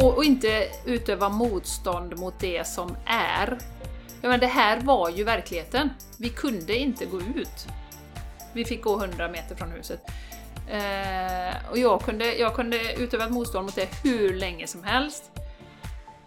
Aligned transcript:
och, 0.00 0.16
och 0.16 0.24
inte 0.24 0.68
utöva 0.84 1.28
motstånd 1.28 2.18
mot 2.18 2.34
det 2.40 2.66
som 2.66 2.96
är. 3.06 3.58
Ja, 4.22 4.28
men 4.28 4.40
det 4.40 4.46
här 4.46 4.80
var 4.80 5.10
ju 5.10 5.24
verkligheten. 5.24 5.90
Vi 6.18 6.28
kunde 6.28 6.76
inte 6.76 7.06
gå 7.06 7.20
ut. 7.20 7.66
Vi 8.52 8.64
fick 8.64 8.82
gå 8.82 9.04
100 9.04 9.28
meter 9.28 9.54
från 9.54 9.70
huset. 9.70 10.00
Eh, 10.70 11.70
och 11.70 11.78
jag 11.78 12.02
kunde, 12.02 12.34
jag 12.34 12.54
kunde 12.54 12.94
utöva 12.94 13.24
ett 13.24 13.30
motstånd 13.30 13.64
mot 13.64 13.74
det 13.74 13.88
hur 14.04 14.34
länge 14.34 14.66
som 14.66 14.84
helst. 14.84 15.30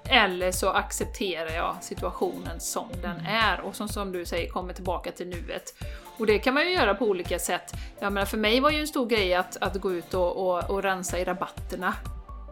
Eller 0.03 0.51
så 0.51 0.69
accepterar 0.69 1.55
jag 1.55 1.75
situationen 1.81 2.59
som 2.59 2.87
den 3.01 3.25
är 3.25 3.61
och 3.61 3.75
som, 3.75 3.87
som 3.87 4.11
du 4.11 4.25
säger 4.25 4.49
kommer 4.49 4.73
tillbaka 4.73 5.11
till 5.11 5.27
nuet. 5.27 5.73
Och 6.17 6.25
det 6.25 6.39
kan 6.39 6.53
man 6.53 6.63
ju 6.63 6.73
göra 6.73 6.95
på 6.95 7.05
olika 7.05 7.39
sätt. 7.39 7.71
Jag 7.99 8.13
menar, 8.13 8.25
för 8.25 8.37
mig 8.37 8.59
var 8.59 8.71
ju 8.71 8.79
en 8.79 8.87
stor 8.87 9.05
grej 9.05 9.33
att, 9.33 9.57
att 9.61 9.75
gå 9.75 9.91
ut 9.91 10.13
och, 10.13 10.37
och, 10.37 10.69
och 10.69 10.83
rensa 10.83 11.19
i 11.19 11.25
rabatterna, 11.25 11.93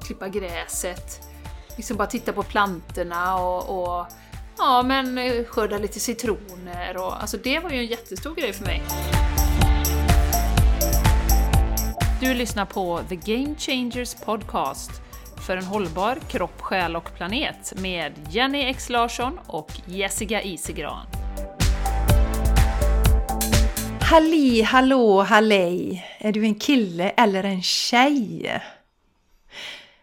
klippa 0.05 0.27
gräset, 0.27 1.27
liksom 1.77 1.97
bara 1.97 2.07
titta 2.07 2.33
på 2.33 2.43
plantorna 2.43 3.35
och, 3.35 3.79
och 3.79 4.07
ja, 4.57 4.83
men 4.83 5.17
eh, 5.17 5.43
skörda 5.43 5.77
lite 5.77 5.99
citroner 5.99 6.97
och 6.97 7.21
alltså 7.21 7.37
det 7.37 7.59
var 7.59 7.69
ju 7.69 7.77
en 7.77 7.85
jättestor 7.85 8.35
grej 8.35 8.53
för 8.53 8.65
mig. 8.65 8.83
Du 12.21 12.33
lyssnar 12.33 12.65
på 12.65 13.01
The 13.09 13.15
Game 13.15 13.55
Changers 13.57 14.15
Podcast 14.15 14.91
för 15.47 15.57
en 15.57 15.63
hållbar 15.63 16.17
kropp, 16.29 16.61
själ 16.61 16.95
och 16.95 17.15
planet 17.15 17.73
med 17.77 18.13
Jenny 18.29 18.61
X 18.61 18.89
Larsson 18.89 19.39
och 19.47 19.71
Jessica 19.85 20.41
Isegran. 20.41 21.05
Halli 24.01 24.61
hallå 24.61 25.21
hallej! 25.21 26.05
Är 26.17 26.31
du 26.31 26.43
en 26.43 26.55
kille 26.55 27.09
eller 27.09 27.43
en 27.43 27.61
tjej? 27.61 28.61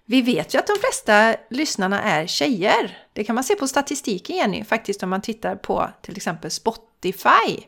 Vi 0.08 0.22
vet 0.22 0.54
ju 0.54 0.58
att 0.58 0.66
de 0.66 0.76
flesta 0.80 1.36
lyssnarna 1.50 2.02
är 2.02 2.26
tjejer. 2.26 2.98
Det 3.12 3.24
kan 3.24 3.34
man 3.34 3.44
se 3.44 3.54
på 3.54 3.68
statistiken 3.68 4.36
Jenny, 4.36 4.64
faktiskt 4.64 5.02
om 5.02 5.10
man 5.10 5.20
tittar 5.20 5.56
på 5.56 5.88
till 6.02 6.16
exempel 6.16 6.50
Spotify. 6.50 7.66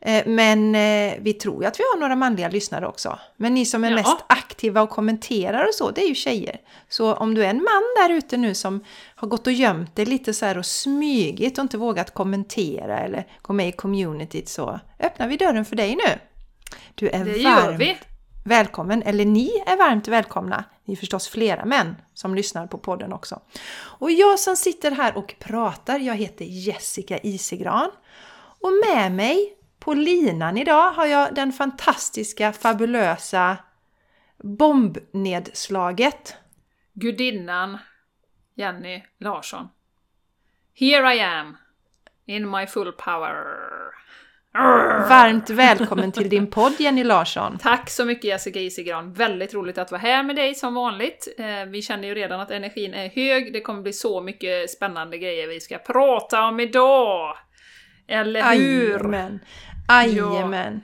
Eh, 0.00 0.26
men 0.26 0.74
eh, 0.74 1.14
vi 1.20 1.32
tror 1.32 1.62
ju 1.62 1.68
att 1.68 1.80
vi 1.80 1.84
har 1.92 2.00
några 2.00 2.16
manliga 2.16 2.48
lyssnare 2.48 2.86
också. 2.86 3.18
Men 3.36 3.54
ni 3.54 3.66
som 3.66 3.84
är 3.84 3.90
Ja. 3.90 3.96
mest 3.96 4.16
aktiva 4.26 4.82
och 4.82 4.90
kommenterar 4.90 5.66
och 5.68 5.74
så, 5.74 5.90
det 5.90 6.02
är 6.04 6.08
ju 6.08 6.14
tjejer. 6.14 6.60
Så 6.88 7.14
om 7.14 7.34
du 7.34 7.44
är 7.44 7.50
en 7.50 7.56
man 7.56 7.82
där 7.96 8.10
ute 8.14 8.36
nu 8.36 8.54
som 8.54 8.84
har 9.14 9.28
gått 9.28 9.46
och 9.46 9.52
gömt 9.52 9.96
dig 9.96 10.06
lite 10.06 10.34
så 10.34 10.46
här 10.46 10.58
och 10.58 10.66
smygit 10.66 11.58
och 11.58 11.62
inte 11.62 11.78
vågat 11.78 12.14
kommentera 12.14 12.98
eller 12.98 13.26
gå 13.42 13.52
med 13.52 13.68
i 13.68 13.72
communityt 13.72 14.48
så 14.48 14.80
öppnar 15.00 15.28
vi 15.28 15.36
dörren 15.36 15.64
för 15.64 15.76
dig 15.76 15.96
nu. 15.96 16.18
Du 16.94 17.08
är 17.08 17.24
Det 17.24 17.36
gör 17.38 17.66
varmt 17.66 17.80
vi! 17.80 17.96
välkommen, 18.44 19.02
eller 19.02 19.24
ni 19.24 19.50
är 19.66 19.76
varmt 19.76 20.08
välkomna. 20.08 20.64
Ni 20.88 20.94
är 20.94 20.96
förstås 20.96 21.28
flera 21.28 21.64
män 21.64 21.96
som 22.14 22.34
lyssnar 22.34 22.66
på 22.66 22.78
podden 22.78 23.12
också. 23.12 23.40
Och 23.78 24.10
jag 24.10 24.38
som 24.38 24.56
sitter 24.56 24.90
här 24.90 25.16
och 25.16 25.34
pratar, 25.38 25.98
jag 25.98 26.14
heter 26.14 26.44
Jessica 26.44 27.18
Isegran. 27.18 27.90
Och 28.60 28.70
med 28.86 29.12
mig 29.12 29.56
på 29.78 29.94
linan 29.94 30.58
idag 30.58 30.90
har 30.90 31.06
jag 31.06 31.34
den 31.34 31.52
fantastiska, 31.52 32.52
fabulösa 32.52 33.56
bombnedslaget. 34.36 36.36
Gudinnan 36.92 37.78
Jenny 38.54 39.02
Larsson. 39.18 39.68
Here 40.74 41.14
I 41.14 41.20
am, 41.20 41.56
in 42.26 42.50
my 42.50 42.66
full 42.66 42.92
power. 42.92 43.44
Varmt 44.62 45.50
välkommen 45.50 46.12
till 46.12 46.28
din 46.28 46.46
podd 46.50 46.72
Jenny 46.78 47.04
Larsson. 47.04 47.58
Tack 47.58 47.90
så 47.90 48.04
mycket 48.04 48.24
Jessica 48.24 48.60
Isigran, 48.60 49.12
väldigt 49.12 49.54
roligt 49.54 49.78
att 49.78 49.90
vara 49.90 50.00
här 50.00 50.22
med 50.22 50.36
dig 50.36 50.54
som 50.54 50.74
vanligt. 50.74 51.28
Eh, 51.38 51.64
Vi 51.68 51.82
känner 51.82 52.08
ju 52.08 52.14
redan 52.14 52.40
att 52.40 52.50
energin 52.50 52.94
är 52.94 53.08
hög, 53.08 53.52
det 53.52 53.60
kommer 53.60 53.82
bli 53.82 53.92
så 53.92 54.20
mycket 54.20 54.70
spännande 54.70 55.18
grejer 55.18 55.48
vi 55.48 55.60
ska 55.60 55.78
prata 55.78 56.44
om 56.44 56.60
idag! 56.60 57.36
Eller 58.08 58.52
hur? 58.54 58.88
Jajamän. 58.90 59.40
Jajamän. 59.88 60.80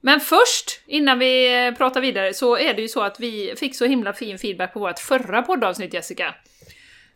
Men 0.00 0.20
först, 0.20 0.80
innan 0.86 1.18
vi 1.18 1.66
eh, 1.66 1.74
pratar 1.74 2.00
vidare, 2.00 2.34
så 2.34 2.56
är 2.58 2.74
det 2.74 2.82
ju 2.82 2.88
så 2.88 3.00
att 3.02 3.20
vi 3.20 3.54
fick 3.56 3.76
så 3.76 3.84
himla 3.86 4.12
fin 4.12 4.38
feedback 4.38 4.72
på 4.72 4.80
vårt 4.80 4.98
förra 4.98 5.42
poddavsnitt 5.42 5.94
Jessica. 5.94 6.34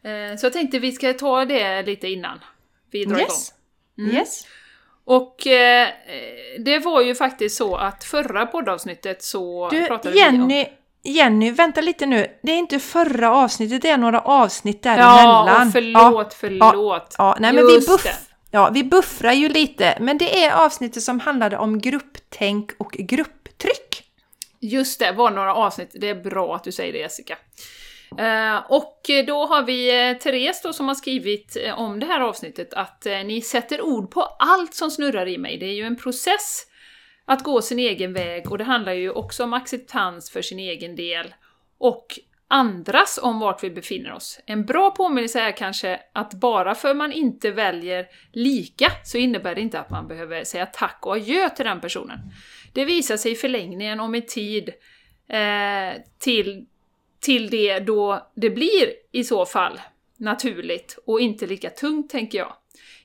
Eh, 0.05 0.37
Så 0.39 0.47
jag 0.47 0.53
tänkte 0.53 0.79
vi 0.79 0.93
ska 0.93 1.13
ta 1.13 1.45
det 1.45 1.83
lite 1.83 2.09
innan 2.09 2.41
vi 2.91 3.05
drar 3.05 3.19
Yes. 3.19 3.53
igång. 3.99 4.07
Mm. 4.09 4.17
Yes. 4.17 4.47
Och 5.07 5.47
eh, 5.47 5.89
det 6.59 6.79
var 6.79 7.01
ju 7.01 7.15
faktiskt 7.15 7.57
så 7.57 7.77
att 7.77 8.05
förra 8.05 8.47
poddavsnittet 8.47 9.23
så 9.23 9.69
Du, 9.71 9.87
pratade 9.87 10.15
vi 10.15 10.29
om... 10.29 10.35
Jenny, 10.35 10.67
Jenny, 11.03 11.51
vänta 11.51 11.81
lite 11.81 12.07
nu. 12.07 12.27
Det 12.43 12.53
är 12.53 12.59
inte 12.59 12.79
förra 12.79 13.35
avsnittet, 13.35 13.83
det 13.83 13.91
är 13.91 13.97
några 13.99 14.21
avsnitt 14.21 14.79
Ja, 14.83 14.91
däremellan. 14.91 15.67
och 15.67 15.73
förlåt, 15.73 16.35
förlåt. 16.35 17.15
Ja, 17.19 17.37
nej, 17.41 17.53
men 17.53 17.67
vi, 17.67 17.81
buff, 17.87 18.03
det. 18.03 18.17
ja, 18.51 18.71
vi 18.75 18.85
buffrar 18.85 19.33
ju 19.33 19.49
lite. 19.49 19.99
Men 20.01 20.19
det 20.19 20.45
är 20.45 20.65
avsnittet 20.65 21.03
som 21.03 21.21
handlade 21.21 21.57
om 21.59 21.79
grupptänk 21.79 22.71
och 22.79 22.93
grupptryck. 22.93 24.03
Just 24.61 24.99
det, 25.01 25.13
var 25.13 25.31
några 25.31 25.55
avsnitt. 25.55 25.91
Det 25.95 26.09
är 26.09 26.15
bra 26.15 26.55
att 26.57 26.65
du 26.65 26.73
säger 26.73 26.93
det 26.93 26.99
Jessica. 26.99 27.37
Eh, 28.19 28.57
och 28.69 29.03
då 29.27 29.47
har 29.47 29.63
vi 29.63 30.09
eh, 30.11 30.17
Therese 30.17 30.63
då 30.63 30.73
som 30.73 30.89
har 30.89 30.95
skrivit 30.95 31.57
eh, 31.65 31.79
om 31.79 32.01
det 32.01 32.07
här 32.07 32.21
avsnittet 32.21 32.75
att 32.75 33.07
ni 33.25 33.41
sätter 33.41 33.81
ord 33.83 34.11
på 34.11 34.23
allt 34.23 34.75
som 34.75 34.91
snurrar 34.91 35.29
i 35.29 35.39
mig. 35.39 35.59
Det 35.59 35.67
är 35.67 35.75
ju 35.75 35.83
en 35.83 35.97
process 35.97 36.67
att 37.25 37.43
gå 37.43 37.63
sin 37.63 37.79
egen 37.79 38.13
väg 38.13 38.51
och 38.51 38.59
det 38.59 38.65
handlar 38.65 38.93
ju 38.93 39.11
också 39.11 39.45
om 39.45 39.53
acceptans 39.53 40.31
för 40.31 40.43
sin 40.43 40.59
egen 40.59 40.97
del 40.97 41.35
och 41.79 42.07
andras 42.49 43.19
om 43.23 43.41
vart 43.41 43.65
vi 43.65 43.71
befinner 43.71 44.13
oss. 44.13 44.41
En 44.47 44.65
bra 44.65 44.91
påminnelse 44.91 45.41
är 45.41 45.53
kanske 45.53 46.01
att 46.13 46.35
bara 46.35 46.75
för 46.75 46.95
man 46.95 47.13
inte 47.13 47.51
väljer 47.51 48.07
lika 48.33 48.93
så 49.05 49.19
innebär 49.19 49.55
det 49.55 49.61
inte 49.61 49.81
att 49.81 49.91
man 49.91 50.09
behöver 50.09 50.45
säga 50.45 50.67
tack 50.67 50.99
och 51.03 51.13
adjö 51.13 51.51
till 51.51 51.65
den 51.65 51.81
personen. 51.81 52.19
Det 52.73 52.85
visar 52.85 53.17
sig 53.17 53.33
i 53.33 53.35
förlängningen 53.35 54.01
om 54.01 54.15
en 54.15 54.27
tid 54.27 54.69
eh, 55.29 56.03
till, 56.19 56.67
till 57.21 57.51
det 57.51 57.79
då 57.79 58.31
det 58.35 58.51
blir 58.51 58.93
i 59.13 59.25
så 59.25 59.47
fall 59.47 59.81
naturligt 60.17 60.99
och 61.07 61.21
inte 61.21 61.47
lika 61.47 61.71
tungt, 61.71 62.11
tänker 62.11 62.39
jag. 62.39 62.57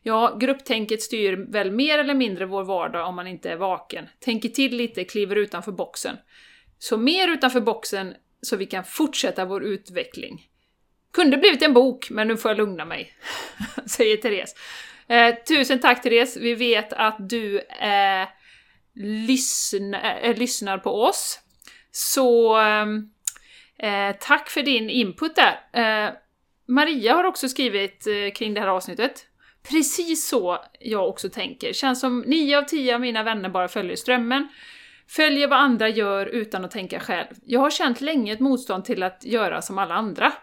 Ja, 0.04 0.38
grupptänket 0.40 1.02
styr 1.02 1.46
väl 1.52 1.72
mer 1.72 2.00
eller 2.00 2.14
mindre 2.14 2.46
vår 2.46 2.64
vardag 2.64 3.08
om 3.08 3.16
man 3.16 3.28
inte 3.28 3.50
är 3.50 3.56
vaken. 3.56 4.10
Tänker 4.20 4.50
till 4.50 4.78
lite, 4.78 5.04
kliver 5.04 5.36
utanför 5.36 5.72
boxen. 5.72 6.18
Så 6.80 6.98
mer 6.98 7.28
utanför 7.28 7.62
boxen 7.62 8.14
så 8.42 8.56
vi 8.56 8.66
kan 8.66 8.84
fortsätta 8.84 9.46
vår 9.46 9.64
utveckling. 9.64 10.48
Kunde 11.14 11.38
blivit 11.38 11.62
en 11.62 11.74
bok, 11.74 12.10
men 12.10 12.28
nu 12.28 12.38
får 12.38 12.52
jag 12.52 12.58
lugna 12.58 12.86
mig, 12.86 13.14
säger 13.86 14.18
Therese. 14.18 14.56
Eh, 15.08 15.36
tusen 15.36 15.80
tack 15.80 16.02
Therese, 16.02 16.38
vi 16.38 16.56
vet 16.56 16.94
att 16.94 17.30
du 17.30 17.60
eh, 17.60 18.28
lyssna, 18.96 20.20
eh, 20.20 20.38
lyssnar 20.38 20.78
på 20.78 21.04
oss. 21.04 21.40
Så 21.92 22.56
ehm, 22.56 23.10
eh, 23.82 24.16
tack 24.20 24.50
för 24.50 24.62
din 24.62 24.90
input 24.90 25.36
där. 25.36 25.60
Eh, 25.74 26.14
Maria 26.68 27.14
har 27.14 27.24
också 27.24 27.50
skrivit 27.50 28.08
eh, 28.08 28.34
kring 28.34 28.54
det 28.54 28.62
här 28.62 28.68
avsnittet. 28.68 29.26
Precis 29.70 30.28
så 30.28 30.60
jag 30.80 31.10
också 31.10 31.30
tänker. 31.30 31.74
Känns 31.74 32.00
som 32.00 32.20
9 32.20 32.58
av 32.58 32.64
10 32.64 32.96
av 32.96 33.02
mina 33.02 33.24
vänner 33.24 33.50
bara 33.50 33.68
följer 33.68 33.96
strömmen. 33.96 34.48
Följer 35.08 35.48
vad 35.48 35.60
andra 35.60 35.90
gör 35.90 36.26
utan 36.26 36.66
att 36.66 36.72
tänka 36.72 37.00
själv. 37.00 37.28
Jag 37.46 37.60
har 37.60 37.70
känt 37.70 38.02
länge 38.02 38.34
ett 38.34 38.40
motstånd 38.40 38.86
till 38.86 39.04
att 39.04 39.26
göra 39.26 39.62
som 39.62 39.78
alla 39.78 39.96
andra. 39.96 40.34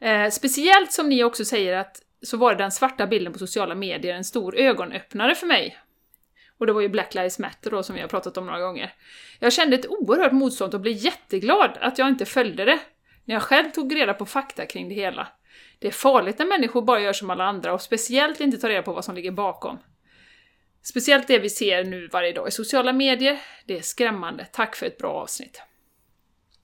Eh, 0.00 0.30
speciellt 0.30 0.92
som 0.92 1.08
ni 1.08 1.24
också 1.24 1.44
säger 1.44 1.76
att 1.76 2.02
så 2.22 2.36
var 2.36 2.54
den 2.54 2.70
svarta 2.70 3.06
bilden 3.06 3.32
på 3.32 3.38
sociala 3.38 3.74
medier 3.74 4.14
en 4.14 4.24
stor 4.24 4.56
ögonöppnare 4.56 5.34
för 5.34 5.46
mig. 5.46 5.78
Och 6.60 6.66
det 6.66 6.72
var 6.72 6.80
ju 6.80 6.88
Black 6.88 7.14
Lives 7.14 7.38
Matter 7.38 7.70
då 7.70 7.82
som 7.82 7.94
vi 7.94 8.00
har 8.00 8.08
pratat 8.08 8.36
om 8.36 8.46
några 8.46 8.60
gånger. 8.60 8.92
Jag 9.38 9.52
kände 9.52 9.76
ett 9.76 9.86
oerhört 9.86 10.32
motstånd 10.32 10.74
och 10.74 10.80
blev 10.80 10.96
jätteglad 10.96 11.78
att 11.80 11.98
jag 11.98 12.08
inte 12.08 12.26
följde 12.26 12.64
det. 12.64 12.78
När 13.24 13.34
jag 13.34 13.42
själv 13.42 13.70
tog 13.70 13.96
reda 13.96 14.14
på 14.14 14.26
fakta 14.26 14.66
kring 14.66 14.88
det 14.88 14.94
hela. 14.94 15.28
Det 15.78 15.86
är 15.86 15.92
farligt 15.92 16.38
när 16.38 16.46
människor 16.46 16.82
bara 16.82 17.00
gör 17.00 17.12
som 17.12 17.30
alla 17.30 17.44
andra 17.44 17.72
och 17.74 17.82
speciellt 17.82 18.40
inte 18.40 18.58
tar 18.58 18.68
reda 18.68 18.82
på 18.82 18.92
vad 18.92 19.04
som 19.04 19.14
ligger 19.14 19.30
bakom. 19.30 19.78
Speciellt 20.82 21.28
det 21.28 21.38
vi 21.38 21.50
ser 21.50 21.84
nu 21.84 22.08
varje 22.12 22.32
dag 22.32 22.48
i 22.48 22.50
sociala 22.50 22.92
medier. 22.92 23.40
Det 23.66 23.78
är 23.78 23.82
skrämmande. 23.82 24.46
Tack 24.52 24.76
för 24.76 24.86
ett 24.86 24.98
bra 24.98 25.12
avsnitt. 25.12 25.62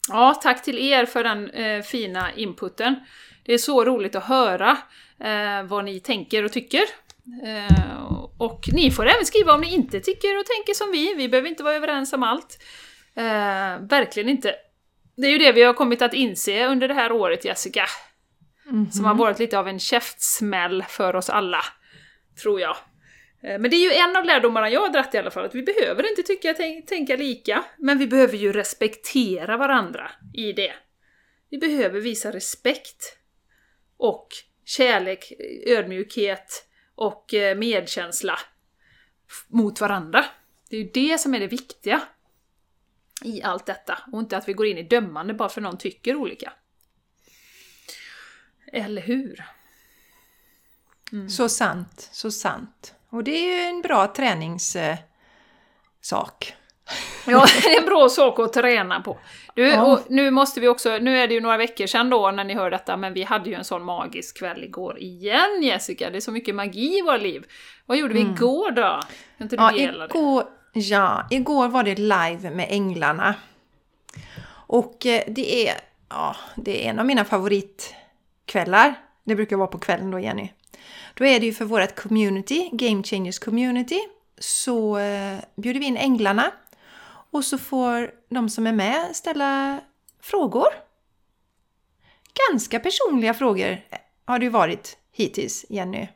Ja, 0.09 0.35
tack 0.43 0.63
till 0.63 0.79
er 0.79 1.07
för 1.07 1.25
den 1.25 1.51
eh, 1.51 1.83
fina 1.83 2.33
inputen. 2.35 2.95
Det 3.45 3.55
är 3.55 3.59
så 3.59 3.85
roligt 3.85 4.15
att 4.15 4.25
höra 4.25 4.77
eh, 5.21 5.63
vad 5.63 5.85
ni 5.85 6.01
tänker 6.01 6.45
och 6.45 6.53
tycker. 6.53 6.85
Eh, 7.45 8.13
och 8.39 8.65
ni 8.73 8.91
får 8.91 9.07
även 9.07 9.27
skriva 9.27 9.55
om 9.55 9.61
ni 9.61 9.75
inte 9.75 10.01
tycker 10.01 10.39
och 10.39 10.47
tänker 10.47 10.75
som 10.75 10.91
vi. 10.91 11.15
Vi 11.15 11.29
behöver 11.29 11.49
inte 11.49 11.63
vara 11.63 11.75
överens 11.75 12.13
om 12.13 12.23
allt. 12.23 12.63
Eh, 13.17 13.87
verkligen 13.89 14.29
inte. 14.29 14.55
Det 15.17 15.27
är 15.27 15.31
ju 15.31 15.39
det 15.39 15.53
vi 15.53 15.63
har 15.63 15.75
kommit 15.75 16.03
att 16.03 16.15
inse 16.15 16.67
under 16.67 16.89
det 16.89 16.95
här 16.95 17.13
året, 17.13 17.45
Jessica. 17.45 17.87
Som 18.93 19.05
har 19.05 19.15
varit 19.15 19.39
lite 19.39 19.59
av 19.59 19.69
en 19.69 19.79
käftsmäll 19.79 20.85
för 20.89 21.17
oss 21.17 21.31
alla, 21.31 21.65
tror 22.43 22.61
jag. 22.61 22.77
Eh, 23.43 23.59
Men 23.59 23.71
det 23.71 23.77
är 23.77 23.91
ju 23.91 23.93
en 23.93 24.17
av 24.17 24.25
lärdomarna 24.25 24.71
jag 24.71 24.81
har 24.81 24.89
dratt 24.89 25.15
i 25.15 25.19
alla 25.19 25.31
fall, 25.31 25.45
att 25.45 25.55
vi 25.55 25.63
behöver 25.63 26.11
inte 26.11 26.23
tycka, 26.23 26.55
tänk, 26.55 26.87
tänka 26.87 27.17
lika, 27.17 27.65
men 27.79 27.99
vi 27.99 28.07
behöver 28.07 28.37
ju 28.37 28.53
respektera 28.53 29.57
varandra 29.57 30.11
i 30.35 30.53
det. 30.53 30.73
Vi 31.51 31.59
behöver 31.59 32.01
visa 32.01 32.33
respekt 32.33 33.19
och 33.99 34.29
kärlek, 34.65 35.33
ödmjukhet 35.67 36.66
och 36.97 37.35
eh, 37.35 37.57
medkänsla 37.57 38.39
mot 39.49 39.81
varandra. 39.81 40.25
Det 40.71 40.77
är 40.77 40.81
ju 40.81 40.91
det 40.91 41.19
som 41.19 41.35
är 41.35 41.41
det 41.41 41.47
viktiga 41.47 42.03
i 43.23 43.43
allt 43.43 43.67
detta 43.67 43.99
och 44.13 44.21
inte 44.21 44.37
att 44.37 44.49
vi 44.49 44.53
går 44.53 44.67
in 44.67 44.79
i 44.79 44.83
dömande 44.83 45.35
bara 45.35 45.49
för 45.49 45.61
någon 45.61 45.79
tycker 45.79 46.17
olika. 46.17 46.53
Eller 48.73 49.03
hur? 49.03 49.45
Mm. 51.13 51.29
Så 51.29 51.49
sant, 51.49 52.09
så 52.13 52.31
sant. 52.31 52.95
Och 53.09 53.25
det 53.25 53.31
är 53.31 53.57
ju 53.57 53.61
en 53.69 53.83
bra 53.83 54.15
träningssak. 54.15 55.05
Eh, 56.15 56.55
Ja, 57.27 57.47
det 57.63 57.75
är 57.75 57.81
en 57.81 57.87
bra 57.87 58.09
sak 58.09 58.39
att 58.39 58.53
träna 58.53 59.01
på. 59.01 59.19
Du, 59.55 59.69
ja. 59.69 60.01
nu 60.09 60.31
måste 60.31 60.61
vi 60.61 60.69
också, 60.69 60.99
nu 60.99 61.19
är 61.19 61.29
det 61.29 61.35
ju 61.35 61.41
några 61.41 61.57
veckor 61.57 61.87
sedan 61.87 62.11
då 62.11 62.31
när 62.31 62.45
ni 62.45 62.55
hör 62.55 62.71
detta, 62.71 62.97
men 62.97 63.15
vi 63.15 63.23
hade 63.23 63.51
ju 63.51 63.57
en 63.57 63.65
sån 63.65 63.85
magisk 63.85 64.39
kväll 64.39 64.65
igår 64.65 64.99
igen 64.99 65.63
Jessica. 65.63 66.11
Det 66.11 66.17
är 66.17 66.21
så 66.21 66.33
mycket 66.33 66.55
magi 66.55 66.99
i 66.99 67.03
våra 67.03 67.17
liv. 67.17 67.45
Vad 67.87 67.99
gjorde 67.99 68.15
vi 68.15 68.21
mm. 68.21 68.35
igår 68.35 68.71
då? 68.71 69.01
Kan 69.39 69.45
inte 69.45 69.57
du 69.57 69.63
ja, 69.63 69.77
igår, 69.77 70.45
ja, 70.73 71.27
igår 71.31 71.69
var 71.69 71.83
det 71.83 71.95
live 71.95 72.51
med 72.51 72.67
Änglarna. 72.71 73.35
Och 74.49 75.07
eh, 75.07 75.23
det 75.27 75.69
är, 75.69 75.75
ja, 76.09 76.37
det 76.57 76.87
är 76.87 76.91
en 76.91 76.99
av 76.99 77.07
mina 77.07 77.25
favoritkvällar. 77.25 78.95
Det 79.25 79.35
brukar 79.35 79.57
vara 79.57 79.69
på 79.69 79.79
kvällen 79.79 80.11
då 80.11 80.21
Jenny. 80.21 80.49
Då 81.15 81.25
är 81.25 81.41
det 81.41 81.47
ju 81.47 81.53
för 81.53 81.65
vårt 81.65 81.95
community, 81.95 82.69
Game 82.73 83.03
Changers 83.03 83.39
Community, 83.39 84.01
så 84.39 84.99
eh, 84.99 85.39
bjuder 85.57 85.81
vi 85.81 85.87
in 85.87 85.97
Änglarna 85.97 86.53
och 87.37 87.45
så 87.45 87.59
får 87.59 88.11
de 88.29 88.49
som 88.49 88.67
är 88.67 88.73
med 88.73 89.17
ställa 89.17 89.81
frågor. 90.21 90.69
Ganska 92.51 92.81
personliga 92.81 93.35
frågor 93.35 93.81
har 94.25 94.39
det 94.39 94.45
ju 94.45 94.51
varit 94.51 94.99
hittills, 95.13 95.67
Jenny. 95.69 96.09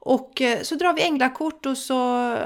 Och 0.00 0.40
eh, 0.40 0.62
så 0.62 0.74
drar 0.74 0.92
vi 0.92 1.02
änglakort 1.02 1.66
och 1.66 1.78
så, 1.78 2.36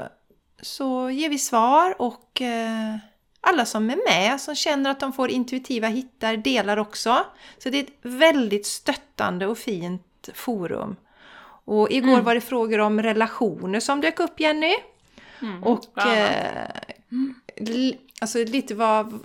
så 0.61 1.09
ger 1.09 1.29
vi 1.29 1.37
svar 1.37 2.01
och 2.01 2.41
eh, 2.41 2.95
alla 3.41 3.65
som 3.65 3.89
är 3.89 3.99
med, 4.09 4.41
som 4.41 4.55
känner 4.55 4.89
att 4.89 4.99
de 4.99 5.13
får 5.13 5.29
intuitiva 5.29 5.87
hittar, 5.87 6.37
delar 6.37 6.77
också. 6.77 7.25
Så 7.57 7.69
det 7.69 7.77
är 7.77 7.83
ett 7.83 7.99
väldigt 8.01 8.65
stöttande 8.65 9.47
och 9.47 9.57
fint 9.57 10.29
forum. 10.33 10.95
Och 11.65 11.91
igår 11.91 12.09
mm. 12.09 12.23
var 12.23 12.35
det 12.35 12.41
frågor 12.41 12.79
om 12.79 13.01
relationer 13.01 13.79
som 13.79 14.01
dök 14.01 14.19
upp, 14.19 14.39
Jenny. 14.39 14.75
Mm. 15.41 15.63
Och 15.63 16.05
eh, 16.05 16.67
alltså 18.21 18.37
lite 18.37 18.75
vad, 18.75 19.19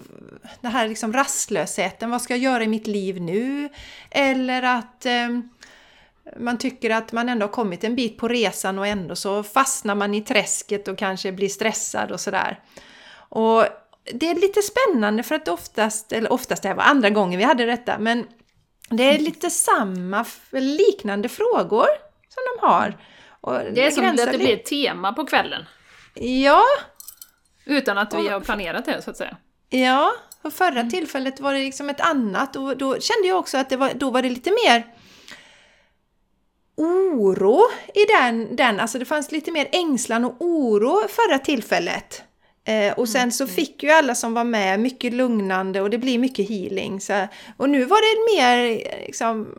det 0.61 0.69
här 0.69 0.89
liksom 0.89 1.13
rastlösheten, 1.13 2.11
vad 2.11 2.23
ska 2.23 2.35
jag 2.35 2.43
göra 2.43 2.65
i 2.65 2.69
mitt 2.69 2.87
liv 2.87 3.21
nu? 3.21 3.69
Eller 4.11 4.63
att 4.63 5.07
eh, 5.07 5.29
man 6.39 6.59
tycker 6.59 6.91
att 6.91 7.13
man 7.13 7.29
ändå 7.29 7.47
har 7.47 7.53
kommit 7.53 7.85
en 7.85 7.97
bit 7.97 8.19
på 8.19 8.29
resan 8.29 8.79
och 8.79 8.87
ändå 8.87 9.17
så 9.17 9.43
fastnar 9.43 9.95
man 9.95 10.15
i 10.15 10.21
träsket 10.21 10.89
och 10.89 10.99
kanske 10.99 11.33
blir 11.33 11.49
stressad 11.49 12.13
och 12.13 12.21
sådär. 12.21 12.61
Och 13.13 13.65
det 14.13 14.31
är 14.31 14.35
lite 14.35 14.63
spännande 14.63 15.23
för 15.23 15.35
att 15.35 15.49
oftast, 15.49 16.13
eller 16.13 16.33
oftast 16.33 16.63
det 16.63 16.75
var 16.75 16.83
andra 16.83 17.11
gången 17.11 17.39
vi 17.39 17.45
hade 17.45 17.67
detta, 17.67 17.99
men 17.99 18.27
det 18.91 19.15
är 19.15 19.19
lite 19.19 19.51
samma, 19.51 20.25
liknande 20.51 21.29
frågor 21.29 21.87
som 22.29 22.43
de 22.55 22.67
har. 22.67 22.97
Och 23.41 23.59
det 23.75 23.87
är 23.87 23.91
som 23.91 24.09
att 24.09 24.17
det 24.17 24.39
blir 24.39 24.55
ett 24.55 24.67
tema 24.67 25.13
på 25.13 25.27
kvällen. 25.27 25.65
Ja, 26.15 26.63
utan 27.65 27.99
att 27.99 28.15
vi 28.15 28.29
har 28.29 28.41
planerat 28.41 28.85
det, 28.85 29.03
så 29.03 29.11
att 29.11 29.17
säga. 29.17 29.37
Ja, 29.71 30.13
och 30.43 30.53
förra 30.53 30.81
mm. 30.81 30.91
tillfället 30.91 31.41
var 31.41 31.53
det 31.53 31.59
liksom 31.59 31.89
ett 31.89 32.01
annat 32.01 32.57
och 32.57 32.77
då 32.77 33.01
kände 33.01 33.29
jag 33.29 33.39
också 33.39 33.59
att 33.59 33.69
det 33.69 33.77
var, 33.77 33.91
då 33.95 34.11
var 34.11 34.23
det 34.23 34.31
lite 34.31 34.51
mer 34.51 34.85
oro 36.77 37.61
i 37.95 38.05
den, 38.05 38.57
den, 38.57 38.81
alltså 38.81 38.99
det 38.99 39.05
fanns 39.05 39.33
lite 39.33 39.53
mer 39.53 39.69
ängslan 39.73 40.25
och 40.25 40.37
oro 40.39 41.09
förra 41.09 41.39
tillfället. 41.39 42.23
Eh, 42.65 42.93
och 42.93 43.09
sen 43.09 43.33
så 43.33 43.45
mm. 43.45 43.55
fick 43.55 43.83
ju 43.83 43.91
alla 43.91 44.15
som 44.15 44.35
var 44.35 44.45
med 44.45 44.81
mycket 44.81 45.13
lugnande 45.13 45.81
och 45.81 45.91
det 45.91 45.99
blir 45.99 46.19
mycket 46.19 46.49
healing. 46.49 47.01
Så, 47.01 47.29
och 47.57 47.71
nu 47.71 47.85
var 47.85 48.01
det 48.01 48.37
mer, 48.37 48.85
liksom, 49.07 49.59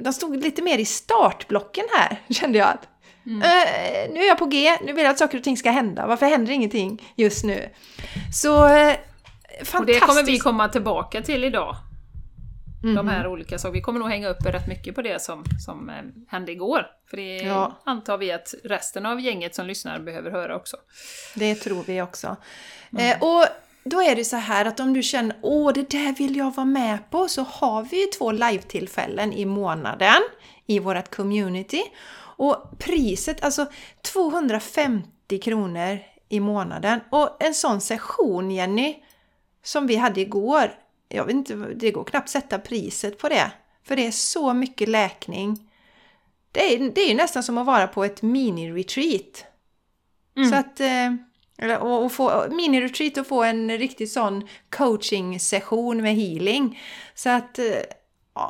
de 0.00 0.12
stod 0.12 0.44
lite 0.44 0.62
mer 0.62 0.78
i 0.78 0.84
startblocken 0.84 1.84
här, 1.92 2.22
kände 2.34 2.58
jag. 2.58 2.68
att 2.68 2.88
Mm. 3.26 3.36
Uh, 3.36 4.14
nu 4.14 4.20
är 4.20 4.28
jag 4.28 4.38
på 4.38 4.46
G, 4.46 4.78
nu 4.82 4.92
vill 4.92 5.04
jag 5.04 5.12
att 5.12 5.18
saker 5.18 5.38
och 5.38 5.44
ting 5.44 5.56
ska 5.56 5.70
hända. 5.70 6.06
Varför 6.06 6.26
händer 6.26 6.52
ingenting 6.52 7.12
just 7.16 7.44
nu? 7.44 7.68
Så 8.32 8.64
uh, 8.64 8.70
fantastiskt! 9.64 9.74
Och 9.74 9.86
det 9.86 10.00
kommer 10.00 10.22
vi 10.22 10.38
komma 10.38 10.68
tillbaka 10.68 11.22
till 11.22 11.44
idag. 11.44 11.76
Mm. 12.82 12.94
De 12.94 13.08
här 13.08 13.26
olika 13.26 13.58
sakerna. 13.58 13.72
Vi 13.72 13.80
kommer 13.80 14.00
nog 14.00 14.08
hänga 14.08 14.28
upp 14.28 14.46
rätt 14.46 14.68
mycket 14.68 14.94
på 14.94 15.02
det 15.02 15.22
som, 15.22 15.44
som 15.66 15.88
eh, 15.90 15.94
hände 16.28 16.52
igår. 16.52 16.86
För 17.10 17.16
det 17.16 17.36
ja. 17.36 17.80
antar 17.84 18.18
vi 18.18 18.32
att 18.32 18.54
resten 18.64 19.06
av 19.06 19.20
gänget 19.20 19.54
som 19.54 19.66
lyssnar 19.66 19.98
behöver 19.98 20.30
höra 20.30 20.56
också. 20.56 20.76
Det 21.34 21.54
tror 21.54 21.84
vi 21.86 22.02
också. 22.02 22.36
Mm. 22.92 23.10
Eh, 23.10 23.22
och 23.22 23.46
då 23.84 24.02
är 24.02 24.16
det 24.16 24.24
så 24.24 24.36
här 24.36 24.64
att 24.64 24.80
om 24.80 24.92
du 24.92 25.02
känner 25.02 25.36
åh 25.42 25.72
det 25.72 25.90
där 25.90 26.14
vill 26.18 26.36
jag 26.36 26.54
vara 26.54 26.66
med 26.66 27.10
på 27.10 27.28
så 27.28 27.42
har 27.42 27.82
vi 27.82 28.00
ju 28.00 28.06
två 28.06 28.32
live-tillfällen 28.32 29.32
i 29.32 29.44
månaden 29.44 30.22
i 30.66 30.78
vårt 30.78 31.14
community. 31.14 31.82
Och 32.40 32.78
priset, 32.78 33.44
alltså 33.44 33.66
250 34.02 35.38
kronor 35.38 35.98
i 36.28 36.40
månaden. 36.40 37.00
Och 37.10 37.36
en 37.42 37.54
sån 37.54 37.80
session, 37.80 38.50
Jenny, 38.50 38.96
som 39.62 39.86
vi 39.86 39.96
hade 39.96 40.20
igår, 40.20 40.72
jag 41.08 41.24
vet 41.24 41.34
inte, 41.34 41.54
det 41.54 41.90
går 41.90 42.04
knappt 42.04 42.28
sätta 42.28 42.58
priset 42.58 43.18
på 43.18 43.28
det. 43.28 43.52
För 43.84 43.96
det 43.96 44.06
är 44.06 44.10
så 44.10 44.54
mycket 44.54 44.88
läkning. 44.88 45.70
Det 46.52 46.74
är, 46.74 46.90
det 46.90 47.10
är 47.10 47.14
nästan 47.14 47.42
som 47.42 47.58
att 47.58 47.66
vara 47.66 47.86
på 47.86 48.04
ett 48.04 48.22
mini-retreat. 48.22 49.44
Mm. 50.36 50.50
Så 50.50 50.56
att... 50.56 50.80
Eh, 50.80 51.82
och 51.82 52.12
få 52.12 52.46
mini-retreat 52.50 53.20
och 53.20 53.26
få 53.26 53.42
en 53.42 53.78
riktig 53.78 54.10
sån 54.10 54.48
coaching-session 54.70 56.02
med 56.02 56.14
healing. 56.14 56.80
Så 57.14 57.28
att 57.30 57.58
eh, 57.58 57.64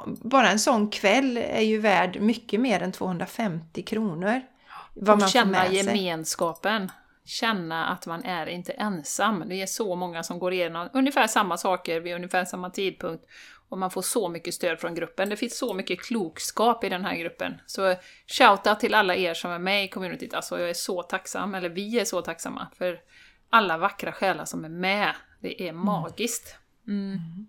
bara 0.06 0.50
en 0.50 0.58
sån 0.58 0.90
kväll 0.90 1.36
är 1.36 1.60
ju 1.60 1.78
värd 1.78 2.20
mycket 2.20 2.60
mer 2.60 2.82
än 2.82 2.92
250 2.92 3.82
kronor. 3.82 4.42
Vad 4.94 5.18
man 5.18 5.28
känna 5.28 5.68
gemenskapen. 5.68 6.92
Känna 7.24 7.86
att 7.86 8.06
man 8.06 8.24
är 8.24 8.46
inte 8.46 8.72
ensam. 8.72 9.44
Det 9.48 9.62
är 9.62 9.66
så 9.66 9.96
många 9.96 10.22
som 10.22 10.38
går 10.38 10.52
igenom 10.52 10.88
ungefär 10.92 11.26
samma 11.26 11.56
saker 11.56 12.00
vid 12.00 12.14
ungefär 12.14 12.44
samma 12.44 12.70
tidpunkt. 12.70 13.24
Och 13.68 13.78
man 13.78 13.90
får 13.90 14.02
så 14.02 14.28
mycket 14.28 14.54
stöd 14.54 14.80
från 14.80 14.94
gruppen. 14.94 15.28
Det 15.28 15.36
finns 15.36 15.58
så 15.58 15.74
mycket 15.74 16.02
klokskap 16.02 16.84
i 16.84 16.88
den 16.88 17.04
här 17.04 17.16
gruppen. 17.16 17.54
Så 17.66 17.94
shoutout 18.26 18.80
till 18.80 18.94
alla 18.94 19.14
er 19.14 19.34
som 19.34 19.50
är 19.50 19.58
med 19.58 19.84
i 19.84 19.88
communityt. 19.88 20.34
Alltså 20.34 20.60
jag 20.60 20.70
är 20.70 20.74
så 20.74 21.02
tacksam, 21.02 21.54
eller 21.54 21.68
vi 21.68 22.00
är 22.00 22.04
så 22.04 22.22
tacksamma 22.22 22.68
för 22.78 23.00
alla 23.50 23.78
vackra 23.78 24.12
själar 24.12 24.44
som 24.44 24.64
är 24.64 24.68
med. 24.68 25.14
Det 25.40 25.68
är 25.68 25.72
magiskt. 25.72 26.56
Mm. 26.88 27.12
Mm. 27.12 27.48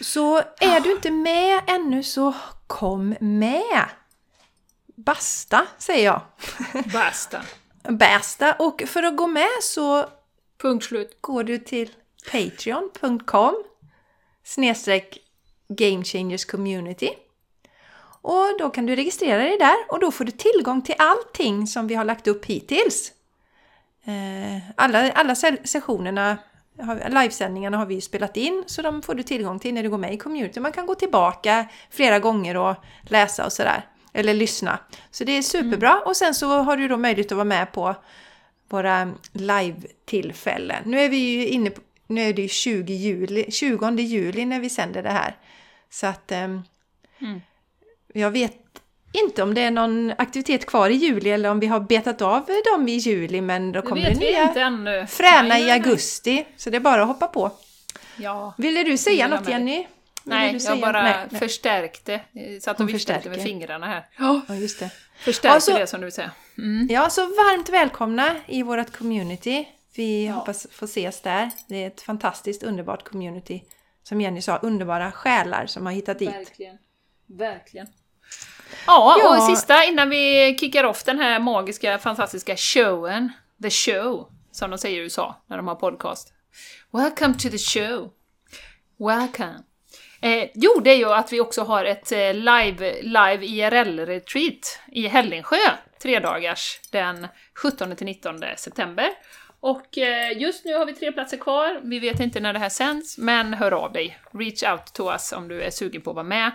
Så 0.00 0.38
är 0.60 0.80
du 0.80 0.92
inte 0.92 1.10
med 1.10 1.62
ännu 1.66 2.02
så 2.02 2.34
kom 2.66 3.16
med! 3.20 3.88
Basta, 4.96 5.66
säger 5.78 6.04
jag. 6.04 6.20
Basta. 6.92 7.42
Basta. 7.88 8.52
Och 8.52 8.82
för 8.86 9.02
att 9.02 9.16
gå 9.16 9.26
med 9.26 9.48
så 9.62 10.08
Punkt 10.58 10.84
slut. 10.84 11.18
går 11.20 11.44
du 11.44 11.58
till 11.58 11.90
patreon.com 12.32 13.64
snedstreck 14.44 15.18
Game 15.68 16.04
Changers 16.04 16.44
Community. 16.44 17.10
Och 18.22 18.58
då 18.58 18.70
kan 18.70 18.86
du 18.86 18.96
registrera 18.96 19.42
dig 19.42 19.58
där 19.58 19.76
och 19.88 20.00
då 20.00 20.10
får 20.10 20.24
du 20.24 20.32
tillgång 20.32 20.82
till 20.82 20.94
allting 20.98 21.66
som 21.66 21.86
vi 21.86 21.94
har 21.94 22.04
lagt 22.04 22.26
upp 22.26 22.44
hittills. 22.44 23.12
Eh, 24.04 24.70
alla, 24.76 25.12
alla 25.12 25.34
sessionerna 25.64 26.38
livesändningarna 27.08 27.76
har 27.76 27.86
vi 27.86 28.00
spelat 28.00 28.36
in 28.36 28.64
så 28.66 28.82
de 28.82 29.02
får 29.02 29.14
du 29.14 29.22
tillgång 29.22 29.58
till 29.58 29.74
när 29.74 29.82
du 29.82 29.90
går 29.90 29.98
med 29.98 30.14
i 30.14 30.16
community. 30.16 30.60
Man 30.60 30.72
kan 30.72 30.86
gå 30.86 30.94
tillbaka 30.94 31.66
flera 31.90 32.18
gånger 32.18 32.56
och 32.56 32.76
läsa 33.02 33.44
och 33.44 33.52
sådär. 33.52 33.88
Eller 34.12 34.34
lyssna. 34.34 34.78
Så 35.10 35.24
det 35.24 35.32
är 35.32 35.42
superbra. 35.42 35.90
Mm. 35.90 36.02
Och 36.06 36.16
sen 36.16 36.34
så 36.34 36.48
har 36.48 36.76
du 36.76 36.88
då 36.88 36.96
möjlighet 36.96 37.32
att 37.32 37.36
vara 37.36 37.44
med 37.44 37.72
på 37.72 37.94
våra 38.68 39.12
live-tillfällen. 39.32 40.82
Nu 40.84 41.00
är 41.00 41.08
vi 41.08 41.16
ju 41.16 41.46
inne 41.46 41.70
på, 41.70 41.80
nu 42.06 42.20
är 42.20 42.32
det 42.32 42.48
20 42.48 42.94
juli, 42.94 43.50
20 43.50 43.90
juli 44.02 44.44
när 44.44 44.60
vi 44.60 44.70
sänder 44.70 45.02
det 45.02 45.10
här. 45.10 45.36
Så 45.90 46.06
att 46.06 46.32
um, 46.32 46.62
mm. 47.20 47.40
jag 48.12 48.30
vet 48.30 48.63
inte 49.14 49.42
om 49.42 49.54
det 49.54 49.60
är 49.60 49.70
någon 49.70 50.12
aktivitet 50.18 50.66
kvar 50.66 50.90
i 50.90 50.94
juli 50.94 51.30
eller 51.30 51.50
om 51.50 51.60
vi 51.60 51.66
har 51.66 51.80
betat 51.80 52.22
av 52.22 52.46
dem 52.72 52.88
i 52.88 52.96
juli 52.96 53.40
men 53.40 53.72
då 53.72 53.82
kommer 53.82 54.02
det 54.02 54.18
nya 54.18 55.06
fräna 55.06 55.58
i 55.58 55.70
augusti. 55.70 56.46
Så 56.56 56.70
det 56.70 56.76
är 56.76 56.80
bara 56.80 57.02
att 57.02 57.08
hoppa 57.08 57.26
på. 57.26 57.50
Ja, 58.16 58.54
Ville 58.58 58.82
du 58.82 58.96
säga 58.96 59.28
något 59.28 59.48
Jenny? 59.48 59.86
Nej, 60.24 60.58
jag 60.60 60.80
bara 60.80 61.02
nej, 61.02 61.26
nej. 61.30 61.40
förstärkte. 61.40 62.20
Satt 62.60 62.80
och 62.80 62.88
viftade 62.88 63.30
med 63.30 63.42
fingrarna 63.42 63.86
här. 63.86 64.06
Ja, 64.18 64.54
just 64.54 64.80
det. 64.80 64.90
Förstärkte 65.18 65.54
alltså, 65.54 65.72
det 65.72 65.86
som 65.86 66.00
du 66.00 66.10
säga. 66.10 66.30
Mm. 66.58 66.88
Ja, 66.90 67.10
så 67.10 67.20
varmt 67.20 67.68
välkomna 67.68 68.36
i 68.46 68.62
vårt 68.62 68.96
community. 68.96 69.68
Vi 69.96 70.26
ja. 70.26 70.32
hoppas 70.32 70.66
få 70.70 70.84
ses 70.84 71.20
där. 71.20 71.50
Det 71.68 71.82
är 71.82 71.86
ett 71.86 72.00
fantastiskt 72.00 72.62
underbart 72.62 73.08
community 73.08 73.62
som 74.02 74.20
Jenny 74.20 74.42
sa, 74.42 74.56
underbara 74.56 75.12
själar 75.12 75.66
som 75.66 75.86
har 75.86 75.92
hittat 75.92 76.18
dit. 76.18 76.30
Verkligen. 77.26 77.86
Ja, 78.86 79.16
Ja. 79.18 79.36
och 79.36 79.42
sista 79.42 79.84
innan 79.84 80.10
vi 80.10 80.56
kickar 80.60 80.84
off 80.84 81.04
den 81.04 81.18
här 81.18 81.40
magiska, 81.40 81.98
fantastiska 81.98 82.56
showen. 82.56 83.32
The 83.62 83.70
show, 83.70 84.28
som 84.52 84.70
de 84.70 84.78
säger 84.78 84.96
i 85.00 85.02
USA 85.02 85.44
när 85.46 85.56
de 85.56 85.68
har 85.68 85.74
podcast. 85.74 86.32
Welcome 86.92 87.34
to 87.34 87.48
the 87.50 87.58
show. 87.58 88.10
Welcome. 88.98 89.54
Eh, 90.20 90.48
jo, 90.54 90.80
det 90.84 90.90
är 90.90 90.96
ju 90.96 91.12
att 91.12 91.32
vi 91.32 91.40
också 91.40 91.62
har 91.62 91.84
ett 91.84 92.12
eh, 92.12 92.34
live, 92.34 93.02
live 93.02 93.46
IRL-retreat 93.46 94.78
i 94.92 95.06
Hällingsjö, 95.08 95.56
tre 96.02 96.18
dagars, 96.18 96.80
den 96.92 97.26
17-19 97.62 98.56
september. 98.56 99.08
Och 99.60 99.98
eh, 99.98 100.38
just 100.38 100.64
nu 100.64 100.74
har 100.74 100.86
vi 100.86 100.92
tre 100.94 101.12
platser 101.12 101.36
kvar, 101.36 101.80
vi 101.82 101.98
vet 101.98 102.20
inte 102.20 102.40
när 102.40 102.52
det 102.52 102.58
här 102.58 102.68
sänds, 102.68 103.18
men 103.18 103.54
hör 103.54 103.72
av 103.72 103.92
dig. 103.92 104.18
Reach 104.32 104.62
out 104.62 104.92
to 104.92 105.12
us 105.12 105.32
om 105.32 105.48
du 105.48 105.62
är 105.62 105.70
sugen 105.70 106.02
på 106.02 106.10
att 106.10 106.16
vara 106.16 106.24
med. 106.24 106.50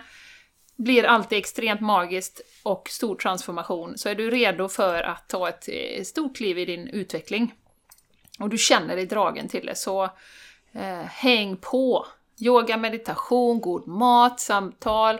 Blir 0.84 1.04
alltid 1.04 1.38
extremt 1.38 1.80
magiskt 1.80 2.40
och 2.62 2.88
stor 2.88 3.16
transformation, 3.16 3.98
så 3.98 4.08
är 4.08 4.14
du 4.14 4.30
redo 4.30 4.68
för 4.68 5.02
att 5.02 5.28
ta 5.28 5.48
ett 5.48 5.68
eh, 5.68 6.02
stort 6.02 6.36
kliv 6.36 6.58
i 6.58 6.64
din 6.64 6.88
utveckling 6.88 7.54
och 8.38 8.48
du 8.48 8.58
känner 8.58 8.96
dig 8.96 9.06
dragen 9.06 9.48
till 9.48 9.66
det, 9.66 9.74
så 9.74 10.04
eh, 10.72 11.04
häng 11.04 11.56
på! 11.56 12.06
Yoga, 12.42 12.76
meditation, 12.76 13.60
god 13.60 13.88
mat, 13.88 14.40
samtal, 14.40 15.18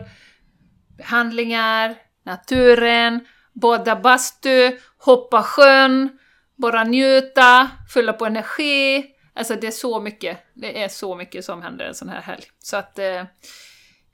behandlingar, 0.97 1.95
naturen, 2.23 3.25
bada 3.53 3.95
bastu, 3.95 4.79
hoppa 4.97 5.43
sjön, 5.43 6.19
bara 6.55 6.83
njuta, 6.83 7.69
fylla 7.93 8.13
på 8.13 8.25
energi. 8.25 9.05
Alltså 9.33 9.55
det 9.55 9.67
är 9.67 9.71
så 9.71 9.99
mycket, 9.99 10.37
det 10.53 10.83
är 10.83 10.87
så 10.87 11.15
mycket 11.15 11.45
som 11.45 11.61
händer 11.61 11.85
en 11.85 11.95
sån 11.95 12.09
här 12.09 12.21
helg. 12.21 12.43
Så 12.59 12.77
att 12.77 12.99
eh, 12.99 13.23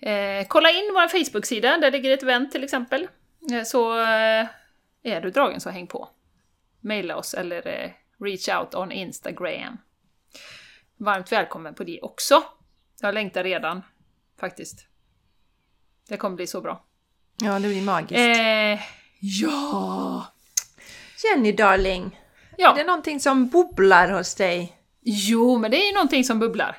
eh, 0.01 0.47
kolla 0.47 0.69
in 0.71 0.91
vår 0.93 1.07
Facebook-sida, 1.07 1.77
där 1.77 1.91
ligger 1.91 2.11
ett 2.13 2.23
event 2.23 2.51
till 2.51 2.63
exempel. 2.63 3.07
Eh, 3.51 3.63
så 3.63 3.99
eh, 4.01 4.47
är 5.03 5.21
du 5.21 5.29
dragen 5.31 5.61
så 5.61 5.69
häng 5.69 5.87
på. 5.87 6.09
Maila 6.81 7.15
oss 7.15 7.33
eller 7.33 7.67
eh, 7.67 7.91
reach 8.25 8.49
out 8.49 8.75
on 8.75 8.91
Instagram. 8.91 9.77
Varmt 10.97 11.31
välkommen 11.31 11.73
på 11.75 11.83
det 11.83 12.01
också. 12.01 12.43
Jag 13.01 13.13
längtar 13.13 13.43
redan, 13.43 13.81
faktiskt. 14.39 14.85
Det 16.09 16.17
kommer 16.17 16.35
bli 16.35 16.47
så 16.47 16.61
bra. 16.61 16.83
Ja, 17.41 17.59
det 17.59 17.67
blir 17.67 17.81
magiskt. 17.81 18.13
Eh, 18.39 18.79
ja! 19.19 20.25
Jenny 21.23 21.51
darling, 21.51 22.03
är 22.57 22.61
Ja, 22.61 22.73
det 22.73 22.83
någonting 22.83 23.19
som 23.19 23.47
bubblar 23.47 24.07
hos 24.07 24.35
dig? 24.35 24.76
Jo, 25.09 25.57
men 25.57 25.71
det 25.71 25.77
är 25.77 25.87
ju 25.87 25.93
någonting 25.93 26.23
som 26.23 26.39
bubblar. 26.39 26.77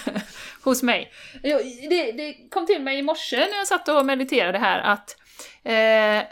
Hos 0.62 0.82
mig. 0.82 1.12
Jo, 1.42 1.58
Det, 1.90 2.12
det 2.12 2.34
kom 2.50 2.66
till 2.66 2.82
mig 2.82 2.98
i 2.98 3.02
morse 3.02 3.36
när 3.36 3.56
jag 3.58 3.66
satt 3.66 3.88
och 3.88 4.06
mediterade 4.06 4.58
här 4.58 4.80
att 4.80 5.16
eh, 5.64 6.28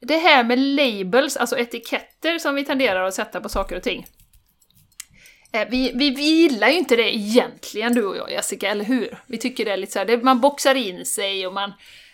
det 0.00 0.16
här 0.18 0.44
med 0.44 0.58
labels, 0.58 1.36
alltså 1.36 1.58
etiketter 1.58 2.38
som 2.38 2.54
vi 2.54 2.64
tenderar 2.64 3.04
att 3.04 3.14
sätta 3.14 3.40
på 3.40 3.48
saker 3.48 3.76
och 3.76 3.82
ting. 3.82 4.06
Eh, 5.52 5.68
Vi, 5.70 5.92
vi, 5.94 6.10
vi 6.10 6.22
gillar 6.22 6.68
ju 6.68 6.78
inte 6.78 6.96
det 6.96 7.16
egentligen, 7.16 7.94
du 7.94 8.04
och 8.06 8.16
jag 8.16 8.30
Jessica, 8.30 8.68
eller 8.68 8.84
hur? 8.84 9.18
Vi 9.26 9.38
tycker 9.38 9.64
det 9.64 9.70
är 9.70 9.76
lite 9.76 9.92
så 9.92 9.98
här, 9.98 10.06
det, 10.06 10.16
man 10.16 10.40
boxar 10.40 10.74
in 10.74 11.06
sig 11.06 11.46
och 11.46 11.52
man... 11.52 11.72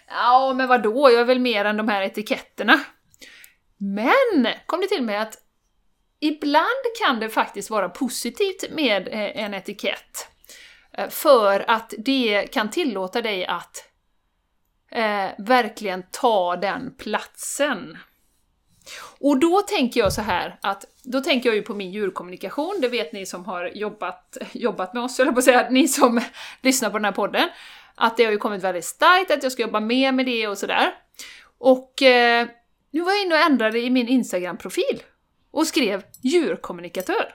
Ja, 0.09 0.53
men 0.57 0.69
vadå, 0.69 1.11
jag 1.11 1.21
är 1.21 1.25
väl 1.25 1.39
mer 1.39 1.65
än 1.65 1.77
de 1.77 1.89
här 1.89 2.03
etiketterna. 2.03 2.81
Men, 3.79 4.49
kom 4.67 4.81
det 4.81 4.87
till 4.87 5.03
mig 5.03 5.17
att 5.17 5.37
ibland 6.27 6.85
kan 7.01 7.21
det 7.21 7.29
faktiskt 7.29 7.71
vara 7.71 7.89
positivt 7.89 8.71
med 8.71 9.09
eh, 9.09 9.45
en 9.45 9.55
etikett. 9.55 10.29
Eh, 10.93 11.09
för 11.09 11.71
att 11.71 11.95
det 11.99 12.47
kan 12.53 12.71
tillåta 12.71 13.23
dig 13.23 13.47
att 13.47 13.85
eh, 14.91 15.29
verkligen 15.39 16.03
ta 16.11 16.57
den 16.57 16.95
platsen. 16.99 17.99
Och 19.21 19.39
då 19.39 19.63
tänker 19.63 20.01
jag 20.01 20.13
så 20.13 20.23
här 20.23 20.59
att, 20.63 20.85
då 21.03 21.21
tänker 21.21 21.49
jag 21.49 21.57
ju 21.57 21.63
på 21.63 21.75
min 21.75 21.91
djurkommunikation, 21.91 22.79
det 22.81 22.89
vet 22.89 23.13
ni 23.13 23.27
som 23.27 23.45
har 23.45 23.71
jobbat, 23.75 24.37
jobbat 24.53 24.95
med 24.95 25.03
oss, 25.03 25.21
eller 25.21 25.33
på 25.33 25.39
att 25.39 25.45
säga, 25.45 25.71
ni 25.71 25.89
som 25.89 26.21
lyssnar 26.63 26.91
på 26.91 26.99
den 26.99 27.05
här 27.05 27.13
podden, 27.13 27.49
att 27.95 28.17
det 28.17 28.25
har 28.25 28.33
ju 28.33 28.39
kommit 28.39 28.63
väldigt 28.63 28.85
starkt 28.85 29.31
att 29.31 29.43
jag 29.43 29.53
ska 29.53 29.63
jobba 29.63 29.81
mer 29.81 30.13
med 30.13 30.27
det 30.27 30.49
och 30.49 30.59
sådär. 30.59 30.95
Och 31.59 32.03
eh, 32.03 32.47
nu 32.91 33.01
var 33.01 33.13
jag 33.13 33.23
inne 33.23 33.35
och 33.35 33.41
ändrade 33.41 33.81
i 33.81 33.91
min 33.91 34.09
Instagram-profil 34.09 35.03
och 35.55 35.67
skrev 35.67 36.03
djurkommunikatör. 36.21 37.35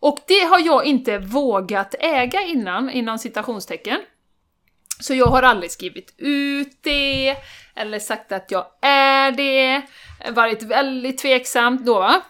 Och 0.00 0.18
det 0.26 0.40
har 0.40 0.60
jag 0.60 0.84
inte 0.84 1.18
vågat 1.18 1.94
äga 1.98 2.40
innan, 2.42 2.90
inom 2.90 3.18
citationstecken. 3.18 4.00
Så 5.00 5.14
jag 5.14 5.26
har 5.26 5.42
aldrig 5.42 5.70
skrivit 5.70 6.14
ut 6.18 6.78
det, 6.82 7.36
eller 7.74 7.98
sagt 7.98 8.32
att 8.32 8.50
jag 8.50 8.66
är 8.82 9.32
det, 9.32 9.82
varit 10.30 10.62
väldigt 10.62 11.18
tveksamt 11.18 11.86
då 11.86 11.98
va. 11.98 12.22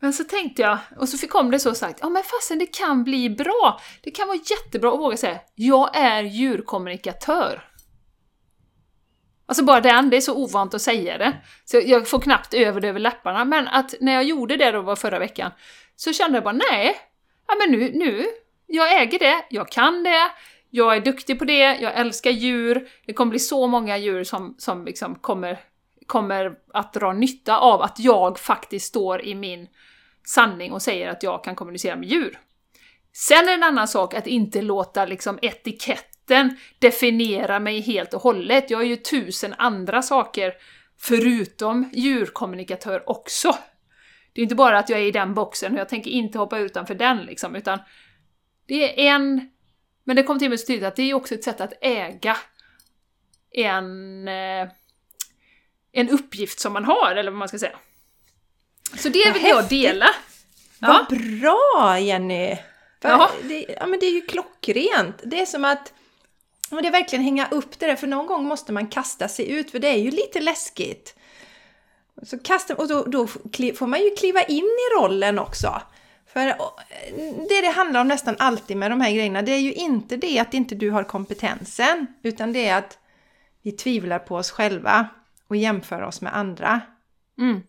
Men 0.00 0.12
så 0.12 0.24
tänkte 0.24 0.62
jag, 0.62 0.78
och 0.98 1.08
så 1.08 1.26
kom 1.26 1.50
det 1.50 1.60
så 1.60 1.74
sagt, 1.74 1.98
ja 2.02 2.08
men 2.08 2.22
fasen 2.22 2.58
det 2.58 2.66
kan 2.66 3.04
bli 3.04 3.30
bra. 3.30 3.80
Det 4.02 4.10
kan 4.10 4.28
vara 4.28 4.38
jättebra 4.50 4.92
att 4.92 5.00
våga 5.00 5.16
säga, 5.16 5.40
jag 5.54 5.96
är 5.96 6.22
djurkommunikatör. 6.22 7.68
Alltså 9.46 9.64
bara 9.64 9.80
den, 9.80 10.10
det 10.10 10.16
är 10.16 10.20
så 10.20 10.34
ovant 10.34 10.74
att 10.74 10.82
säga 10.82 11.18
det. 11.18 11.36
Så 11.64 11.80
jag 11.84 12.08
får 12.08 12.20
knappt 12.20 12.54
över 12.54 12.80
det 12.80 12.88
över 12.88 13.00
läpparna, 13.00 13.44
men 13.44 13.68
att 13.68 13.94
när 14.00 14.12
jag 14.12 14.24
gjorde 14.24 14.56
det 14.56 14.70
då 14.70 14.80
var 14.80 14.96
förra 14.96 15.18
veckan, 15.18 15.50
så 15.96 16.12
kände 16.12 16.36
jag 16.36 16.44
bara 16.44 16.60
nej, 16.70 16.96
ja 17.48 17.54
men 17.58 17.78
nu, 17.78 17.92
nu, 17.94 18.24
jag 18.66 19.02
äger 19.02 19.18
det, 19.18 19.44
jag 19.50 19.68
kan 19.68 20.02
det, 20.02 20.30
jag 20.70 20.96
är 20.96 21.00
duktig 21.00 21.38
på 21.38 21.44
det, 21.44 21.78
jag 21.80 21.94
älskar 21.94 22.30
djur, 22.30 22.88
det 23.06 23.12
kommer 23.12 23.30
bli 23.30 23.38
så 23.38 23.66
många 23.66 23.98
djur 23.98 24.24
som, 24.24 24.54
som 24.58 24.84
liksom 24.84 25.14
kommer, 25.14 25.60
kommer 26.06 26.54
att 26.72 26.92
dra 26.92 27.12
nytta 27.12 27.58
av 27.58 27.82
att 27.82 27.98
jag 27.98 28.38
faktiskt 28.38 28.86
står 28.86 29.24
i 29.24 29.34
min 29.34 29.68
sanning 30.26 30.72
och 30.72 30.82
säger 30.82 31.08
att 31.08 31.22
jag 31.22 31.44
kan 31.44 31.54
kommunicera 31.54 31.96
med 31.96 32.08
djur. 32.08 32.38
Sen 33.12 33.38
är 33.38 33.44
det 33.46 33.52
en 33.52 33.62
annan 33.62 33.88
sak 33.88 34.14
att 34.14 34.26
inte 34.26 34.62
låta 34.62 35.04
liksom 35.04 35.38
etikett 35.42 36.13
etiketten 36.24 36.56
definiera 36.78 37.60
mig 37.60 37.80
helt 37.80 38.14
och 38.14 38.22
hållet. 38.22 38.70
Jag 38.70 38.80
är 38.80 38.86
ju 38.86 38.96
tusen 38.96 39.54
andra 39.58 40.02
saker 40.02 40.54
förutom 41.00 41.90
djurkommunikatör 41.92 43.10
också. 43.10 43.56
Det 44.32 44.40
är 44.40 44.42
inte 44.42 44.54
bara 44.54 44.78
att 44.78 44.88
jag 44.88 45.00
är 45.00 45.04
i 45.04 45.10
den 45.10 45.34
boxen 45.34 45.72
och 45.72 45.78
jag 45.78 45.88
tänker 45.88 46.10
inte 46.10 46.38
hoppa 46.38 46.58
utanför 46.58 46.94
den 46.94 47.18
liksom, 47.18 47.56
utan 47.56 47.78
det 48.66 49.06
är 49.06 49.14
en... 49.14 49.50
Men 50.06 50.16
det 50.16 50.22
kom 50.22 50.38
till 50.38 50.48
mig 50.48 50.58
så 50.58 50.66
tydligt 50.66 50.88
att 50.88 50.96
det 50.96 51.10
är 51.10 51.14
också 51.14 51.34
ett 51.34 51.44
sätt 51.44 51.60
att 51.60 51.72
äga 51.80 52.36
en, 53.50 54.28
eh, 54.28 54.68
en 55.92 56.10
uppgift 56.10 56.60
som 56.60 56.72
man 56.72 56.84
har, 56.84 57.16
eller 57.16 57.30
vad 57.30 57.38
man 57.38 57.48
ska 57.48 57.58
säga. 57.58 57.78
Så 58.96 59.08
det 59.08 59.32
vill 59.32 59.44
jag 59.44 59.68
dela. 59.68 60.06
Ja. 60.78 61.06
Vad 61.08 61.18
bra 61.18 61.98
Jenny! 62.00 62.58
Det, 63.42 63.66
ja, 63.80 63.86
men 63.86 64.00
det 64.00 64.06
är 64.06 64.12
ju 64.12 64.20
klockrent. 64.20 65.22
Det 65.24 65.40
är 65.40 65.46
som 65.46 65.64
att 65.64 65.92
ja, 66.74 66.82
det 66.82 66.88
är 66.88 66.92
verkligen 66.92 67.24
hänga 67.24 67.48
upp 67.50 67.78
det 67.78 67.86
där, 67.86 67.96
för 67.96 68.06
någon 68.06 68.26
gång 68.26 68.44
måste 68.44 68.72
man 68.72 68.86
kasta 68.86 69.28
sig 69.28 69.50
ut, 69.50 69.70
för 69.70 69.78
det 69.78 69.88
är 69.88 69.98
ju 69.98 70.10
lite 70.10 70.40
läskigt. 70.40 71.14
Så 72.22 72.38
kasta, 72.38 72.74
och 72.74 72.88
då, 72.88 73.04
då 73.04 73.26
får 73.76 73.86
man 73.86 74.00
ju 74.00 74.10
kliva 74.10 74.42
in 74.42 74.64
i 74.64 74.98
rollen 74.98 75.38
också. 75.38 75.82
För 76.26 76.46
det 77.48 77.60
det 77.60 77.72
handlar 77.76 78.00
om 78.00 78.08
nästan 78.08 78.36
alltid 78.38 78.76
med 78.76 78.90
de 78.90 79.00
här 79.00 79.12
grejerna, 79.12 79.42
det 79.42 79.52
är 79.52 79.58
ju 79.58 79.72
inte 79.72 80.16
det 80.16 80.38
att 80.38 80.54
inte 80.54 80.74
du 80.74 80.90
har 80.90 81.04
kompetensen, 81.04 82.06
utan 82.22 82.52
det 82.52 82.66
är 82.66 82.78
att 82.78 82.98
vi 83.62 83.72
tvivlar 83.72 84.18
på 84.18 84.36
oss 84.36 84.50
själva 84.50 85.08
och 85.48 85.56
jämför 85.56 86.02
oss 86.02 86.20
med 86.20 86.36
andra. 86.36 86.80
Mm. 87.38 87.62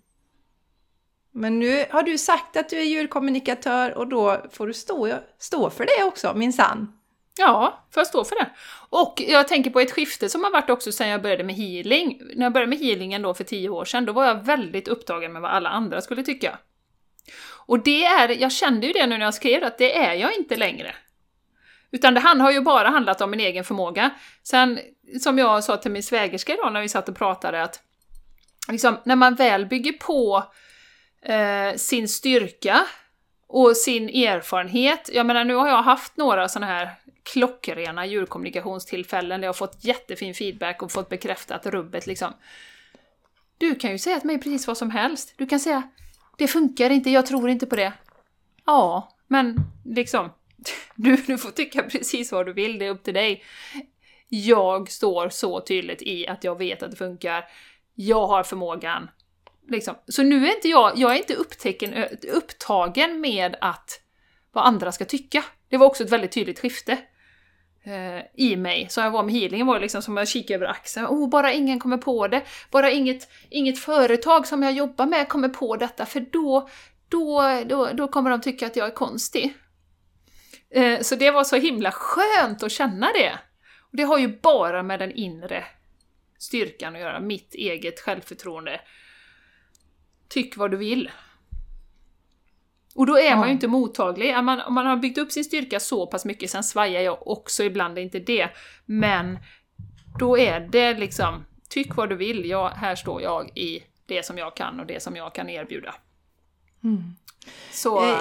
Men 1.31 1.59
nu 1.59 1.85
har 1.89 2.03
du 2.03 2.17
sagt 2.17 2.57
att 2.57 2.69
du 2.69 2.77
är 2.79 2.83
djurkommunikatör 2.83 3.97
och 3.97 4.07
då 4.07 4.41
får 4.51 4.67
du 4.67 4.73
stå, 4.73 5.13
stå 5.37 5.69
för 5.69 5.85
det 5.85 6.03
också, 6.03 6.33
minsann. 6.35 6.99
Ja, 7.37 7.85
får 7.91 8.01
jag 8.01 8.07
stå 8.07 8.23
för 8.23 8.35
det. 8.35 8.49
Och 8.89 9.23
jag 9.27 9.47
tänker 9.47 9.69
på 9.69 9.79
ett 9.79 9.91
skifte 9.91 10.29
som 10.29 10.43
har 10.43 10.51
varit 10.51 10.69
också 10.69 10.91
sedan 10.91 11.09
jag 11.09 11.21
började 11.21 11.43
med 11.43 11.55
healing. 11.55 12.21
När 12.35 12.45
jag 12.45 12.53
började 12.53 12.69
med 12.69 12.79
healingen 12.79 13.21
då 13.21 13.33
för 13.33 13.43
tio 13.43 13.69
år 13.69 13.85
sedan, 13.85 14.05
då 14.05 14.13
var 14.13 14.25
jag 14.25 14.45
väldigt 14.45 14.87
upptagen 14.87 15.33
med 15.33 15.41
vad 15.41 15.51
alla 15.51 15.69
andra 15.69 16.01
skulle 16.01 16.23
tycka. 16.23 16.57
Och 17.67 17.79
det 17.79 18.05
är, 18.05 18.29
jag 18.29 18.51
kände 18.51 18.87
ju 18.87 18.93
det 18.93 19.07
nu 19.07 19.17
när 19.17 19.25
jag 19.25 19.33
skrev 19.33 19.63
att 19.63 19.77
det 19.77 19.97
är 19.97 20.13
jag 20.13 20.35
inte 20.35 20.55
längre. 20.55 20.95
Utan 21.91 22.13
det 22.13 22.19
han 22.19 22.41
har 22.41 22.51
ju 22.51 22.61
bara 22.61 22.89
handlat 22.89 23.21
om 23.21 23.31
min 23.31 23.39
egen 23.39 23.63
förmåga. 23.63 24.09
Sen, 24.43 24.79
som 25.21 25.37
jag 25.37 25.63
sa 25.63 25.77
till 25.77 25.91
min 25.91 26.03
svägerska 26.03 26.53
idag 26.53 26.73
när 26.73 26.81
vi 26.81 26.89
satt 26.89 27.09
och 27.09 27.17
pratade, 27.17 27.63
att 27.63 27.79
liksom, 28.69 28.97
när 29.03 29.15
man 29.15 29.35
väl 29.35 29.65
bygger 29.65 29.93
på 29.93 30.43
eh, 31.21 31.75
sin 31.75 32.07
styrka 32.07 32.85
och 33.47 33.77
sin 33.77 34.09
erfarenhet. 34.09 35.09
Jag 35.13 35.25
menar, 35.25 35.43
nu 35.43 35.55
har 35.55 35.67
jag 35.67 35.83
haft 35.83 36.17
några 36.17 36.49
sådana 36.49 36.71
här 36.71 36.89
klockrena 37.33 38.05
djurkommunikationstillfällen 38.05 39.41
där 39.41 39.45
jag 39.45 39.49
har 39.49 39.53
fått 39.53 39.83
jättefin 39.83 40.33
feedback 40.33 40.81
och 40.81 40.91
fått 40.91 41.09
bekräftat 41.09 41.65
rubbet 41.65 42.07
liksom. 42.07 42.33
Du 43.57 43.75
kan 43.75 43.91
ju 43.91 43.97
säga 43.97 44.19
till 44.19 44.27
mig 44.27 44.37
precis 44.37 44.67
vad 44.67 44.77
som 44.77 44.91
helst. 44.91 45.33
Du 45.37 45.45
kan 45.45 45.59
säga 45.59 45.89
det 46.37 46.47
funkar 46.47 46.89
inte, 46.89 47.09
jag 47.09 47.25
tror 47.25 47.49
inte 47.49 47.65
på 47.65 47.75
det. 47.75 47.93
Ja, 48.65 49.15
men 49.27 49.55
liksom, 49.85 50.29
du, 50.95 51.15
du 51.15 51.37
får 51.37 51.51
tycka 51.51 51.83
precis 51.83 52.31
vad 52.31 52.45
du 52.45 52.53
vill, 52.53 52.79
det 52.79 52.85
är 52.85 52.89
upp 52.89 53.03
till 53.03 53.13
dig. 53.13 53.43
Jag 54.29 54.91
står 54.91 55.29
så 55.29 55.61
tydligt 55.61 56.01
i 56.01 56.27
att 56.27 56.43
jag 56.43 56.57
vet 56.57 56.83
att 56.83 56.91
det 56.91 56.97
funkar. 56.97 57.45
Jag 57.95 58.27
har 58.27 58.43
förmågan. 58.43 59.09
Liksom. 59.67 59.95
Så 60.07 60.23
nu 60.23 60.47
är 60.47 60.55
inte 60.55 60.67
jag, 60.67 60.97
jag 60.97 61.11
är 61.11 61.17
inte 61.17 61.35
upptäcken, 61.35 61.93
upptagen 62.33 63.21
med 63.21 63.55
att 63.61 64.01
vad 64.51 64.65
andra 64.65 64.91
ska 64.91 65.05
tycka. 65.05 65.43
Det 65.69 65.77
var 65.77 65.87
också 65.87 66.03
ett 66.03 66.09
väldigt 66.09 66.31
tydligt 66.31 66.59
skifte 66.59 66.97
Eh, 67.87 68.23
i 68.33 68.55
mig. 68.55 68.87
som 68.89 69.03
jag 69.03 69.11
var 69.11 69.23
med 69.23 69.33
healingen 69.33 69.67
var 69.67 69.79
liksom 69.79 70.01
som 70.01 70.17
att 70.17 70.27
kika 70.27 70.55
över 70.55 70.65
axeln. 70.65 71.07
Oh, 71.07 71.29
bara 71.29 71.53
ingen 71.53 71.79
kommer 71.79 71.97
på 71.97 72.27
det. 72.27 72.43
Bara 72.71 72.91
inget, 72.91 73.29
inget 73.49 73.79
företag 73.79 74.47
som 74.47 74.63
jag 74.63 74.73
jobbar 74.73 75.05
med 75.05 75.29
kommer 75.29 75.49
på 75.49 75.75
detta, 75.75 76.05
för 76.05 76.19
då, 76.19 76.69
då, 77.09 77.43
då, 77.65 77.89
då 77.93 78.07
kommer 78.07 78.29
de 78.29 78.41
tycka 78.41 78.67
att 78.67 78.75
jag 78.75 78.87
är 78.87 78.91
konstig. 78.91 79.53
Eh, 80.69 80.99
så 81.01 81.15
det 81.15 81.31
var 81.31 81.43
så 81.43 81.55
himla 81.55 81.91
skönt 81.91 82.63
att 82.63 82.71
känna 82.71 83.07
det. 83.07 83.39
Och 83.79 83.97
det 83.97 84.03
har 84.03 84.17
ju 84.17 84.27
bara 84.27 84.83
med 84.83 84.99
den 84.99 85.11
inre 85.11 85.63
styrkan 86.39 86.95
att 86.95 87.01
göra, 87.01 87.19
mitt 87.19 87.55
eget 87.55 87.99
självförtroende. 87.99 88.81
Tyck 90.29 90.57
vad 90.57 90.71
du 90.71 90.77
vill. 90.77 91.11
Och 92.95 93.05
då 93.05 93.17
är 93.17 93.29
ja. 93.29 93.35
man 93.35 93.47
ju 93.47 93.53
inte 93.53 93.67
mottaglig. 93.67 94.37
Om 94.37 94.45
man, 94.45 94.61
om 94.61 94.73
man 94.73 94.85
har 94.85 94.97
byggt 94.97 95.17
upp 95.17 95.31
sin 95.31 95.43
styrka 95.43 95.79
så 95.79 96.07
pass 96.07 96.25
mycket, 96.25 96.49
sen 96.49 96.63
svajar 96.63 97.01
jag 97.01 97.27
också 97.27 97.63
ibland, 97.63 97.95
det 97.95 98.01
är 98.01 98.03
inte 98.03 98.19
det. 98.19 98.49
Men 98.85 99.39
då 100.19 100.37
är 100.37 100.59
det 100.59 100.93
liksom, 100.93 101.45
tyck 101.69 101.95
vad 101.95 102.09
du 102.09 102.15
vill, 102.15 102.49
jag, 102.49 102.69
här 102.69 102.95
står 102.95 103.21
jag 103.21 103.57
i 103.57 103.83
det 104.05 104.25
som 104.25 104.37
jag 104.37 104.55
kan 104.55 104.79
och 104.79 104.85
det 104.85 105.03
som 105.03 105.15
jag 105.15 105.35
kan 105.35 105.49
erbjuda. 105.49 105.95
Mm. 106.83 107.03
Så 107.71 108.05
eh, 108.05 108.19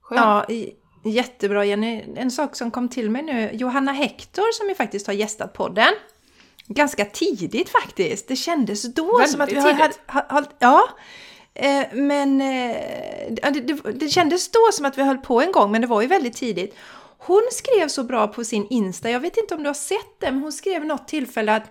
skönt. 0.00 0.20
Ja, 0.20 0.46
jättebra 1.04 1.64
Jenny. 1.64 2.04
En 2.16 2.30
sak 2.30 2.56
som 2.56 2.70
kom 2.70 2.88
till 2.88 3.10
mig 3.10 3.22
nu, 3.22 3.50
Johanna 3.52 3.92
Hector 3.92 4.52
som 4.52 4.68
ju 4.68 4.74
faktiskt 4.74 5.06
har 5.06 5.14
gästat 5.14 5.52
podden. 5.52 5.92
Ganska 6.66 7.04
tidigt 7.04 7.68
faktiskt. 7.68 8.28
Det 8.28 8.36
kändes 8.36 8.94
då 8.94 9.18
Väldigt 9.18 9.32
som 9.32 9.40
att 9.40 9.52
vi 9.52 9.60
har... 9.60 9.92
Hade, 10.06 10.48
ja, 10.58 10.88
Eh, 11.60 11.86
men 11.92 12.40
eh, 12.40 13.50
det, 13.52 13.60
det, 13.60 13.92
det 13.92 14.08
kändes 14.08 14.50
då 14.50 14.58
som 14.72 14.86
att 14.86 14.98
vi 14.98 15.02
höll 15.02 15.18
på 15.18 15.40
en 15.40 15.52
gång, 15.52 15.72
men 15.72 15.80
det 15.80 15.86
var 15.86 16.02
ju 16.02 16.08
väldigt 16.08 16.36
tidigt. 16.36 16.74
Hon 17.18 17.42
skrev 17.52 17.88
så 17.88 18.04
bra 18.04 18.28
på 18.28 18.44
sin 18.44 18.66
Insta, 18.70 19.10
jag 19.10 19.20
vet 19.20 19.36
inte 19.36 19.54
om 19.54 19.62
du 19.62 19.68
har 19.68 19.74
sett 19.74 20.20
det, 20.20 20.30
men 20.30 20.42
hon 20.42 20.52
skrev 20.52 20.84
något 20.84 21.08
tillfälle 21.08 21.54
att 21.54 21.70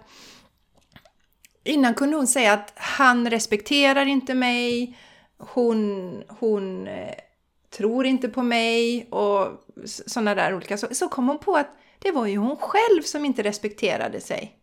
innan 1.63 1.93
kunde 1.93 2.17
hon 2.17 2.27
säga 2.27 2.53
att 2.53 2.73
han 2.75 3.29
respekterar 3.29 4.05
inte 4.05 4.33
mig, 4.33 4.97
hon, 5.37 6.23
hon 6.27 6.87
eh, 6.87 7.15
tror 7.69 8.05
inte 8.05 8.29
på 8.29 8.43
mig 8.43 9.07
och 9.11 9.47
sådana 9.85 10.35
där 10.35 10.53
olika. 10.53 10.77
Så, 10.77 10.87
så 10.91 11.09
kom 11.09 11.27
hon 11.27 11.39
på 11.39 11.55
att 11.55 11.77
det 11.99 12.11
var 12.11 12.25
ju 12.25 12.37
hon 12.37 12.57
själv 12.57 13.01
som 13.01 13.25
inte 13.25 13.43
respekterade 13.43 14.21
sig. 14.21 14.55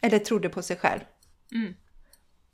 Eller 0.00 0.18
trodde 0.18 0.48
på 0.48 0.62
sig 0.62 0.76
själv. 0.76 1.00
Mm. 1.52 1.74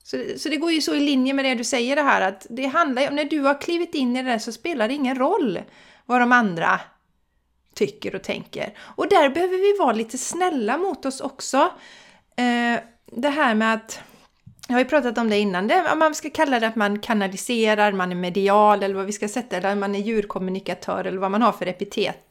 Så, 0.07 0.25
så 0.37 0.49
det 0.49 0.57
går 0.57 0.73
ju 0.73 0.81
så 0.81 0.95
i 0.95 1.01
linje 1.01 1.35
med 1.35 1.45
det 1.45 1.55
du 1.55 1.65
säger 1.65 1.97
det 1.97 2.03
här 2.03 2.21
att 2.21 2.47
det 2.51 2.67
handlar 2.67 3.03
ju 3.03 3.09
om 3.09 3.15
när 3.15 3.25
du 3.25 3.41
har 3.41 3.61
klivit 3.61 3.95
in 3.95 4.17
i 4.17 4.23
det 4.23 4.31
där 4.31 4.39
så 4.39 4.53
spelar 4.53 4.89
det 4.89 4.95
ingen 4.95 5.17
roll 5.17 5.61
vad 6.05 6.21
de 6.21 6.33
andra 6.33 6.81
tycker 7.75 8.15
och 8.15 8.23
tänker. 8.23 8.79
Och 8.79 9.09
där 9.09 9.29
behöver 9.29 9.57
vi 9.57 9.79
vara 9.79 9.93
lite 9.93 10.19
snälla 10.19 10.79
mot 10.79 11.07
oss 11.07 11.21
också. 11.21 11.57
Eh, 12.37 12.81
det 13.13 13.29
här 13.29 13.55
med 13.55 13.75
att, 13.75 14.01
jag 14.69 14.75
har 14.75 14.81
ju 14.81 14.85
pratat 14.85 15.19
om 15.19 15.31
det 15.31 15.39
innan, 15.39 15.69
det, 15.69 15.95
man 15.97 16.15
ska 16.15 16.31
kalla 16.31 16.61
det 16.61 16.67
att 16.67 16.77
man 16.77 16.99
kanaliserar, 16.99 17.93
man 17.93 18.11
är 18.11 18.17
medial 18.17 18.83
eller 18.83 18.95
vad 18.95 19.07
vi 19.07 19.13
ska 19.13 19.29
sätta 19.29 19.57
eller 19.57 19.75
man 19.75 19.95
är 19.95 20.01
djurkommunikatör 20.01 21.05
eller 21.05 21.19
vad 21.19 21.31
man 21.31 21.43
har 21.43 21.53
för 21.53 21.67
epitet. 21.67 22.26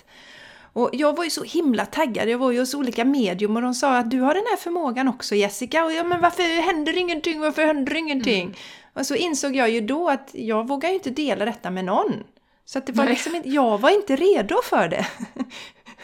Och 0.75 0.89
jag 0.93 1.15
var 1.15 1.23
ju 1.23 1.29
så 1.29 1.43
himla 1.43 1.85
taggad, 1.85 2.29
jag 2.29 2.37
var 2.37 2.51
ju 2.51 2.59
hos 2.59 2.73
olika 2.73 3.05
medium 3.05 3.55
och 3.55 3.61
de 3.61 3.73
sa 3.73 3.97
att 3.97 4.11
du 4.11 4.19
har 4.19 4.33
den 4.33 4.43
här 4.49 4.57
förmågan 4.57 5.07
också 5.07 5.35
Jessica. 5.35 5.85
Och 5.85 5.93
ja, 5.93 6.03
men 6.03 6.21
varför 6.21 6.61
händer 6.61 6.97
ingenting, 6.97 7.39
varför 7.39 7.65
händer 7.65 7.95
ingenting? 7.95 8.41
Mm. 8.41 8.55
Och 8.93 9.05
så 9.05 9.15
insåg 9.15 9.55
jag 9.55 9.69
ju 9.69 9.81
då 9.81 10.09
att 10.09 10.29
jag 10.33 10.67
vågar 10.67 10.89
ju 10.89 10.95
inte 10.95 11.09
dela 11.09 11.45
detta 11.45 11.71
med 11.71 11.85
någon. 11.85 12.23
Så 12.65 12.77
att 12.77 12.87
det 12.87 12.93
var 12.93 13.03
Nej. 13.03 13.13
liksom 13.13 13.35
inte, 13.35 13.49
jag 13.49 13.77
var 13.77 13.89
inte 13.89 14.15
redo 14.15 14.61
för 14.63 14.87
det. 14.87 15.07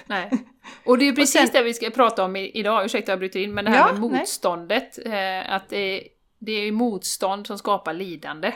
Nej. 0.08 0.32
Och 0.86 0.98
det 0.98 1.08
är 1.08 1.14
precis 1.14 1.42
sen, 1.42 1.50
det 1.54 1.64
vi 1.64 1.74
ska 1.74 1.90
prata 1.90 2.24
om 2.24 2.36
idag, 2.36 2.86
ursäkta 2.86 3.12
jag 3.12 3.20
bryter 3.20 3.40
in, 3.40 3.54
men 3.54 3.66
det 3.66 3.72
här 3.72 3.78
ja, 3.78 3.94
med 3.94 4.02
motståndet. 4.02 5.00
Eh, 5.06 5.54
att 5.54 5.70
det, 5.70 6.04
det 6.40 6.52
är 6.52 6.72
motstånd 6.72 7.48
som 7.48 7.58
skapar 7.58 7.94
lidande. 7.94 8.54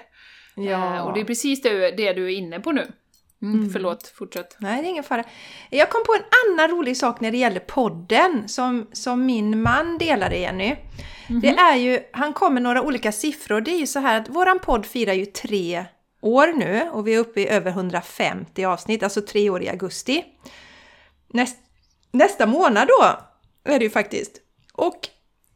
Ja. 0.55 0.95
Eh, 0.95 1.05
och 1.05 1.13
det 1.13 1.19
är 1.19 1.25
precis 1.25 1.61
det, 1.61 1.91
det 1.91 2.13
du 2.13 2.25
är 2.25 2.37
inne 2.37 2.59
på 2.59 2.71
nu. 2.71 2.91
Mm. 3.53 3.69
Förlåt, 3.69 4.07
fortsätt. 4.07 4.55
Nej, 4.59 4.81
det 4.81 4.87
är 4.87 4.89
ingen 4.89 5.03
fara. 5.03 5.23
Jag 5.69 5.89
kom 5.89 6.03
på 6.05 6.13
en 6.13 6.23
annan 6.51 6.69
rolig 6.69 6.97
sak 6.97 7.21
när 7.21 7.31
det 7.31 7.37
gäller 7.37 7.59
podden 7.59 8.47
som, 8.47 8.87
som 8.91 9.25
min 9.25 9.61
man 9.61 9.97
delade, 9.97 10.37
Jenny. 10.37 10.65
Mm 10.65 10.77
-hmm. 11.27 11.41
Det 11.41 11.49
är 11.49 11.75
ju, 11.75 11.99
han 12.11 12.33
kom 12.33 12.53
med 12.53 12.63
några 12.63 12.81
olika 12.81 13.11
siffror. 13.11 13.61
Det 13.61 13.71
är 13.71 13.79
ju 13.79 13.87
så 13.87 13.99
här 13.99 14.21
att 14.21 14.29
våran 14.29 14.59
podd 14.59 14.85
firar 14.85 15.13
ju 15.13 15.25
tre 15.25 15.85
år 16.21 16.47
nu 16.47 16.89
och 16.91 17.07
vi 17.07 17.15
är 17.15 17.19
uppe 17.19 17.41
i 17.41 17.47
över 17.47 17.71
150 17.71 18.65
avsnitt, 18.65 19.03
alltså 19.03 19.21
tre 19.21 19.49
år 19.49 19.63
i 19.63 19.69
augusti. 19.69 20.25
Näst, 21.33 21.57
nästa 22.11 22.45
månad 22.45 22.87
då 22.87 23.17
är 23.71 23.79
det 23.79 23.85
ju 23.85 23.91
faktiskt. 23.91 24.41
Och 24.73 24.99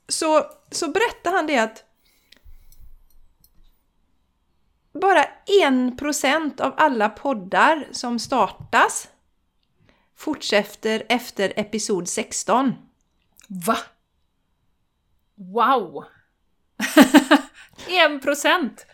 så, 0.07 0.43
så 0.71 0.87
berättade 0.87 1.35
han 1.35 1.47
det 1.47 1.57
att 1.57 1.83
bara 4.93 5.27
en 5.63 5.97
procent 5.97 6.59
av 6.59 6.73
alla 6.77 7.09
poddar 7.09 7.87
som 7.91 8.19
startas 8.19 9.09
fortsätter 10.15 11.05
efter 11.09 11.53
episod 11.55 12.07
16. 12.07 12.73
Va? 13.47 13.77
Wow! 15.35 16.03
en 17.87 18.19
procent! 18.19 18.85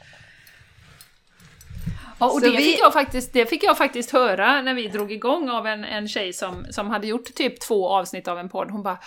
Ja, 2.20 2.32
och 2.32 2.42
det, 2.42 2.50
vi... 2.50 2.58
fick 2.58 2.80
jag 2.80 2.94
faktiskt, 2.94 3.34
det 3.34 3.46
fick 3.46 3.64
jag 3.64 3.78
faktiskt 3.78 4.12
höra 4.12 4.62
när 4.62 4.74
vi 4.74 4.88
drog 4.88 5.12
igång 5.12 5.50
av 5.50 5.68
en, 5.68 5.84
en 5.84 6.08
tjej 6.08 6.34
som, 6.34 6.66
som 6.70 6.90
hade 6.90 7.08
gjort 7.08 7.36
typ 7.36 7.60
två 7.60 7.90
avsnitt 7.90 8.28
av 8.28 8.40
en 8.40 8.50
podd. 8.50 8.72
Hon 8.72 8.84
bara 8.84 8.98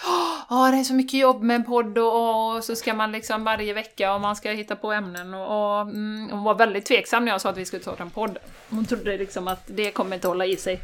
Ja, 0.48 0.70
det 0.70 0.78
är 0.78 0.84
så 0.84 0.94
mycket 0.94 1.20
jobb 1.20 1.42
med 1.42 1.56
en 1.56 1.64
podd 1.64 1.98
och, 1.98 2.54
och, 2.56 2.64
så 2.64 2.76
ska 2.76 2.94
man 2.94 3.12
liksom 3.12 3.44
varje 3.44 3.72
vecka 3.72 4.14
och 4.14 4.20
man 4.20 4.36
ska 4.36 4.50
hitta 4.50 4.76
på 4.76 4.92
ämnen 4.92 5.34
och, 5.34 5.72
och 5.72 5.80
mm, 5.80 6.28
hon 6.30 6.44
var 6.44 6.54
väldigt 6.54 6.86
tveksam 6.86 7.24
när 7.24 7.32
jag 7.32 7.40
sa 7.40 7.50
att 7.50 7.56
vi 7.56 7.64
skulle 7.64 7.82
ta 7.82 7.96
en 7.98 8.10
podd. 8.10 8.38
Hon 8.70 8.84
trodde 8.84 9.18
liksom 9.18 9.48
att 9.48 9.64
det 9.66 9.90
kommer 9.90 10.14
inte 10.16 10.28
hålla 10.28 10.46
i 10.46 10.56
sig. 10.56 10.80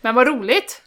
Men 0.00 0.14
vad 0.14 0.26
roligt! 0.26 0.82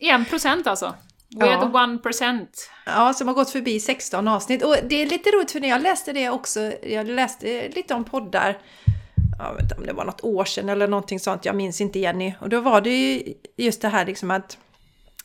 En 0.00 0.24
procent 0.24 0.66
alltså. 0.66 0.94
We're 1.34 1.52
ja. 1.52 1.60
the 1.60 1.66
one 1.66 1.98
percent. 1.98 2.70
Ja, 2.86 3.12
som 3.14 3.28
har 3.28 3.34
gått 3.34 3.50
förbi 3.50 3.80
16 3.80 4.28
avsnitt. 4.28 4.64
Och 4.64 4.76
det 4.88 5.02
är 5.02 5.06
lite 5.06 5.30
roligt 5.30 5.52
för 5.52 5.60
när 5.60 5.68
jag 5.68 5.82
läste 5.82 6.12
det 6.12 6.30
också, 6.30 6.72
jag 6.82 7.06
läste 7.06 7.68
lite 7.68 7.94
om 7.94 8.04
poddar, 8.04 8.58
jag 9.38 9.54
vet 9.54 9.62
inte 9.62 9.74
om 9.74 9.86
det 9.86 9.92
var 9.92 10.04
något 10.04 10.24
år 10.24 10.44
sedan 10.44 10.68
eller 10.68 10.88
någonting 10.88 11.20
sånt, 11.20 11.44
jag 11.44 11.56
minns 11.56 11.80
inte 11.80 11.98
Jenny. 11.98 12.34
Och 12.40 12.48
då 12.48 12.60
var 12.60 12.80
det 12.80 12.90
ju 12.90 13.34
just 13.56 13.82
det 13.82 13.88
här 13.88 14.06
liksom 14.06 14.30
att 14.30 14.58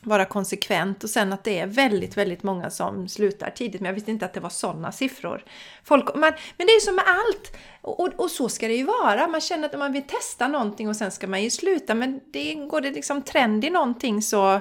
vara 0.02 0.24
konsekvent 0.24 1.04
och 1.04 1.10
sen 1.10 1.32
att 1.32 1.44
det 1.44 1.58
är 1.58 1.66
väldigt, 1.66 2.16
väldigt 2.16 2.42
många 2.42 2.70
som 2.70 3.08
slutar 3.08 3.50
tidigt. 3.50 3.80
Men 3.80 3.86
jag 3.88 3.94
visste 3.94 4.10
inte 4.10 4.24
att 4.24 4.34
det 4.34 4.40
var 4.40 4.50
sådana 4.50 4.92
siffror. 4.92 5.44
Folk, 5.84 6.14
man, 6.14 6.32
men 6.56 6.66
det 6.66 6.72
är 6.72 6.74
ju 6.74 6.80
som 6.80 6.94
med 6.94 7.04
allt! 7.06 7.56
Och, 7.82 8.00
och, 8.00 8.08
och, 8.16 8.30
så 8.30 8.48
ska 8.48 8.68
det 8.68 8.74
ju 8.74 8.84
vara. 8.84 9.28
Man 9.28 9.40
känner 9.40 9.68
att 9.68 9.78
man 9.78 9.92
vill 9.92 10.02
testa 10.02 10.48
någonting 10.48 10.88
och 10.88 10.96
sen 10.96 11.10
ska 11.10 11.26
man 11.26 11.42
ju 11.42 11.50
sluta. 11.50 11.94
Men 11.94 12.20
det, 12.32 12.54
går 12.54 12.80
det 12.80 12.90
liksom 12.90 13.22
trend 13.22 13.64
i 13.64 13.70
någonting 13.70 14.22
så 14.22 14.60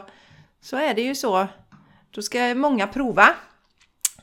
så 0.62 0.78
är 0.78 0.94
det 0.94 1.02
ju 1.02 1.16
så. 1.16 1.48
Då 2.12 2.22
ska 2.22 2.56
många 2.56 2.88
prova. 2.88 3.36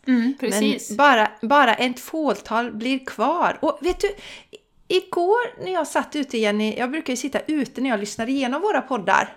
Mm, 0.06 0.34
precis. 0.40 0.90
Men 0.90 0.96
bara, 0.96 1.30
bara 1.42 1.74
ett 1.74 2.00
fåtal 2.00 2.72
blir 2.72 3.06
kvar. 3.06 3.58
Och 3.62 3.78
vet 3.80 4.00
du, 4.00 4.08
igår 4.88 5.64
när 5.64 5.72
jag 5.72 5.87
satt 5.87 6.16
ute 6.16 6.37
igen, 6.37 6.61
jag 6.61 6.90
brukar 6.90 7.12
ju 7.12 7.16
sitta 7.16 7.40
ute 7.40 7.81
när 7.81 7.90
jag 7.90 8.01
lyssnar 8.01 8.29
igenom 8.29 8.62
våra 8.62 8.81
poddar. 8.81 9.37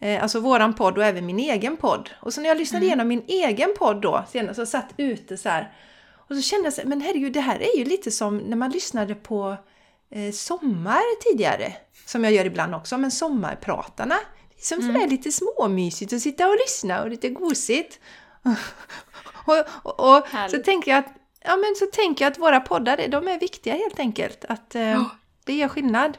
Eh, 0.00 0.22
alltså 0.22 0.40
våran 0.40 0.74
podd 0.74 0.98
och 0.98 1.04
även 1.04 1.26
min 1.26 1.38
egen 1.38 1.76
podd. 1.76 2.10
Och 2.20 2.34
så 2.34 2.40
när 2.40 2.48
jag 2.48 2.58
lyssnade 2.58 2.86
mm. 2.86 2.88
igenom 2.88 3.08
min 3.08 3.24
egen 3.28 3.74
podd 3.78 4.00
då, 4.00 4.24
senast, 4.32 4.56
så 4.56 4.66
satt 4.66 4.94
ute 4.96 5.36
så 5.36 5.48
här. 5.48 5.72
Och 6.28 6.36
så 6.36 6.42
kände 6.42 6.66
jag 6.66 6.74
så 6.74 6.82
men 6.84 7.00
herregud, 7.00 7.32
det 7.32 7.40
här 7.40 7.60
är 7.60 7.78
ju 7.78 7.84
lite 7.84 8.10
som 8.10 8.36
när 8.36 8.56
man 8.56 8.70
lyssnade 8.70 9.14
på 9.14 9.56
eh, 10.10 10.32
Sommar 10.32 11.30
tidigare. 11.30 11.72
Som 12.06 12.24
jag 12.24 12.32
gör 12.32 12.44
ibland 12.44 12.74
också, 12.74 12.98
men 12.98 13.10
Sommarpratarna. 13.10 14.16
Som 14.60 14.78
mm. 14.78 14.94
sådär 14.94 15.08
lite 15.08 15.32
småmysigt 15.32 16.12
att 16.12 16.20
sitta 16.20 16.48
och 16.48 16.56
lyssna 16.66 17.02
och 17.02 17.10
lite 17.10 17.28
gosigt. 17.28 18.00
och, 19.46 19.64
och, 19.82 20.16
och 20.16 20.26
så 20.50 20.58
tänker 20.58 20.90
jag 20.90 20.98
att 20.98 21.23
Ja 21.46 21.56
men 21.56 21.74
så 21.76 21.86
tänker 21.86 22.24
jag 22.24 22.32
att 22.32 22.38
våra 22.38 22.60
poddar, 22.60 23.08
de 23.08 23.28
är 23.28 23.40
viktiga 23.40 23.74
helt 23.74 23.98
enkelt. 23.98 24.44
Att 24.48 24.74
eh, 24.74 25.00
oh. 25.00 25.06
det 25.44 25.54
gör 25.54 25.68
skillnad. 25.68 26.18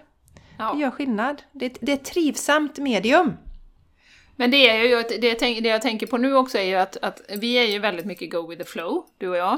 Ja. 0.60 0.74
Det 0.74 0.82
gör 0.82 0.92
skillnad. 0.92 1.42
Det, 1.52 1.78
det 1.82 1.92
är 1.92 1.96
ett 1.96 2.06
trivsamt 2.06 2.78
medium. 2.78 3.34
Men 4.36 4.52
det 4.52 4.70
är 4.70 4.84
ju, 4.84 5.20
det 5.20 5.28
jag, 5.28 5.64
det 5.64 5.70
jag 5.70 5.82
tänker 5.82 6.08
på 6.08 6.18
nu 6.18 6.36
också 6.36 6.58
är 6.58 6.64
ju 6.64 6.76
att, 6.76 6.98
att 6.98 7.22
vi 7.30 7.54
är 7.54 7.66
ju 7.66 7.80
väldigt 7.80 8.06
mycket 8.06 8.32
go 8.32 8.48
with 8.48 8.64
the 8.64 8.70
flow, 8.70 9.06
du 9.18 9.30
och 9.30 9.38
jag. 9.38 9.58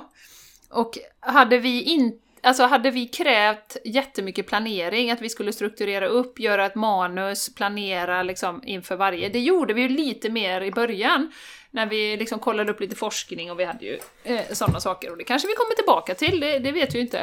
Och 0.70 0.98
hade 1.20 1.58
vi 1.58 1.84
inte 1.84 2.28
alltså 2.42 2.64
hade 2.64 2.92
vi 2.92 3.06
krävt 3.06 3.78
jättemycket 3.86 4.48
planering, 4.48 5.12
att 5.12 5.22
vi 5.22 5.30
skulle 5.30 5.54
strukturera 5.54 6.08
upp, 6.08 6.40
göra 6.40 6.66
ett 6.66 6.76
manus, 6.76 7.56
planera 7.56 8.24
liksom 8.24 8.62
inför 8.66 8.96
varje, 8.96 9.30
det 9.30 9.40
gjorde 9.40 9.74
vi 9.74 9.82
ju 9.82 9.90
lite 9.90 10.30
mer 10.30 10.62
i 10.62 10.72
början. 10.72 11.32
När 11.72 11.86
vi 11.86 12.18
liksom 12.18 12.40
kollade 12.40 12.72
upp 12.72 12.80
lite 12.80 12.96
forskning 12.96 13.52
och 13.52 13.60
vi 13.60 13.64
hade 13.64 13.86
ju 13.86 14.00
eh, 14.24 14.42
sådana 14.52 14.80
saker. 14.80 15.12
Och 15.12 15.18
det 15.18 15.24
kanske 15.24 15.48
vi 15.48 15.54
kommer 15.54 15.76
tillbaka 15.76 16.16
till, 16.16 16.40
det, 16.40 16.60
det 16.60 16.72
vet 16.72 16.94
vi 16.94 16.98
ju 16.98 17.04
inte. 17.04 17.20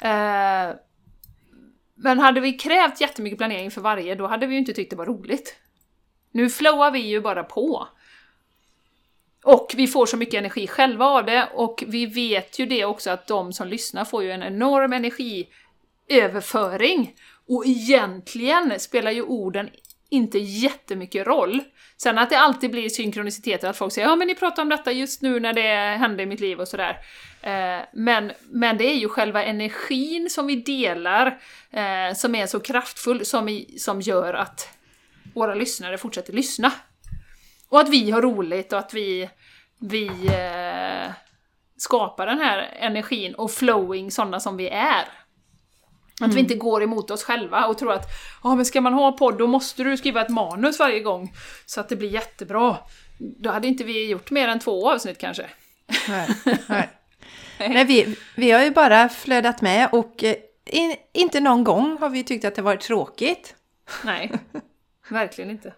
Eh, 0.00 0.70
men 1.94 2.18
hade 2.18 2.40
vi 2.40 2.52
krävt 2.52 3.00
jättemycket 3.00 3.38
planering 3.38 3.70
för 3.70 3.80
varje, 3.80 4.14
då 4.14 4.26
hade 4.26 4.46
vi 4.46 4.54
ju 4.54 4.58
inte 4.58 4.72
tyckt 4.72 4.90
det 4.90 4.96
var 4.96 5.06
roligt. 5.06 5.56
Nu 6.32 6.50
flowar 6.50 6.90
vi 6.90 6.98
ju 6.98 7.20
bara 7.20 7.44
på. 7.44 7.88
Och 9.44 9.74
vi 9.76 9.86
får 9.86 10.06
så 10.06 10.16
mycket 10.16 10.38
energi 10.38 10.66
själva 10.66 11.04
av 11.04 11.26
det, 11.26 11.48
och 11.54 11.84
vi 11.86 12.06
vet 12.06 12.58
ju 12.58 12.66
det 12.66 12.84
också 12.84 13.10
att 13.10 13.26
de 13.26 13.52
som 13.52 13.68
lyssnar 13.68 14.04
får 14.04 14.22
ju 14.22 14.30
en 14.30 14.42
enorm 14.42 14.92
energiöverföring. 14.92 17.14
Och 17.48 17.66
egentligen 17.66 18.80
spelar 18.80 19.10
ju 19.10 19.22
orden 19.22 19.70
inte 20.08 20.38
jättemycket 20.38 21.26
roll. 21.26 21.62
Sen 21.96 22.18
att 22.18 22.30
det 22.30 22.38
alltid 22.38 22.70
blir 22.70 22.88
synkroniciteter, 22.88 23.68
att 23.68 23.76
folk 23.76 23.92
säger 23.92 24.08
ja 24.08 24.16
men 24.16 24.26
ni 24.26 24.34
pratar 24.34 24.62
om 24.62 24.68
detta 24.68 24.92
just 24.92 25.22
nu 25.22 25.40
när 25.40 25.52
det 25.52 25.96
hände 25.98 26.22
i 26.22 26.26
mitt 26.26 26.40
liv 26.40 26.60
och 26.60 26.68
sådär. 26.68 26.98
Eh, 27.42 27.84
men, 27.92 28.32
men 28.50 28.76
det 28.76 28.84
är 28.84 28.94
ju 28.94 29.08
själva 29.08 29.44
energin 29.44 30.30
som 30.30 30.46
vi 30.46 30.56
delar 30.56 31.26
eh, 31.70 32.14
som 32.14 32.34
är 32.34 32.46
så 32.46 32.60
kraftfull 32.60 33.24
som, 33.24 33.48
i, 33.48 33.78
som 33.78 34.00
gör 34.00 34.34
att 34.34 34.68
våra 35.34 35.54
lyssnare 35.54 35.98
fortsätter 35.98 36.32
lyssna. 36.32 36.72
Och 37.68 37.80
att 37.80 37.88
vi 37.88 38.10
har 38.10 38.22
roligt 38.22 38.72
och 38.72 38.78
att 38.78 38.94
vi, 38.94 39.30
vi 39.78 40.06
eh, 40.26 41.12
skapar 41.76 42.26
den 42.26 42.38
här 42.38 42.58
energin 42.78 43.34
och 43.34 43.50
flowing 43.50 44.10
sådana 44.10 44.40
som 44.40 44.56
vi 44.56 44.68
är. 44.68 45.04
Att 46.20 46.24
mm. 46.24 46.34
vi 46.34 46.40
inte 46.40 46.54
går 46.54 46.82
emot 46.82 47.10
oss 47.10 47.24
själva 47.24 47.66
och 47.66 47.78
tror 47.78 47.92
att 47.92 48.06
ja, 48.42 48.54
men 48.54 48.64
ska 48.64 48.80
man 48.80 48.94
ha 48.94 49.12
podd 49.12 49.38
då 49.38 49.46
måste 49.46 49.84
du 49.84 49.96
skriva 49.96 50.22
ett 50.22 50.28
manus 50.28 50.78
varje 50.78 51.00
gång 51.00 51.34
så 51.66 51.80
att 51.80 51.88
det 51.88 51.96
blir 51.96 52.08
jättebra. 52.08 52.76
Då 53.18 53.50
hade 53.50 53.68
inte 53.68 53.84
vi 53.84 54.10
gjort 54.10 54.30
mer 54.30 54.48
än 54.48 54.60
två 54.60 54.90
avsnitt 54.90 55.18
kanske. 55.18 55.46
Nej, 56.08 56.28
nej. 56.66 56.88
nej 57.58 57.84
vi, 57.84 58.16
vi 58.34 58.50
har 58.50 58.64
ju 58.64 58.70
bara 58.70 59.08
flödat 59.08 59.62
med 59.62 59.88
och 59.92 60.24
eh, 60.24 60.34
in, 60.66 60.96
inte 61.12 61.40
någon 61.40 61.64
gång 61.64 61.96
har 62.00 62.08
vi 62.08 62.24
tyckt 62.24 62.44
att 62.44 62.54
det 62.54 62.62
varit 62.62 62.80
tråkigt. 62.80 63.54
Nej, 64.04 64.32
verkligen 65.08 65.50
inte. 65.50 65.74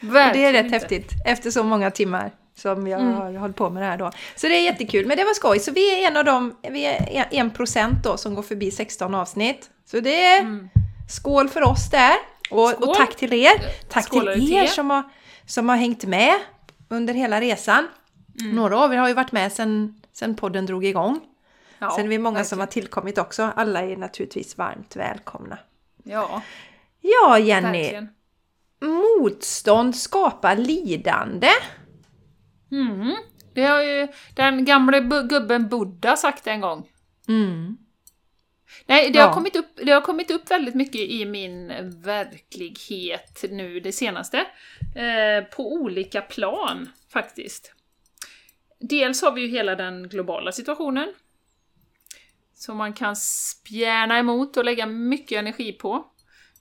Verkligen 0.00 0.52
det 0.52 0.58
är 0.58 0.62
rätt 0.62 0.72
inte. 0.72 0.76
häftigt 0.76 1.12
efter 1.26 1.50
så 1.50 1.64
många 1.64 1.90
timmar 1.90 2.30
som 2.60 2.86
jag 2.86 3.00
mm. 3.00 3.14
har 3.14 3.32
hållit 3.32 3.56
på 3.56 3.70
med 3.70 3.82
det 3.82 3.86
här 3.86 3.96
då. 3.96 4.10
Så 4.36 4.48
det 4.48 4.54
är 4.54 4.64
jättekul, 4.64 5.06
men 5.06 5.16
det 5.16 5.24
var 5.24 5.34
skoj. 5.34 5.58
Så 5.58 5.72
vi 5.72 6.02
är 6.02 6.08
en 6.08 6.16
av 6.16 6.24
dem, 6.24 6.56
vi 6.62 6.84
är 6.84 7.26
en 7.30 7.50
procent 7.50 8.04
då 8.04 8.16
som 8.16 8.34
går 8.34 8.42
förbi 8.42 8.70
16 8.70 9.14
avsnitt. 9.14 9.70
Så 9.84 10.00
det 10.00 10.24
är 10.24 10.40
mm. 10.40 10.68
skål 11.08 11.48
för 11.48 11.62
oss 11.62 11.90
där. 11.90 12.14
Och, 12.50 12.88
och 12.88 12.94
tack 12.94 13.16
till 13.16 13.32
er! 13.32 13.52
Tack 13.88 14.10
till 14.10 14.52
er 14.54 14.66
som 14.66 14.90
har, 14.90 15.02
som 15.46 15.68
har 15.68 15.76
hängt 15.76 16.04
med 16.04 16.34
under 16.88 17.14
hela 17.14 17.40
resan. 17.40 17.88
Mm. 18.40 18.56
Några 18.56 18.78
av 18.78 18.92
er 18.92 18.96
har 18.96 19.08
ju 19.08 19.14
varit 19.14 19.32
med 19.32 19.52
sedan 19.52 20.00
sen 20.12 20.36
podden 20.36 20.66
drog 20.66 20.84
igång. 20.84 21.20
Ja, 21.78 21.90
Sen 21.90 22.04
är 22.04 22.08
vi 22.08 22.18
många 22.18 22.34
verkligen. 22.34 22.48
som 22.48 22.60
har 22.60 22.66
tillkommit 22.66 23.18
också. 23.18 23.52
Alla 23.56 23.82
är 23.82 23.96
naturligtvis 23.96 24.58
varmt 24.58 24.96
välkomna. 24.96 25.58
Ja, 26.04 26.42
ja 27.00 27.38
Jenny. 27.38 27.82
Verkligen. 27.82 28.08
Motstånd 28.80 29.96
skapar 29.96 30.56
lidande. 30.56 31.48
Mm. 32.72 33.16
Det 33.54 33.64
har 33.64 33.82
ju 33.82 34.08
den 34.34 34.64
gamle 34.64 35.00
gubben 35.28 35.68
Buddha 35.68 36.16
sagt 36.16 36.46
en 36.46 36.60
gång. 36.60 36.88
Mm. 37.28 37.76
Nej, 38.86 39.10
det, 39.10 39.18
ja. 39.18 39.26
har 39.26 39.34
kommit 39.34 39.56
upp, 39.56 39.66
det 39.76 39.92
har 39.92 40.00
kommit 40.00 40.30
upp 40.30 40.50
väldigt 40.50 40.74
mycket 40.74 41.00
i 41.00 41.24
min 41.24 41.72
verklighet 42.02 43.44
nu 43.50 43.80
det 43.80 43.92
senaste. 43.92 44.38
Eh, 44.96 45.44
på 45.44 45.72
olika 45.72 46.20
plan, 46.20 46.88
faktiskt. 47.12 47.72
Dels 48.80 49.22
har 49.22 49.32
vi 49.32 49.40
ju 49.40 49.48
hela 49.48 49.74
den 49.74 50.08
globala 50.08 50.52
situationen. 50.52 51.14
Som 52.54 52.76
man 52.76 52.92
kan 52.92 53.16
spjärna 53.16 54.18
emot 54.18 54.56
och 54.56 54.64
lägga 54.64 54.86
mycket 54.86 55.38
energi 55.38 55.72
på. 55.72 56.04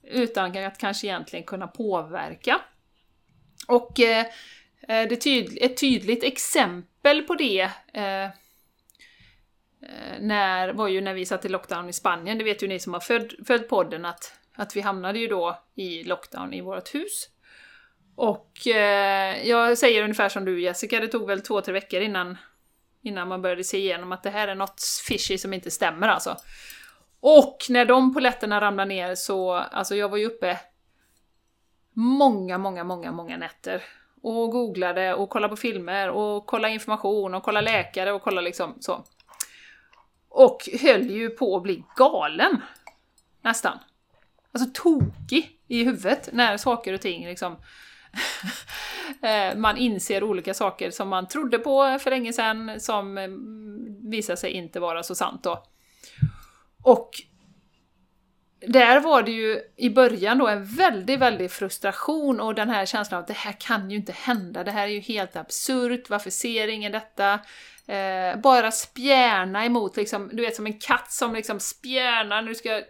Utan 0.04 0.58
att 0.58 0.78
kanske 0.78 1.08
egentligen 1.08 1.46
kunna 1.46 1.68
påverka. 1.68 2.62
Och 3.68 4.00
eh, 4.00 4.26
Eh, 4.90 5.08
det 5.08 5.16
tyd 5.16 5.58
ett 5.62 5.78
tydligt 5.78 6.24
exempel 6.24 7.24
på 7.24 7.36
det 7.36 7.62
eh, 7.94 8.24
eh, 8.24 8.30
när, 10.20 10.74
var 10.74 10.88
ju 10.88 11.02
när 11.02 11.14
vi 11.14 11.26
satt 11.26 11.46
i 11.46 11.50
lockdown 11.50 11.90
i 11.90 11.94
Spanien, 11.94 12.38
det 12.38 12.44
vet 12.44 12.64
ju 12.64 12.68
ni 12.68 12.80
som 12.80 12.94
har 12.94 13.00
följt, 13.00 13.48
följt 13.48 13.70
podden 13.70 14.06
att, 14.06 14.34
att 14.56 14.76
vi 14.76 14.82
hamnade 14.82 15.20
ju 15.20 15.28
då 15.28 15.60
i 15.76 16.04
lockdown 16.04 16.54
i 16.54 16.62
vårt 16.62 16.96
hus. 16.96 17.30
Och 18.16 18.68
eh, 18.68 19.48
jag 19.48 19.78
säger 19.78 20.04
ungefär 20.04 20.30
som 20.30 20.46
du 20.46 20.62
Jessica, 20.62 21.00
det 21.00 21.08
tog 21.08 21.28
väl 21.28 21.42
två, 21.42 21.62
tre 21.62 21.74
veckor 21.74 22.02
innan, 22.02 22.38
innan 23.02 23.28
man 23.28 23.42
började 23.42 23.64
se 23.64 23.78
igenom 23.78 24.12
att 24.12 24.24
det 24.24 24.30
här 24.30 24.48
är 24.48 24.56
något 24.56 24.82
fishy 25.08 25.38
som 25.38 25.54
inte 25.54 25.72
stämmer 25.72 26.08
alltså. 26.08 26.38
Och 27.20 27.58
när 27.70 27.86
de 27.86 28.14
poletterna 28.14 28.62
ramlade 28.62 28.90
ner 28.90 29.16
så, 29.16 29.52
alltså 29.52 29.96
jag 29.96 30.10
var 30.10 30.18
ju 30.18 30.26
uppe 30.26 30.60
många, 31.94 32.58
många, 32.58 32.84
många, 32.84 33.12
många 33.12 33.38
nätter 33.38 33.84
och 34.22 34.52
googlade 34.52 35.14
och 35.14 35.30
kollade 35.30 35.50
på 35.50 35.56
filmer 35.56 36.10
och 36.10 36.46
kollade 36.46 36.74
information 36.74 37.34
och 37.34 37.44
kollade 37.44 37.66
läkare 37.66 38.12
och 38.12 38.22
kollade 38.22 38.46
liksom 38.46 38.78
så. 38.80 39.04
Och 40.30 40.70
höll 40.82 41.10
ju 41.10 41.30
på 41.30 41.58
att 41.58 41.64
bli 41.64 41.84
galen. 41.96 42.62
Nästan. 43.42 43.80
Alltså 44.52 44.70
tokig 44.84 45.60
i 45.68 45.84
huvudet 45.84 46.30
när 46.34 46.58
saker 46.58 46.94
och 46.94 47.02
ting 47.02 47.26
liksom 47.28 47.56
eh, 49.22 49.56
man 49.56 49.78
inser 49.78 50.24
olika 50.24 50.54
saker 50.54 50.92
som 50.92 51.10
man 51.10 51.28
trodde 51.28 51.60
på 51.60 52.00
för 52.00 52.10
länge 52.10 52.34
sedan 52.34 52.80
som 52.80 53.18
mm, 53.18 54.10
visar 54.10 54.36
sig 54.36 54.52
inte 54.52 54.80
vara 54.80 55.04
så 55.04 55.16
sant 55.16 55.44
då. 55.44 55.64
Och 56.84 57.10
där 58.68 59.00
var 59.00 59.24
det 59.24 59.32
ju 59.32 59.62
i 59.78 59.90
början 59.90 60.38
då 60.38 60.48
en 60.48 60.66
väldigt, 60.66 61.20
väldigt 61.20 61.52
frustration 61.52 62.40
och 62.40 62.56
den 62.56 62.70
här 62.70 62.86
känslan 62.86 63.18
av 63.18 63.22
att 63.22 63.28
det 63.28 63.38
här 63.38 63.56
kan 63.60 63.92
ju 63.92 63.98
inte 63.98 64.12
hända, 64.12 64.64
det 64.64 64.72
här 64.72 64.84
är 64.84 64.92
ju 64.92 65.00
helt 65.00 65.36
absurt, 65.36 66.10
varför 66.10 66.30
ser 66.30 66.68
ingen 66.68 66.92
detta? 66.92 67.40
Eh, 67.88 68.40
bara 68.40 68.72
spjärna 68.72 69.66
emot, 69.66 69.98
liksom, 69.98 70.30
du 70.34 70.42
vet 70.42 70.56
som 70.56 70.66
en 70.66 70.80
katt 70.80 71.12
som 71.12 71.34
liksom 71.36 71.60
spjärnar, 71.60 72.42
nu 72.42 72.56
ska, 72.56 72.82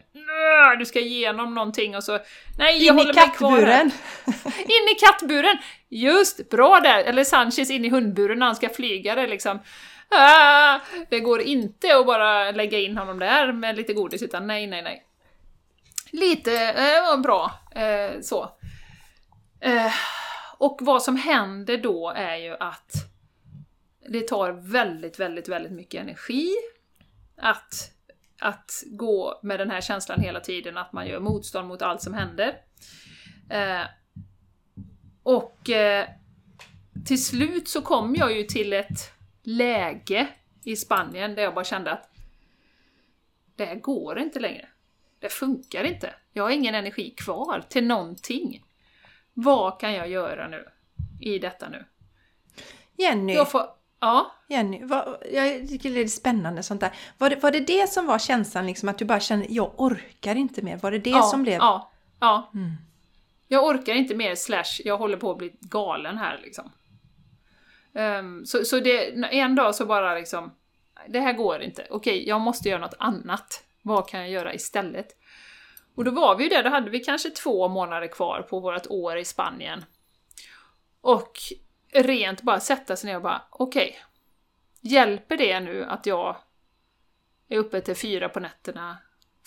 du 0.79 0.85
ska 0.85 0.99
igenom 0.99 1.55
någonting 1.55 1.95
och 1.95 2.03
så, 2.03 2.19
nej 2.57 2.85
jag 2.85 2.93
in 2.93 2.97
håller 2.97 3.35
kvar 3.37 3.61
här. 3.61 3.83
In 4.45 4.95
i 4.95 4.99
kattburen! 4.99 5.57
Just, 5.89 6.49
bra 6.49 6.79
där! 6.79 7.03
Eller 7.03 7.23
Sanchez 7.23 7.69
in 7.69 7.85
i 7.85 7.89
hundburen 7.89 8.39
när 8.39 8.45
han 8.45 8.55
ska 8.55 8.69
flyga 8.69 9.15
det 9.15 9.27
liksom. 9.27 9.59
Ah, 10.09 10.79
det 11.09 11.19
går 11.19 11.41
inte 11.41 11.97
att 11.97 12.05
bara 12.05 12.51
lägga 12.51 12.79
in 12.79 12.97
honom 12.97 13.19
där 13.19 13.51
med 13.51 13.77
lite 13.77 13.93
godis, 13.93 14.23
utan 14.23 14.47
nej, 14.47 14.67
nej, 14.67 14.81
nej. 14.81 15.03
Lite 16.11 16.69
eh, 16.69 17.21
bra, 17.21 17.51
eh, 17.71 18.21
så. 18.21 18.51
Eh, 19.59 19.91
och 20.57 20.77
vad 20.81 21.03
som 21.03 21.15
händer 21.15 21.77
då 21.77 22.09
är 22.09 22.35
ju 22.35 22.57
att 22.59 22.91
det 24.09 24.27
tar 24.27 24.51
väldigt, 24.51 25.19
väldigt, 25.19 25.49
väldigt 25.49 25.71
mycket 25.71 26.01
energi 26.01 26.49
att, 27.37 27.91
att 28.39 28.83
gå 28.85 29.39
med 29.43 29.59
den 29.59 29.71
här 29.71 29.81
känslan 29.81 30.21
hela 30.21 30.39
tiden, 30.39 30.77
att 30.77 30.93
man 30.93 31.07
gör 31.07 31.19
motstånd 31.19 31.67
mot 31.67 31.81
allt 31.81 32.01
som 32.01 32.13
händer. 32.13 32.57
Eh, 33.49 33.81
och 35.23 35.69
eh, 35.69 36.07
till 37.05 37.23
slut 37.23 37.67
så 37.67 37.81
kom 37.81 38.15
jag 38.15 38.37
ju 38.37 38.43
till 38.43 38.73
ett 38.73 39.13
läge 39.43 40.27
i 40.63 40.75
Spanien 40.75 41.35
där 41.35 41.43
jag 41.43 41.53
bara 41.53 41.65
kände 41.65 41.91
att 41.91 42.09
det 43.55 43.65
här 43.65 43.75
går 43.75 44.19
inte 44.19 44.39
längre. 44.39 44.67
Det 45.19 45.29
funkar 45.29 45.83
inte. 45.83 46.13
Jag 46.33 46.43
har 46.43 46.49
ingen 46.51 46.75
energi 46.75 47.09
kvar 47.09 47.63
till 47.69 47.87
någonting. 47.87 48.63
Vad 49.33 49.79
kan 49.79 49.93
jag 49.93 50.09
göra 50.09 50.47
nu? 50.47 50.67
I 51.19 51.39
detta 51.39 51.69
nu? 51.69 51.85
Jenny! 52.97 53.33
Jag 53.33 53.51
får, 53.51 53.61
ja? 53.99 54.31
Jenny, 54.47 54.85
vad, 54.85 55.17
jag 55.31 55.69
tycker 55.69 55.89
det 55.89 55.99
är 55.99 56.07
spännande 56.07 56.63
sånt 56.63 56.81
där. 56.81 56.91
Var 57.17 57.29
det, 57.29 57.35
var 57.35 57.51
det 57.51 57.59
det 57.59 57.89
som 57.89 58.05
var 58.05 58.19
känslan, 58.19 58.65
liksom, 58.65 58.89
att 58.89 58.97
du 58.97 59.05
bara 59.05 59.19
kände 59.19 59.45
jag 59.49 59.71
orkar 59.77 60.35
inte 60.35 60.61
mer? 60.61 60.77
Var 60.77 60.91
det 60.91 60.99
det 60.99 61.09
ja, 61.09 61.21
som 61.21 61.43
blev... 61.43 61.55
Ja, 61.55 61.91
ja. 62.19 62.51
Mm. 62.53 62.71
Jag 63.47 63.65
orkar 63.65 63.93
inte 63.93 64.15
mer, 64.15 64.35
slash 64.35 64.81
jag 64.83 64.97
håller 64.97 65.17
på 65.17 65.31
att 65.31 65.37
bli 65.37 65.55
galen 65.59 66.17
här 66.17 66.39
liksom. 66.43 66.71
Um, 67.93 68.45
så, 68.45 68.65
så 68.65 68.79
det, 68.79 69.09
en 69.23 69.55
dag 69.55 69.75
så 69.75 69.85
bara 69.85 70.15
liksom, 70.15 70.51
det 71.07 71.19
här 71.19 71.33
går 71.33 71.61
inte. 71.61 71.87
Okej, 71.89 72.27
jag 72.27 72.41
måste 72.41 72.69
göra 72.69 72.81
något 72.81 72.95
annat. 72.99 73.63
Vad 73.89 74.09
kan 74.09 74.19
jag 74.19 74.29
göra 74.29 74.53
istället? 74.53 75.07
Och 75.95 76.03
då 76.03 76.11
var 76.11 76.35
vi 76.35 76.43
ju 76.43 76.49
där, 76.49 76.63
då 76.63 76.69
hade 76.69 76.89
vi 76.89 76.99
kanske 76.99 77.29
två 77.29 77.67
månader 77.67 78.07
kvar 78.07 78.41
på 78.41 78.59
vårt 78.59 78.87
år 78.87 79.17
i 79.17 79.25
Spanien. 79.25 79.85
Och 81.01 81.31
rent 81.93 82.41
bara 82.41 82.59
sätta 82.59 82.95
sig 82.95 83.09
ner 83.09 83.15
och 83.15 83.21
bara, 83.21 83.41
okej, 83.51 83.89
okay, 83.89 84.91
hjälper 84.91 85.37
det 85.37 85.59
nu 85.59 85.83
att 85.83 86.05
jag 86.05 86.37
är 87.49 87.57
uppe 87.57 87.81
till 87.81 87.95
fyra 87.95 88.29
på 88.29 88.39
nätterna, 88.39 88.97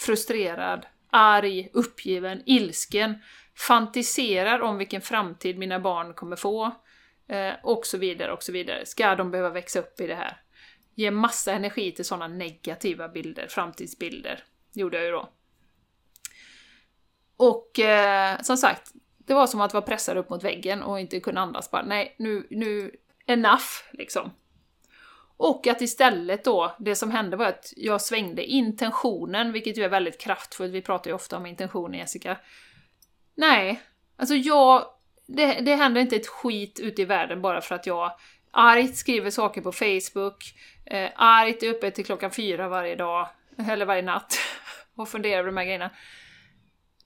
frustrerad, 0.00 0.86
arg, 1.10 1.70
uppgiven, 1.72 2.42
ilsken, 2.46 3.18
fantiserar 3.54 4.60
om 4.60 4.78
vilken 4.78 5.00
framtid 5.00 5.58
mina 5.58 5.80
barn 5.80 6.14
kommer 6.14 6.36
få, 6.36 6.70
eh, 7.28 7.52
och 7.62 7.86
så 7.86 7.98
vidare 7.98 8.32
och 8.32 8.42
så 8.42 8.52
vidare. 8.52 8.86
Ska 8.86 9.14
de 9.14 9.30
behöva 9.30 9.50
växa 9.50 9.78
upp 9.78 10.00
i 10.00 10.06
det 10.06 10.14
här? 10.14 10.42
Ge 10.94 11.10
massa 11.10 11.52
energi 11.52 11.92
till 11.92 12.04
sådana 12.04 12.28
negativa 12.28 13.08
bilder, 13.08 13.46
framtidsbilder. 13.48 14.44
Gjorde 14.72 14.96
jag 14.96 15.06
ju 15.06 15.12
då. 15.12 15.28
Och 17.36 17.80
eh, 17.80 18.40
som 18.40 18.56
sagt, 18.56 18.92
det 19.18 19.34
var 19.34 19.46
som 19.46 19.60
att 19.60 19.74
vara 19.74 19.82
pressad 19.84 20.16
upp 20.16 20.30
mot 20.30 20.44
väggen 20.44 20.82
och 20.82 21.00
inte 21.00 21.20
kunna 21.20 21.40
andas. 21.40 21.70
Bara, 21.70 21.82
nej, 21.82 22.16
nu, 22.18 22.46
nu, 22.50 22.90
enough 23.26 23.66
liksom. 23.92 24.30
Och 25.36 25.66
att 25.66 25.82
istället 25.82 26.44
då, 26.44 26.76
det 26.78 26.96
som 26.96 27.10
hände 27.10 27.36
var 27.36 27.46
att 27.46 27.72
jag 27.76 28.00
svängde 28.00 28.44
intentionen, 28.44 29.52
vilket 29.52 29.78
ju 29.78 29.84
är 29.84 29.88
väldigt 29.88 30.20
kraftfullt, 30.20 30.72
vi 30.72 30.82
pratar 30.82 31.10
ju 31.10 31.14
ofta 31.14 31.36
om 31.36 31.46
intention 31.46 31.94
Jessica. 31.94 32.38
Nej, 33.34 33.80
alltså 34.16 34.34
jag... 34.34 34.86
Det, 35.26 35.46
det 35.60 35.74
händer 35.74 36.00
inte 36.00 36.16
ett 36.16 36.26
skit 36.26 36.80
ute 36.80 37.02
i 37.02 37.04
världen 37.04 37.42
bara 37.42 37.60
för 37.60 37.74
att 37.74 37.86
jag 37.86 38.12
argt 38.50 38.96
skriver 38.96 39.30
saker 39.30 39.60
på 39.60 39.72
Facebook, 39.72 40.44
eh, 40.84 41.10
argt 41.16 41.62
är 41.62 41.70
uppe 41.70 41.90
till 41.90 42.04
klockan 42.04 42.30
fyra 42.30 42.68
varje 42.68 42.96
dag, 42.96 43.28
eller 43.68 43.86
varje 43.86 44.02
natt, 44.02 44.38
och 44.94 45.08
funderar 45.08 45.38
över 45.38 45.46
de 45.46 45.56
här 45.56 45.64
grejerna. 45.64 45.90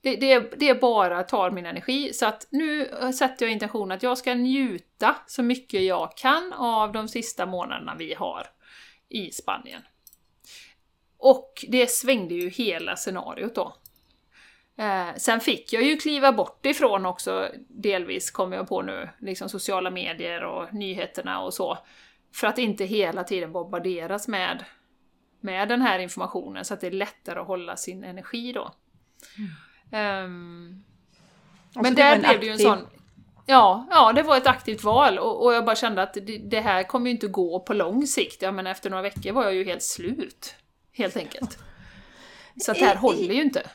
Det, 0.01 0.15
det, 0.15 0.39
det 0.39 0.81
bara 0.81 1.23
tar 1.23 1.51
min 1.51 1.65
energi, 1.65 2.13
så 2.13 2.25
att 2.25 2.47
nu 2.49 2.91
sätter 3.13 3.45
jag 3.45 3.53
intentionen 3.53 3.95
att 3.95 4.03
jag 4.03 4.17
ska 4.17 4.33
njuta 4.33 5.15
så 5.27 5.43
mycket 5.43 5.83
jag 5.83 6.17
kan 6.17 6.53
av 6.53 6.91
de 6.91 7.07
sista 7.07 7.45
månaderna 7.45 7.95
vi 7.95 8.13
har 8.13 8.47
i 9.09 9.31
Spanien. 9.31 9.81
Och 11.17 11.65
det 11.67 11.91
svängde 11.91 12.35
ju 12.35 12.49
hela 12.49 12.95
scenariot 12.95 13.55
då. 13.55 13.75
Eh, 14.77 15.15
sen 15.17 15.39
fick 15.39 15.73
jag 15.73 15.83
ju 15.83 15.97
kliva 15.97 16.31
bort 16.31 16.65
ifrån 16.65 17.05
också, 17.05 17.49
delvis 17.69 18.31
kommer 18.31 18.57
jag 18.57 18.67
på 18.67 18.81
nu, 18.81 19.09
liksom 19.19 19.49
sociala 19.49 19.91
medier 19.91 20.43
och 20.43 20.73
nyheterna 20.73 21.41
och 21.41 21.53
så. 21.53 21.77
För 22.33 22.47
att 22.47 22.57
inte 22.57 22.85
hela 22.85 23.23
tiden 23.23 23.51
bombarderas 23.51 24.27
med, 24.27 24.65
med 25.39 25.69
den 25.69 25.81
här 25.81 25.99
informationen 25.99 26.65
så 26.65 26.73
att 26.73 26.81
det 26.81 26.87
är 26.87 26.91
lättare 26.91 27.39
att 27.39 27.47
hålla 27.47 27.77
sin 27.77 28.03
energi 28.03 28.51
då. 28.51 28.71
Mm. 29.91 30.25
Um, 30.25 30.83
men 31.73 31.95
där 31.95 32.19
blev 32.19 32.39
det 32.39 32.45
ju 32.45 32.51
en 32.51 32.59
sån... 32.59 32.87
Ja, 33.49 33.87
ja, 33.91 34.13
det 34.13 34.23
var 34.23 34.37
ett 34.37 34.47
aktivt 34.47 34.83
val 34.83 35.19
och, 35.19 35.45
och 35.45 35.53
jag 35.53 35.65
bara 35.65 35.75
kände 35.75 36.01
att 36.03 36.13
det, 36.13 36.37
det, 36.37 36.59
här 36.59 36.83
kommer 36.83 37.05
ju 37.05 37.11
inte 37.11 37.27
gå 37.27 37.59
på 37.59 37.73
lång 37.73 38.07
sikt. 38.07 38.41
Ja, 38.41 38.51
men 38.51 38.67
efter 38.67 38.89
några 38.89 39.03
veckor 39.03 39.31
var 39.31 39.43
jag 39.43 39.53
ju 39.53 39.63
helt 39.63 39.83
slut. 39.83 40.55
Helt 40.91 41.17
enkelt. 41.17 41.57
Så 42.61 42.71
att 42.71 42.79
det 42.79 42.85
här 42.85 42.95
håller 42.95 43.33
ju 43.33 43.41
inte. 43.41 43.69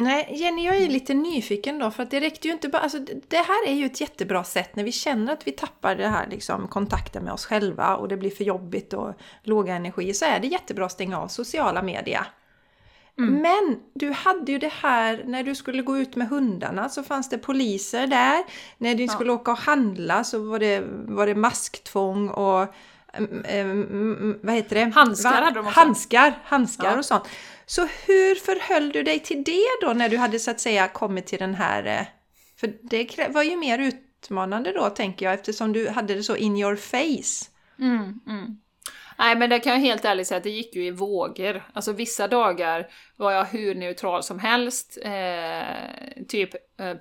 Nej, 0.00 0.28
Jenny, 0.30 0.66
jag 0.66 0.76
är 0.76 0.88
lite 0.88 1.14
nyfiken 1.14 1.78
då, 1.78 1.90
för 1.90 2.02
att 2.02 2.10
det 2.10 2.20
räckte 2.20 2.48
ju 2.48 2.54
inte 2.54 2.68
bara... 2.68 2.82
Alltså, 2.82 2.98
det 3.28 3.36
här 3.36 3.68
är 3.68 3.74
ju 3.74 3.86
ett 3.86 4.00
jättebra 4.00 4.44
sätt 4.44 4.76
när 4.76 4.84
vi 4.84 4.92
känner 4.92 5.32
att 5.32 5.46
vi 5.46 5.52
tappar 5.52 5.96
det 5.96 6.08
här 6.08 6.26
liksom, 6.30 6.68
kontakten 6.68 7.24
med 7.24 7.32
oss 7.32 7.46
själva 7.46 7.96
och 7.96 8.08
det 8.08 8.16
blir 8.16 8.30
för 8.30 8.44
jobbigt 8.44 8.92
och 8.92 9.14
låga 9.42 9.74
energi, 9.74 10.14
så 10.14 10.24
är 10.24 10.40
det 10.40 10.46
jättebra 10.46 10.86
att 10.86 10.92
stänga 10.92 11.18
av 11.18 11.28
sociala 11.28 11.82
medier. 11.82 12.26
Mm. 13.18 13.42
Men 13.42 13.80
du 13.94 14.10
hade 14.10 14.52
ju 14.52 14.58
det 14.58 14.72
här 14.72 15.22
när 15.26 15.42
du 15.42 15.54
skulle 15.54 15.82
gå 15.82 15.98
ut 15.98 16.16
med 16.16 16.28
hundarna 16.28 16.88
så 16.88 17.02
fanns 17.02 17.28
det 17.28 17.38
poliser 17.38 18.06
där. 18.06 18.44
När 18.78 18.94
du 18.94 19.04
ja. 19.04 19.12
skulle 19.12 19.32
åka 19.32 19.50
och 19.50 19.58
handla 19.58 20.24
så 20.24 20.38
var 20.38 20.58
det, 20.58 20.82
var 20.90 21.26
det 21.26 21.34
masktvång 21.34 22.28
och 22.28 22.74
um, 23.18 24.38
vad 24.42 24.54
heter 24.54 24.76
det? 24.76 24.92
Handskar 24.94 25.42
hade 25.42 25.50
de 25.50 25.66
också. 25.66 25.80
Handskar, 25.80 26.38
handskar 26.44 26.90
ja. 26.92 26.98
och 26.98 27.04
sånt. 27.04 27.28
Så 27.70 27.82
hur 27.82 28.34
förhöll 28.34 28.92
du 28.92 29.02
dig 29.02 29.18
till 29.18 29.44
det 29.44 29.66
då 29.80 29.92
när 29.92 30.08
du 30.08 30.16
hade 30.16 30.38
så 30.38 30.50
att 30.50 30.60
säga 30.60 30.88
kommit 30.88 31.26
till 31.26 31.38
den 31.38 31.54
här... 31.54 31.84
Eh, 31.86 32.06
för 32.60 32.72
det 32.82 33.28
var 33.28 33.42
ju 33.42 33.56
mer 33.56 33.78
utmanande 33.78 34.72
då 34.72 34.90
tänker 34.90 35.26
jag 35.26 35.34
eftersom 35.34 35.72
du 35.72 35.88
hade 35.88 36.14
det 36.14 36.22
så 36.22 36.36
in 36.36 36.56
your 36.56 36.76
face. 36.76 37.50
Mm, 37.78 38.20
mm. 38.26 38.60
Nej 39.18 39.36
men 39.36 39.50
det 39.50 39.60
kan 39.60 39.72
jag 39.72 39.80
helt 39.80 40.04
ärligt 40.04 40.26
säga 40.26 40.38
att 40.38 40.44
det 40.44 40.50
gick 40.50 40.74
ju 40.74 40.84
i 40.84 40.90
vågor. 40.90 41.62
Alltså 41.72 41.92
vissa 41.92 42.28
dagar 42.28 42.88
var 43.16 43.32
jag 43.32 43.44
hur 43.44 43.74
neutral 43.74 44.22
som 44.22 44.38
helst. 44.38 44.98
Eh, 45.02 46.24
typ 46.28 46.54
eh, 46.54 46.96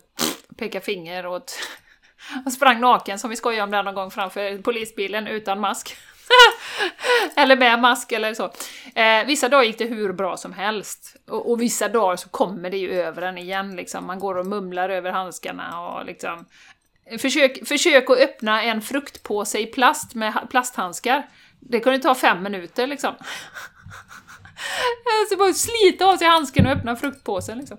peka 0.58 0.82
finger 0.82 1.27
åt... 1.27 1.60
och 2.45 2.53
sprang 2.53 2.79
naken 2.79 3.19
som 3.19 3.29
vi 3.29 3.36
skojade 3.36 3.63
om 3.63 3.71
där 3.71 3.84
någon 3.84 3.95
gång 3.95 4.12
framför 4.12 4.58
polisbilen 4.62 5.27
utan 5.27 5.60
mask. 5.60 5.97
eller 7.35 7.57
med 7.57 7.79
mask 7.79 8.11
eller 8.11 8.33
så. 8.33 8.51
Eh, 8.95 9.25
vissa 9.25 9.49
dagar 9.49 9.63
gick 9.63 9.77
det 9.77 9.85
hur 9.85 10.13
bra 10.13 10.37
som 10.37 10.53
helst. 10.53 11.15
Och, 11.27 11.51
och, 11.51 11.61
vissa 11.61 11.87
dagar 11.87 12.15
så 12.15 12.29
kommer 12.29 12.69
det 12.69 12.77
ju 12.77 13.01
över 13.01 13.21
en 13.21 13.37
igen 13.37 13.75
liksom. 13.75 14.05
Man 14.05 14.19
går 14.19 14.37
och 14.37 14.45
mumlar 14.45 14.89
över 14.89 15.11
handskarna 15.11 15.81
och 15.81 16.05
liksom... 16.05 16.45
Försök, 17.19 17.67
försök 17.67 18.09
att 18.09 18.17
öppna 18.17 18.63
en 18.63 18.81
fruktpåse 18.81 19.59
i 19.59 19.65
plast 19.65 20.15
med 20.15 20.47
plasthandskar. 20.49 21.29
Det 21.59 21.79
kunde 21.79 21.99
ta 21.99 22.15
fem 22.15 22.43
minuter 22.43 22.87
liksom. 22.87 23.15
Så 25.29 25.37
bara 25.37 25.53
slita 25.53 26.05
av 26.05 26.17
sig 26.17 26.27
handsken 26.27 26.65
och 26.65 26.71
öppna 26.71 26.95
fruktpåsen 26.95 27.57
liksom. 27.57 27.77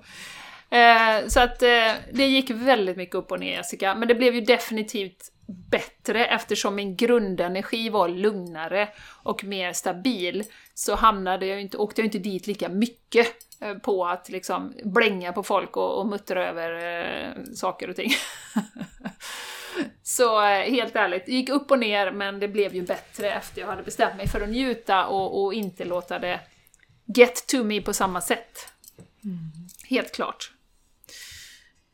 Eh, 0.71 1.29
så 1.29 1.41
att 1.41 1.63
eh, 1.63 1.93
det 2.13 2.27
gick 2.27 2.51
väldigt 2.51 2.97
mycket 2.97 3.15
upp 3.15 3.33
och 3.33 3.41
ner 3.41 3.57
Jessica, 3.57 3.95
men 3.95 4.09
det 4.09 4.15
blev 4.15 4.35
ju 4.35 4.41
definitivt 4.41 5.33
bättre 5.51 6.27
eftersom 6.27 6.75
min 6.75 6.97
grundenergi 6.97 7.89
var 7.89 8.09
lugnare 8.09 8.89
och 9.23 9.45
mer 9.45 9.73
stabil 9.73 10.45
så 10.75 10.95
hamnade 10.95 11.47
jag 11.47 11.61
inte, 11.61 11.77
åkte 11.77 12.01
jag 12.01 12.07
inte 12.07 12.19
dit 12.19 12.47
lika 12.47 12.69
mycket 12.69 13.27
eh, 13.61 13.75
på 13.75 14.07
att 14.07 14.29
liksom 14.29 14.75
blänga 14.85 15.33
på 15.33 15.43
folk 15.43 15.77
och, 15.77 15.99
och 15.99 16.07
muttra 16.07 16.49
över 16.49 16.73
eh, 16.73 17.45
saker 17.55 17.91
och 17.91 17.97
ting. 17.97 18.11
Så 20.03 20.47
eh, 20.47 20.71
helt 20.71 20.97
ärligt, 20.97 21.27
det 21.27 21.33
gick 21.33 21.49
upp 21.49 21.71
och 21.71 21.79
ner 21.79 22.11
men 22.11 22.41
det 22.41 22.49
blev 22.49 22.75
ju 22.75 22.83
bättre 22.83 23.33
efter 23.33 23.61
jag 23.61 23.69
hade 23.69 23.83
bestämt 23.83 24.17
mig 24.17 24.29
för 24.29 24.41
att 24.41 24.49
njuta 24.49 25.07
och, 25.07 25.45
och 25.45 25.55
inte 25.55 25.85
låta 25.85 26.19
det 26.19 26.41
get 27.05 27.47
to 27.47 27.65
me 27.65 27.81
på 27.81 27.93
samma 27.93 28.21
sätt. 28.21 28.73
Mm. 29.25 29.51
Helt 29.89 30.15
klart. 30.15 30.53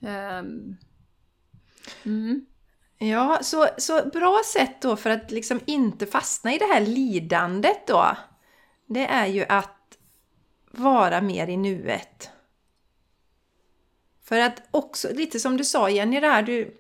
Um. 0.01 0.77
Mm. 2.05 2.47
Ja, 2.99 3.39
så, 3.43 3.69
så 3.79 4.09
bra 4.13 4.43
sätt 4.53 4.83
då 4.83 4.97
för 4.97 5.11
att 5.11 5.31
liksom 5.31 5.61
inte 5.65 6.07
fastna 6.07 6.55
i 6.55 6.59
det 6.59 6.65
här 6.65 6.81
lidandet 6.81 7.87
då. 7.87 8.17
Det 8.87 9.07
är 9.07 9.27
ju 9.27 9.45
att 9.49 9.99
vara 10.71 11.21
mer 11.21 11.49
i 11.49 11.57
nuet. 11.57 12.31
För 14.25 14.39
att 14.39 14.63
också, 14.71 15.09
lite 15.13 15.41
som 15.41 15.57
du 15.57 15.65
sa 15.65 15.91
Jenny, 15.91 16.21
det 16.21 16.29
här, 16.29 16.43
du, 16.43 16.77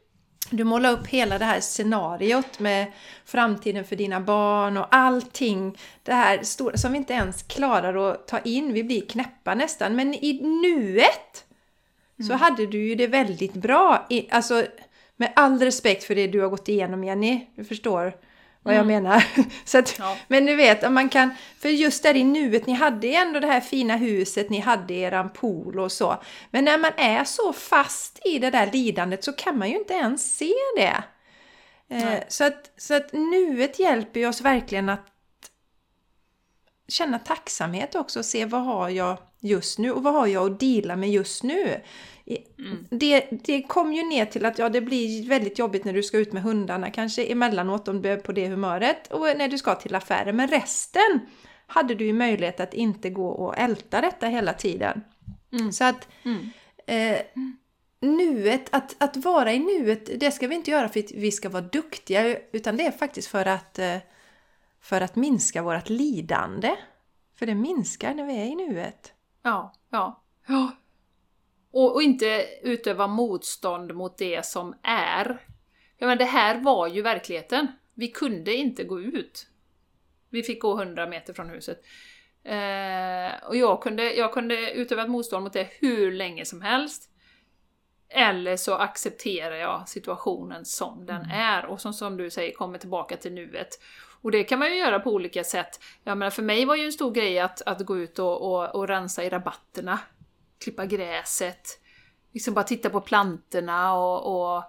du 0.50 0.64
målar 0.64 0.92
upp 0.92 1.07
hela 1.07 1.38
det 1.38 1.44
här 1.44 1.61
scenariot 1.61 2.59
med 2.59 2.92
framtiden 3.24 3.85
för 3.85 3.96
dina 3.96 4.20
barn 4.20 4.76
och 4.76 4.87
allting 4.90 5.79
det 6.02 6.14
här 6.14 6.42
stora 6.42 6.76
som 6.76 6.92
vi 6.92 6.98
inte 6.98 7.12
ens 7.12 7.42
klarar 7.42 8.11
att 8.11 8.29
ta 8.29 8.38
in. 8.38 8.72
Vi 8.72 8.85
blir 8.85 9.07
knäppa 9.07 9.55
nästan. 9.55 9.96
Men 9.96 10.14
i 10.14 10.40
nuet 10.42 11.44
mm. 12.18 12.29
så 12.29 12.35
hade 12.35 12.66
du 12.66 12.88
ju 12.88 12.94
det 12.94 13.07
väldigt 13.07 13.55
bra. 13.55 14.07
Alltså 14.31 14.66
med 15.16 15.33
all 15.37 15.59
respekt 15.59 16.05
för 16.05 16.14
det 16.14 16.26
du 16.26 16.40
har 16.40 16.48
gått 16.48 16.68
igenom 16.68 17.05
Jenny, 17.05 17.46
du 17.57 17.64
förstår 17.64 18.12
vad 18.62 18.74
jag 18.74 18.83
mm. 18.83 19.02
menar. 19.02 19.24
så 19.64 19.79
att, 19.79 19.98
ja. 19.98 20.16
Men 20.29 20.46
du 20.46 20.55
vet, 20.55 20.85
om 20.85 20.94
man 20.94 21.09
kan, 21.09 21.31
för 21.59 21.68
just 21.68 22.02
där 22.02 22.16
i 22.16 22.24
nuet, 22.24 22.66
ni 22.66 22.72
hade 22.72 23.09
ändå 23.09 23.40
det 23.40 23.46
här 23.46 23.61
fina 23.61 23.96
huset, 23.96 24.50
ni 24.50 24.59
hade 24.61 24.94
eran 24.94 25.31
pool 25.31 25.79
och 25.79 25.92
så. 25.92 26.22
Men 26.50 26.64
när 26.64 26.79
man 26.79 26.92
är 26.96 27.24
så 27.24 27.52
fast 27.52 28.26
i 28.26 28.38
det 28.38 28.50
där 28.50 28.70
lidandet 28.72 29.24
så 29.24 29.33
kan 29.33 29.59
man 29.59 29.70
ju 29.70 29.76
inte 29.79 29.94
ens 29.94 30.37
se 30.37 30.52
det. 30.76 31.02
Eh, 31.88 32.20
så, 32.29 32.44
att, 32.44 32.72
så 32.76 32.94
att 32.94 33.12
nuet 33.12 33.79
hjälper 33.79 34.20
ju 34.20 34.29
oss 34.29 34.40
verkligen 34.40 34.88
att 34.88 35.07
känna 36.88 37.18
tacksamhet 37.18 37.94
också 37.94 38.18
och 38.18 38.24
se 38.24 38.44
vad 38.44 38.64
har 38.64 38.88
jag 38.88 39.18
just 39.40 39.79
nu 39.79 39.92
och 39.92 40.02
vad 40.02 40.14
har 40.14 40.26
jag 40.26 40.52
att 40.52 40.61
dela 40.61 40.96
med 40.96 41.11
just 41.11 41.42
nu. 41.42 41.81
Mm. 42.26 42.86
Det, 42.90 43.28
det 43.30 43.62
kom 43.62 43.92
ju 43.92 44.02
ner 44.02 44.26
till 44.26 44.46
att 44.46 44.58
ja, 44.58 44.68
det 44.68 44.80
blir 44.80 45.28
väldigt 45.28 45.58
jobbigt 45.58 45.84
när 45.84 45.92
du 45.92 46.02
ska 46.02 46.18
ut 46.18 46.32
med 46.32 46.42
hundarna 46.42 46.90
kanske 46.90 47.24
emellanåt 47.24 47.88
om 47.88 48.02
du 48.02 48.08
är 48.08 48.16
på 48.16 48.32
det 48.32 48.48
humöret 48.48 49.12
och 49.12 49.20
när 49.20 49.48
du 49.48 49.58
ska 49.58 49.74
till 49.74 49.94
affären. 49.94 50.36
Men 50.36 50.48
resten 50.48 51.20
hade 51.66 51.94
du 51.94 52.06
ju 52.06 52.12
möjlighet 52.12 52.60
att 52.60 52.74
inte 52.74 53.10
gå 53.10 53.28
och 53.28 53.58
älta 53.58 54.00
detta 54.00 54.26
hela 54.26 54.52
tiden. 54.52 55.04
Mm. 55.52 55.72
Så 55.72 55.84
att 55.84 56.08
mm. 56.24 56.50
eh, 56.86 57.20
nuet, 58.00 58.74
att, 58.74 58.96
att 58.98 59.16
vara 59.16 59.52
i 59.52 59.58
nuet, 59.58 60.20
det 60.20 60.30
ska 60.30 60.48
vi 60.48 60.54
inte 60.54 60.70
göra 60.70 60.88
för 60.88 61.00
att 61.00 61.12
vi 61.12 61.32
ska 61.32 61.48
vara 61.48 61.62
duktiga 61.62 62.38
utan 62.52 62.76
det 62.76 62.86
är 62.86 62.90
faktiskt 62.90 63.28
för 63.28 63.46
att, 63.46 63.78
eh, 63.78 63.96
för 64.80 65.00
att 65.00 65.16
minska 65.16 65.62
vårt 65.62 65.88
lidande. 65.88 66.76
För 67.38 67.46
det 67.46 67.54
minskar 67.54 68.14
när 68.14 68.24
vi 68.24 68.36
är 68.36 68.44
i 68.44 68.54
nuet. 68.54 69.12
Ja, 69.42 69.72
ja. 69.90 70.22
ja. 70.46 70.70
Och, 71.76 71.94
och, 71.94 72.02
inte 72.02 72.46
utöva 72.62 73.06
motstånd 73.06 73.94
mot 73.94 74.18
det 74.18 74.46
som 74.46 74.74
är. 74.82 75.38
Ja, 75.98 76.06
men 76.06 76.18
det 76.18 76.24
här 76.24 76.60
var 76.60 76.86
ju 76.86 77.02
verkligheten. 77.02 77.66
Vi 77.94 78.08
kunde 78.08 78.54
inte 78.54 78.84
gå 78.84 79.00
ut. 79.00 79.46
Vi 80.30 80.42
fick 80.42 80.62
gå 80.62 80.82
100 80.82 81.06
meter 81.06 81.32
från 81.32 81.48
huset. 81.50 81.80
Eh, 82.44 83.48
och 83.48 83.56
jag 83.56 83.82
kunde, 83.82 84.14
jag 84.14 84.32
kunde 84.32 84.72
utöva 84.72 85.02
ett 85.02 85.10
motstånd 85.10 85.44
mot 85.44 85.52
det 85.52 85.68
hur 85.80 86.12
länge 86.12 86.44
som 86.44 86.62
helst. 86.62 87.10
Eller 88.08 88.56
så 88.56 88.74
accepterar 88.74 89.56
jag 89.56 89.88
situationen 89.88 90.64
som 90.64 91.06
den 91.06 91.22
är 91.30 91.66
och 91.66 91.80
som, 91.80 91.92
som 91.92 92.16
du 92.16 92.30
säger 92.30 92.52
kommer 92.52 92.78
tillbaka 92.78 93.16
till 93.16 93.32
nuet. 93.32 93.68
Och 94.22 94.30
det 94.30 94.44
kan 94.44 94.58
man 94.58 94.70
ju 94.70 94.76
göra 94.76 95.00
på 95.00 95.10
olika 95.10 95.44
sätt. 95.44 95.80
Jag 96.04 96.18
menar, 96.18 96.30
för 96.30 96.42
mig 96.42 96.64
var 96.64 96.76
ju 96.76 96.84
en 96.84 96.92
stor 96.92 97.10
grej 97.10 97.38
att, 97.38 97.62
att 97.62 97.80
gå 97.80 97.98
ut 97.98 98.18
och, 98.18 98.42
och, 98.42 98.74
och 98.74 98.88
rensa 98.88 99.24
i 99.24 99.28
rabatterna. 99.28 99.98
Klippa 100.64 100.87
gräset. 100.87 101.81
Liksom 102.33 102.55
bara 102.55 102.64
titta 102.64 102.90
på 102.90 103.01
plantorna 103.01 103.95
och, 103.95 104.57
och 104.57 104.64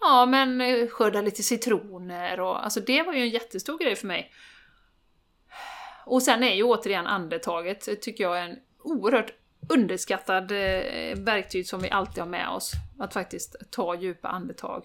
ja, 0.00 0.26
men 0.26 0.60
eh, 0.60 0.88
skörda 0.88 1.20
lite 1.20 1.42
citroner 1.42 2.40
och 2.40 2.64
alltså 2.64 2.80
det 2.80 3.02
var 3.02 3.12
ju 3.12 3.20
en 3.20 3.30
jättestor 3.30 3.78
grej 3.78 3.96
för 3.96 4.06
mig. 4.06 4.32
Och 6.06 6.22
sen 6.22 6.42
är 6.42 6.54
ju 6.54 6.62
återigen 6.62 7.06
andetaget, 7.06 8.02
tycker 8.02 8.24
jag, 8.24 8.38
är 8.38 8.48
en 8.48 8.58
oerhört 8.78 9.32
underskattad 9.68 10.50
eh, 10.50 11.16
verktyg 11.16 11.68
som 11.68 11.80
vi 11.80 11.90
alltid 11.90 12.18
har 12.18 12.30
med 12.30 12.48
oss. 12.48 12.72
Att 12.98 13.12
faktiskt 13.12 13.56
ta 13.70 13.94
djupa 13.94 14.28
andetag. 14.28 14.84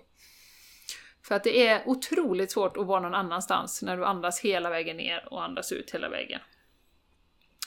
För 1.23 1.35
att 1.35 1.43
det 1.43 1.67
är 1.67 1.87
otroligt 1.87 2.51
svårt 2.51 2.77
att 2.77 2.85
vara 2.85 2.99
någon 2.99 3.13
annanstans 3.13 3.81
när 3.81 3.97
du 3.97 4.05
andas 4.05 4.39
hela 4.39 4.69
vägen 4.69 4.97
ner 4.97 5.27
och 5.31 5.43
andas 5.43 5.71
ut 5.71 5.91
hela 5.91 6.09
vägen. 6.09 6.41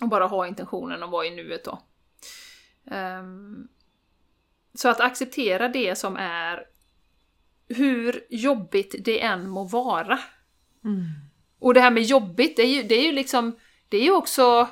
Och 0.00 0.09
bara 0.09 0.26
ha 0.26 0.46
intentionen 0.46 1.03
att 1.03 1.11
vara 1.11 1.26
i 1.26 1.31
nuet 1.31 1.64
då. 1.64 1.83
Um, 2.84 3.68
så 4.74 4.88
att 4.88 5.00
acceptera 5.00 5.68
det 5.68 5.98
som 5.98 6.16
är 6.16 6.66
hur 7.68 8.24
jobbigt 8.30 8.94
det 8.98 9.22
än 9.22 9.48
må 9.48 9.64
vara. 9.64 10.18
Mm. 10.84 11.04
Och 11.58 11.74
det 11.74 11.80
här 11.80 11.90
med 11.90 12.02
jobbigt, 12.02 12.56
det 12.56 12.62
är 12.62 12.66
ju, 12.76 12.82
det 12.82 12.94
är 12.94 13.02
ju 13.02 13.12
liksom, 13.12 13.58
det 13.88 13.96
är 13.96 14.02
ju 14.02 14.12
också 14.12 14.68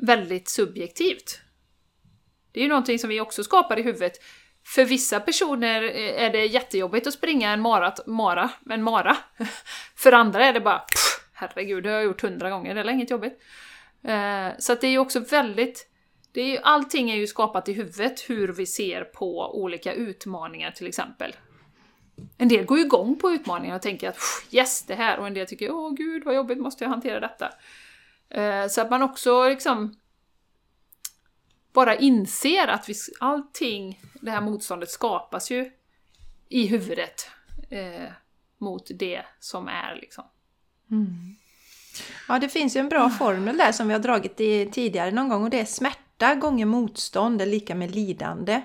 väldigt 0.00 0.48
subjektivt. 0.48 1.40
Det 2.52 2.60
är 2.60 2.62
ju 2.62 2.68
någonting 2.68 2.98
som 2.98 3.10
vi 3.10 3.20
också 3.20 3.44
skapar 3.44 3.78
i 3.78 3.82
huvudet. 3.82 4.12
För 4.64 4.84
vissa 4.84 5.20
personer 5.20 5.82
är 5.82 6.30
det 6.30 6.46
jättejobbigt 6.46 7.06
att 7.06 7.14
springa 7.14 7.50
en 7.50 7.60
marat, 7.60 8.06
mara, 8.06 8.50
en 8.70 8.82
mara. 8.82 9.16
För 9.96 10.12
andra 10.12 10.44
är 10.44 10.52
det 10.52 10.60
bara 10.60 10.78
pff, 10.78 11.28
herregud, 11.32 11.84
det 11.84 11.88
har 11.88 11.96
jag 11.96 12.04
gjort 12.04 12.22
hundra 12.22 12.50
gånger, 12.50 12.74
det 12.74 12.80
är 12.80 12.90
inget 12.90 13.10
jobbigt. 13.10 13.42
Eh, 14.04 14.48
så 14.58 14.72
att 14.72 14.80
det 14.80 14.86
är 14.86 14.90
ju 14.90 14.98
också 14.98 15.20
väldigt... 15.20 15.89
Det 16.32 16.40
är 16.40 16.46
ju, 16.46 16.58
allting 16.58 17.10
är 17.10 17.16
ju 17.16 17.26
skapat 17.26 17.68
i 17.68 17.72
huvudet, 17.72 18.30
hur 18.30 18.48
vi 18.48 18.66
ser 18.66 19.04
på 19.04 19.60
olika 19.62 19.92
utmaningar 19.92 20.70
till 20.70 20.86
exempel. 20.86 21.36
En 22.38 22.48
del 22.48 22.64
går 22.64 22.78
ju 22.78 22.84
igång 22.84 23.16
på 23.16 23.30
utmaningar 23.30 23.76
och 23.76 23.82
tänker 23.82 24.08
att 24.08 24.18
yes, 24.50 24.82
det 24.82 24.94
här, 24.94 25.18
och 25.18 25.26
en 25.26 25.34
del 25.34 25.46
tycker 25.46 25.70
åh 25.70 25.94
gud 25.94 26.24
vad 26.24 26.34
jobbigt, 26.34 26.58
måste 26.58 26.84
jag 26.84 26.90
hantera 26.90 27.20
detta? 27.20 27.50
Eh, 28.28 28.68
så 28.68 28.80
att 28.80 28.90
man 28.90 29.02
också 29.02 29.48
liksom 29.48 29.96
bara 31.72 31.96
inser 31.96 32.68
att 32.68 32.88
vi, 32.88 32.94
allting, 33.20 34.00
det 34.20 34.30
här 34.30 34.40
motståndet 34.40 34.90
skapas 34.90 35.50
ju 35.50 35.70
i 36.48 36.66
huvudet 36.66 37.30
eh, 37.70 38.10
mot 38.58 38.90
det 38.94 39.22
som 39.40 39.68
är 39.68 39.96
liksom. 40.00 40.24
Mm. 40.90 41.36
Ja, 42.28 42.38
det 42.38 42.48
finns 42.48 42.76
ju 42.76 42.80
en 42.80 42.88
bra 42.88 43.10
formel 43.10 43.56
där 43.56 43.72
som 43.72 43.88
vi 43.88 43.92
har 43.92 44.00
dragit 44.00 44.40
i 44.40 44.70
tidigare 44.72 45.10
någon 45.10 45.28
gång 45.28 45.44
och 45.44 45.50
det 45.50 45.60
är 45.60 45.64
smärta 45.64 46.09
gånger 46.34 46.66
motstånd 46.66 47.42
är 47.42 47.46
lika 47.46 47.74
med 47.74 47.94
lidande. 47.94 48.62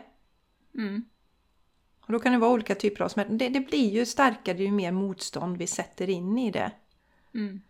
Mm. 0.78 1.06
Och 2.02 2.14
då 2.14 2.20
kan 2.20 2.32
det 2.32 2.38
vara 2.38 2.52
olika 2.52 2.76
typer 2.76 3.04
av 3.04 3.10
smärta. 3.10 3.30
Det, 3.30 3.50
det 3.50 3.60
blir 3.60 3.90
ju 3.90 4.06
starkare 4.06 4.58
ju 4.58 4.72
mer 4.72 4.92
motstånd 4.92 5.58
vi 5.58 5.68
sätter 5.68 6.10
in 6.10 6.38
i 6.38 6.52
det. 6.52 6.72
Mm. 7.34 7.62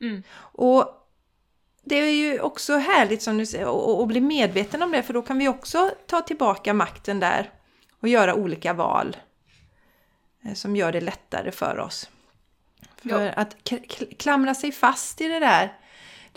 Mm. 0.00 0.22
Och 0.36 1.08
det 1.82 1.94
är 1.94 2.10
ju 2.10 2.40
också 2.40 2.76
härligt 2.76 3.22
som 3.22 3.38
du 3.38 3.46
säger 3.46 4.02
att 4.02 4.08
bli 4.08 4.20
medveten 4.20 4.82
om 4.82 4.92
det 4.92 5.02
för 5.02 5.14
då 5.14 5.22
kan 5.22 5.38
vi 5.38 5.48
också 5.48 5.90
ta 6.06 6.20
tillbaka 6.20 6.74
makten 6.74 7.20
där 7.20 7.50
och 8.00 8.08
göra 8.08 8.34
olika 8.34 8.72
val 8.72 9.16
eh, 10.44 10.54
som 10.54 10.76
gör 10.76 10.92
det 10.92 11.00
lättare 11.00 11.50
för 11.50 11.78
oss. 11.78 12.10
För 12.96 13.08
ja. 13.08 13.32
att 13.32 13.56
klamra 14.18 14.54
sig 14.54 14.72
fast 14.72 15.20
i 15.20 15.28
det 15.28 15.38
där. 15.38 15.78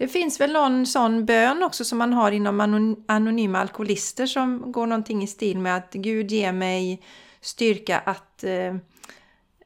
Det 0.01 0.07
finns 0.07 0.39
väl 0.39 0.51
någon 0.51 0.85
sån 0.85 1.25
bön 1.25 1.63
också 1.63 1.85
som 1.85 1.97
man 1.97 2.13
har 2.13 2.31
inom 2.31 2.59
anonyma 3.07 3.59
alkoholister 3.59 4.25
som 4.25 4.71
går 4.71 4.87
någonting 4.87 5.23
i 5.23 5.27
stil 5.27 5.59
med 5.59 5.75
att 5.75 5.93
Gud 5.93 6.31
ger 6.31 6.51
mig 6.51 7.01
styrka 7.41 7.99
att, 7.99 8.43
eh, 8.43 8.75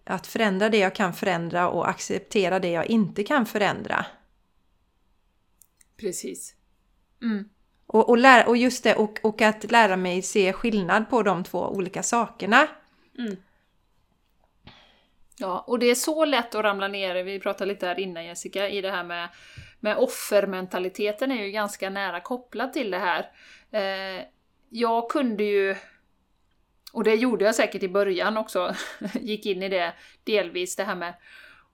att 0.04 0.28
förändra 0.28 0.70
det 0.70 0.78
jag 0.78 0.96
kan 0.96 1.14
förändra 1.14 1.70
och 1.70 1.90
acceptera 1.90 2.60
det 2.60 2.70
jag 2.70 2.86
inte 2.86 3.24
kan 3.24 3.46
förändra. 3.46 4.06
Precis. 5.98 6.56
Mm. 7.22 7.50
Och, 7.88 8.10
och, 8.10 8.18
lära, 8.18 8.48
och 8.48 8.58
just 8.58 8.84
det, 8.84 8.96
och, 8.96 9.20
och 9.24 9.42
att 9.42 9.72
lära 9.72 9.98
mig 9.98 10.22
se 10.22 10.54
skillnad 10.54 11.10
på 11.10 11.24
de 11.24 11.44
två 11.44 11.60
olika 11.60 12.04
sakerna. 12.04 12.68
Mm. 13.18 13.36
Ja, 15.38 15.64
och 15.68 15.80
det 15.80 15.86
är 15.86 15.96
så 15.96 16.26
lätt 16.26 16.56
att 16.56 16.64
ramla 16.64 16.88
ner, 16.88 17.24
vi 17.24 17.40
pratade 17.40 17.74
lite 17.74 17.88
här 17.88 18.00
innan 18.00 18.26
Jessica, 18.26 18.70
i 18.70 18.82
det 18.82 18.92
här 18.92 19.04
med, 19.04 19.30
med 19.86 19.98
offermentaliteten 19.98 21.32
är 21.32 21.44
ju 21.44 21.52
ganska 21.52 21.90
nära 21.90 22.20
kopplad 22.20 22.74
till 22.74 22.92
det 22.92 22.98
här. 22.98 23.30
Eh, 23.72 24.26
jag 24.70 25.10
kunde 25.10 25.44
ju, 25.44 25.76
och 26.94 27.04
det 27.04 27.16
gjorde 27.16 27.46
jag 27.46 27.56
säkert 27.56 27.84
i 27.84 27.90
början 27.90 28.38
också, 28.38 28.76
gick 29.14 29.46
in 29.46 29.64
i 29.64 29.70
det 29.70 29.94
delvis, 30.24 30.76
det 30.76 30.84
här 30.84 30.96
med 30.96 31.14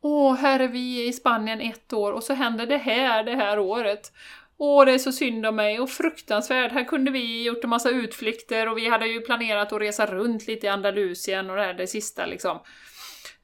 Åh, 0.03 0.35
här 0.35 0.59
är 0.59 0.67
vi 0.67 1.07
i 1.07 1.13
Spanien 1.13 1.61
ett 1.61 1.93
år 1.93 2.11
och 2.13 2.23
så 2.23 2.33
händer 2.33 2.65
det 2.65 2.77
här 2.77 3.23
det 3.23 3.35
här 3.35 3.59
året. 3.59 4.11
Åh, 4.57 4.85
det 4.85 4.91
är 4.91 4.97
så 4.97 5.11
synd 5.11 5.45
om 5.45 5.55
mig 5.55 5.79
och 5.79 5.89
fruktansvärt. 5.89 6.71
Här 6.71 6.83
kunde 6.83 7.11
vi 7.11 7.43
gjort 7.43 7.63
en 7.63 7.69
massa 7.69 7.89
utflykter 7.89 8.69
och 8.69 8.77
vi 8.77 8.89
hade 8.89 9.07
ju 9.07 9.21
planerat 9.21 9.73
att 9.73 9.81
resa 9.81 10.05
runt 10.05 10.47
lite 10.47 10.65
i 10.65 10.69
Andalusien 10.69 11.49
och 11.49 11.55
det 11.55 11.61
här 11.61 11.73
det 11.73 11.87
sista 11.87 12.25
liksom. 12.25 12.59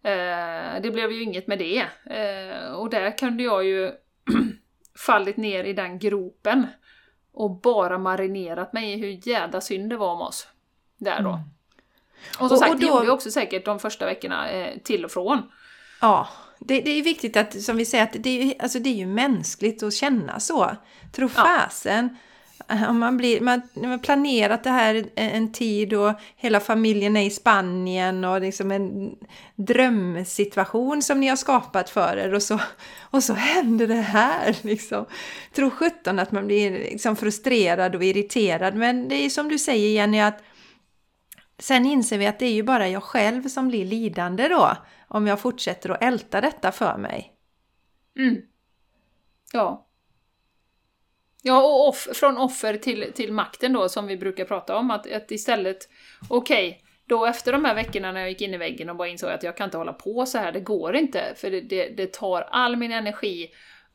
Eh, 0.04 0.82
det 0.82 0.92
blev 0.92 1.12
ju 1.12 1.24
inget 1.24 1.48
med 1.48 1.60
det. 1.60 1.86
Eh, 2.06 2.72
och 2.74 2.90
där 2.90 3.18
kunde 3.18 3.44
jag 3.44 3.66
ju 3.66 3.92
fallit 4.98 5.38
ner 5.38 5.64
i 5.64 5.74
den 5.74 6.00
gropen 6.00 6.68
och 7.34 7.52
bara 7.62 7.98
marinerat 7.98 8.74
mig 8.74 8.94
i 8.94 8.98
hur 8.98 9.28
jävla 9.28 9.62
synd 9.62 9.90
det 9.90 9.98
var 9.98 10.14
om 10.14 10.22
oss. 10.22 10.48
Där 10.98 11.22
då. 11.22 11.30
Mm. 11.30 11.42
Och 12.40 12.48
som 12.48 12.52
och, 12.52 12.58
sagt, 12.58 12.74
och 12.74 12.80
då... 12.80 12.86
det 12.86 12.94
gjorde 12.94 13.06
jag 13.06 13.14
också 13.14 13.32
säkert 13.32 13.66
de 13.66 13.80
första 13.80 14.06
veckorna 14.06 14.50
eh, 14.50 14.78
till 14.84 15.06
och 15.06 15.12
från. 15.12 15.42
Ja, 16.02 16.28
det, 16.60 16.82
det, 16.82 16.92
är 16.92 17.04
viktigt 17.04 17.38
att, 17.38 17.62
som 17.62 17.78
vi 17.78 17.86
säger, 17.86 18.04
att 18.04 18.16
det 18.20 18.30
är, 18.30 18.62
alltså 18.62 18.80
det 18.80 18.90
är 18.90 18.96
ju 18.96 19.06
mänskligt 19.06 19.84
att 19.84 19.94
känna 19.94 20.40
så. 20.40 20.72
Tro 21.12 21.30
fasen. 21.30 22.18
Om 22.90 23.00
man, 23.00 23.18
blir, 23.18 23.42
man, 23.42 23.62
man 23.74 23.92
har 23.92 23.98
planerat 23.98 24.64
det 24.64 24.70
här 24.70 25.10
en 25.16 25.52
tid 25.52 25.94
och 25.94 26.14
hela 26.36 26.60
familjen 26.60 27.18
är 27.18 27.26
i 27.26 27.30
Spanien 27.30 28.26
och 28.26 28.42
liksom 28.42 28.72
en 28.72 29.16
drömsituation 29.56 31.02
som 31.02 31.20
ni 31.20 31.28
har 31.28 31.36
skapat 31.36 31.90
för 31.90 32.18
er 32.18 32.34
och 32.34 32.44
så, 32.44 32.60
och 33.02 33.24
så 33.24 33.34
händer 33.34 33.88
det 33.88 33.94
här. 33.94 34.58
Liksom. 34.62 35.06
Tro 35.54 35.70
sjutton 35.70 36.20
att 36.20 36.32
man 36.32 36.48
blir 36.48 36.72
liksom 36.72 37.16
frustrerad 37.16 37.96
och 37.96 38.04
irriterad 38.04 38.76
men 38.76 39.10
det 39.10 39.16
är 39.16 39.30
som 39.30 39.50
du 39.50 39.60
säger 39.60 39.90
Jenny 39.90 40.20
att 40.20 40.44
sen 41.60 41.86
inser 41.86 42.18
vi 42.18 42.28
att 42.28 42.40
det 42.40 42.46
är 42.46 42.54
ju 42.54 42.64
bara 42.64 42.88
jag 42.88 43.04
själv 43.04 43.48
som 43.48 43.68
blir 43.68 43.86
lidande 43.86 44.48
då 44.48 44.78
om 45.08 45.28
jag 45.28 45.40
fortsätter 45.40 45.90
att 45.90 46.04
älta 46.04 46.42
detta 46.42 46.72
för 46.72 46.98
mig. 46.98 47.34
Mm. 48.20 48.42
Ja. 49.54 49.87
Ja, 51.42 51.64
och 51.64 51.88
off, 51.88 52.08
från 52.14 52.38
offer 52.38 52.78
till, 52.78 53.12
till 53.14 53.34
makten 53.34 53.74
då, 53.74 53.90
som 53.90 54.08
vi 54.08 54.18
brukar 54.18 54.46
prata 54.46 54.78
om, 54.78 54.92
att, 54.92 55.12
att 55.12 55.32
istället, 55.32 55.90
okej, 56.30 56.68
okay, 56.68 56.82
då 57.08 57.26
efter 57.26 57.52
de 57.52 57.66
här 57.66 57.76
veckorna 57.76 58.12
när 58.12 58.20
jag 58.20 58.30
gick 58.30 58.42
in 58.42 58.54
i 58.54 58.58
väggen 58.58 58.90
och 58.90 58.96
bara 58.96 59.08
insåg 59.08 59.30
att 59.30 59.44
jag 59.44 59.58
kan 59.58 59.66
inte 59.66 59.78
hålla 59.78 59.94
på 59.94 60.26
så 60.26 60.38
här, 60.38 60.52
det 60.52 60.60
går 60.60 60.96
inte, 60.96 61.34
för 61.36 61.52
det, 61.52 61.62
det, 61.62 61.90
det 61.98 62.14
tar 62.14 62.42
all 62.42 62.76
min 62.76 62.92
energi 62.92 63.52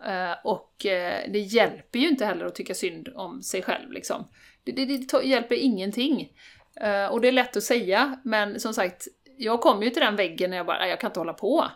eh, 0.07 0.33
och 0.44 0.87
eh, 0.87 1.31
det 1.33 1.38
hjälper 1.38 1.98
ju 1.98 2.09
inte 2.09 2.26
heller 2.26 2.44
att 2.44 2.55
tycka 2.55 2.75
synd 2.75 3.08
om 3.14 3.42
sig 3.42 3.62
själv 3.62 3.92
liksom. 3.92 4.29
Det, 4.64 4.73
det, 4.73 4.85
det 4.85 5.23
hjälper 5.25 5.54
ingenting. 5.56 6.33
Eh, 6.81 7.06
och 7.06 7.21
det 7.21 7.29
är 7.29 7.33
lätt 7.33 7.56
att 7.56 7.62
säga, 7.62 8.21
men 8.25 8.60
som 8.60 8.75
sagt, 8.75 9.08
jag 9.37 9.60
kom 9.60 9.83
ju 9.83 9.90
till 9.90 10.02
den 10.02 10.16
väggen 10.16 10.50
när 10.50 10.56
jag 10.56 10.66
bara, 10.66 10.88
jag 10.88 11.00
kan 11.00 11.10
inte 11.10 11.21
hålla 11.21 11.33
på. 11.33 11.69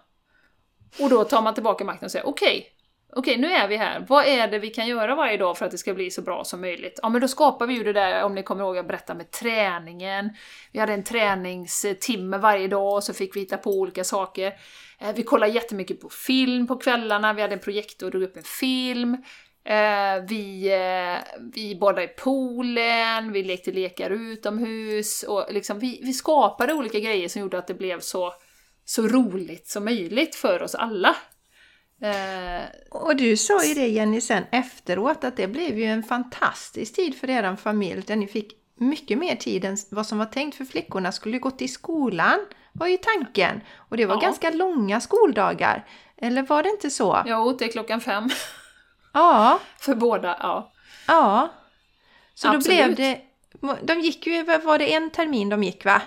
Och 1.01 1.11
då 1.11 1.24
tar 1.24 1.43
man 1.43 1.55
tillbaka 1.55 1.84
makten 1.84 2.05
och 2.05 2.11
säger 2.11 2.26
okej, 2.26 2.59
okay, 2.59 2.70
okej 3.16 3.36
nu 3.36 3.52
är 3.52 3.68
vi 3.68 3.76
här, 3.76 4.04
vad 4.08 4.26
är 4.26 4.48
det 4.48 4.58
vi 4.58 4.70
kan 4.70 4.86
göra 4.86 5.14
varje 5.14 5.36
dag 5.36 5.58
för 5.58 5.64
att 5.64 5.70
det 5.70 5.78
ska 5.78 5.94
bli 5.94 6.10
så 6.10 6.22
bra 6.22 6.44
som 6.44 6.60
möjligt? 6.60 7.00
Ja 7.02 7.08
men 7.08 7.20
då 7.20 7.28
skapar 7.28 7.66
vi 7.66 7.74
ju 7.74 7.84
det 7.84 7.92
där, 7.92 8.22
om 8.22 8.34
ni 8.34 8.42
kommer 8.42 8.64
ihåg 8.64 8.76
jag 8.76 8.86
berättade 8.86 9.16
med 9.16 9.30
träningen. 9.30 10.30
Vi 10.72 10.78
hade 10.78 10.92
en 10.92 11.04
träningstimme 11.04 12.38
varje 12.38 12.68
dag 12.68 12.94
och 12.94 13.04
så 13.04 13.14
fick 13.14 13.36
vi 13.36 13.40
hitta 13.40 13.56
på 13.56 13.70
olika 13.70 14.04
saker. 14.04 14.52
Eh, 14.98 15.14
vi 15.14 15.22
kollade 15.22 15.52
jättemycket 15.52 16.00
på 16.00 16.08
film 16.08 16.66
på 16.66 16.76
kvällarna, 16.76 17.32
vi 17.32 17.42
hade 17.42 17.54
en 17.54 17.60
projektor 17.60 18.06
och 18.06 18.10
drog 18.10 18.22
upp 18.22 18.36
en 18.36 18.42
film. 18.42 19.14
Eh, 19.64 20.24
vi, 20.28 20.72
eh, 20.72 21.40
vi 21.54 21.76
badade 21.80 22.04
i 22.04 22.08
poolen, 22.08 23.32
vi 23.32 23.42
lekte 23.42 23.72
lekar 23.72 24.10
utomhus 24.10 25.22
och 25.22 25.46
liksom 25.50 25.78
vi, 25.78 26.00
vi 26.02 26.12
skapade 26.12 26.74
olika 26.74 27.00
grejer 27.00 27.28
som 27.28 27.42
gjorde 27.42 27.58
att 27.58 27.66
det 27.66 27.74
blev 27.74 28.00
så, 28.00 28.32
så 28.84 29.08
roligt 29.08 29.68
som 29.68 29.84
möjligt 29.84 30.34
för 30.34 30.62
oss 30.62 30.74
alla. 30.74 31.16
Eh, 32.03 32.64
Och 32.90 33.16
du 33.16 33.36
sa 33.36 33.64
ju 33.64 33.74
det 33.74 33.88
Jenny 33.88 34.20
sen 34.20 34.44
efteråt 34.51 35.24
att 35.24 35.36
det 35.36 35.47
blev 35.47 35.78
ju 35.78 35.84
en 35.84 36.03
fantastisk 36.03 36.94
tid 36.94 37.18
för 37.20 37.30
er 37.30 37.57
familj 37.57 38.03
där 38.07 38.16
ni 38.16 38.26
fick 38.26 38.53
mycket 38.78 39.18
mer 39.18 39.36
tid 39.36 39.64
än 39.64 39.76
vad 39.90 40.07
som 40.07 40.18
var 40.18 40.26
tänkt 40.26 40.57
för 40.57 40.64
flickorna 40.64 41.12
skulle 41.12 41.36
ju 41.36 41.40
gått 41.40 41.62
i 41.62 41.68
skolan 41.68 42.38
var 42.72 42.86
ju 42.86 42.97
tanken. 42.97 43.61
Och 43.76 43.97
det 43.97 44.07
var 44.07 44.14
Ja. 44.14 44.20
ganska 44.20 44.51
långa 44.51 45.01
skoldagar. 45.01 45.86
Eller 46.16 46.42
var 46.42 46.62
det 46.62 46.68
inte 46.68 46.90
så? 46.90 47.22
jo, 47.26 47.53
är 47.64 47.68
klockan 47.68 48.01
fem 48.01 48.28
Ja, 49.12 49.61
för 49.78 49.94
båda. 49.94 50.36
Ja. 50.40 50.72
ja. 51.09 51.49
Så 52.34 52.49
då 52.49 52.55
Absolut. 52.57 52.76
blev 52.78 52.94
det... 52.94 53.20
De 53.82 54.01
gick 54.01 54.26
ju, 54.26 54.42
var 54.42 54.78
det 54.78 54.94
en 54.94 55.11
termin 55.11 55.49
de 55.49 55.62
gick 55.64 55.84
va? 55.84 56.03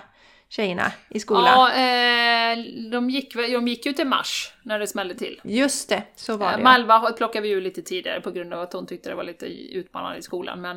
Tjejerna 0.50 0.92
i 1.10 1.20
skolan. 1.20 1.44
Ja, 1.44 1.68
eh, 1.72 2.58
de, 2.90 3.10
gick, 3.10 3.36
väl- 3.36 3.52
de 3.52 3.68
gick 3.68 3.86
ju 3.86 3.92
till 3.92 4.06
mars 4.06 4.52
när 4.62 4.78
det 4.78 4.86
smällde 4.86 5.14
till. 5.14 5.40
Just 5.44 5.88
det, 5.88 6.02
så 6.16 6.36
var 6.36 6.50
Eh, 6.50 6.56
det. 6.56 6.62
Malva 6.62 7.12
plockade 7.12 7.42
vi 7.42 7.48
ju 7.48 7.60
lite 7.60 7.82
tidigare 7.82 8.20
på 8.20 8.30
grund 8.30 8.54
av 8.54 8.60
att 8.60 8.72
hon 8.72 8.86
tyckte 8.86 9.08
det 9.08 9.14
var 9.14 9.24
lite 9.24 9.46
utmanande 9.46 10.18
i 10.18 10.22
skolan, 10.22 10.60
men 10.60 10.76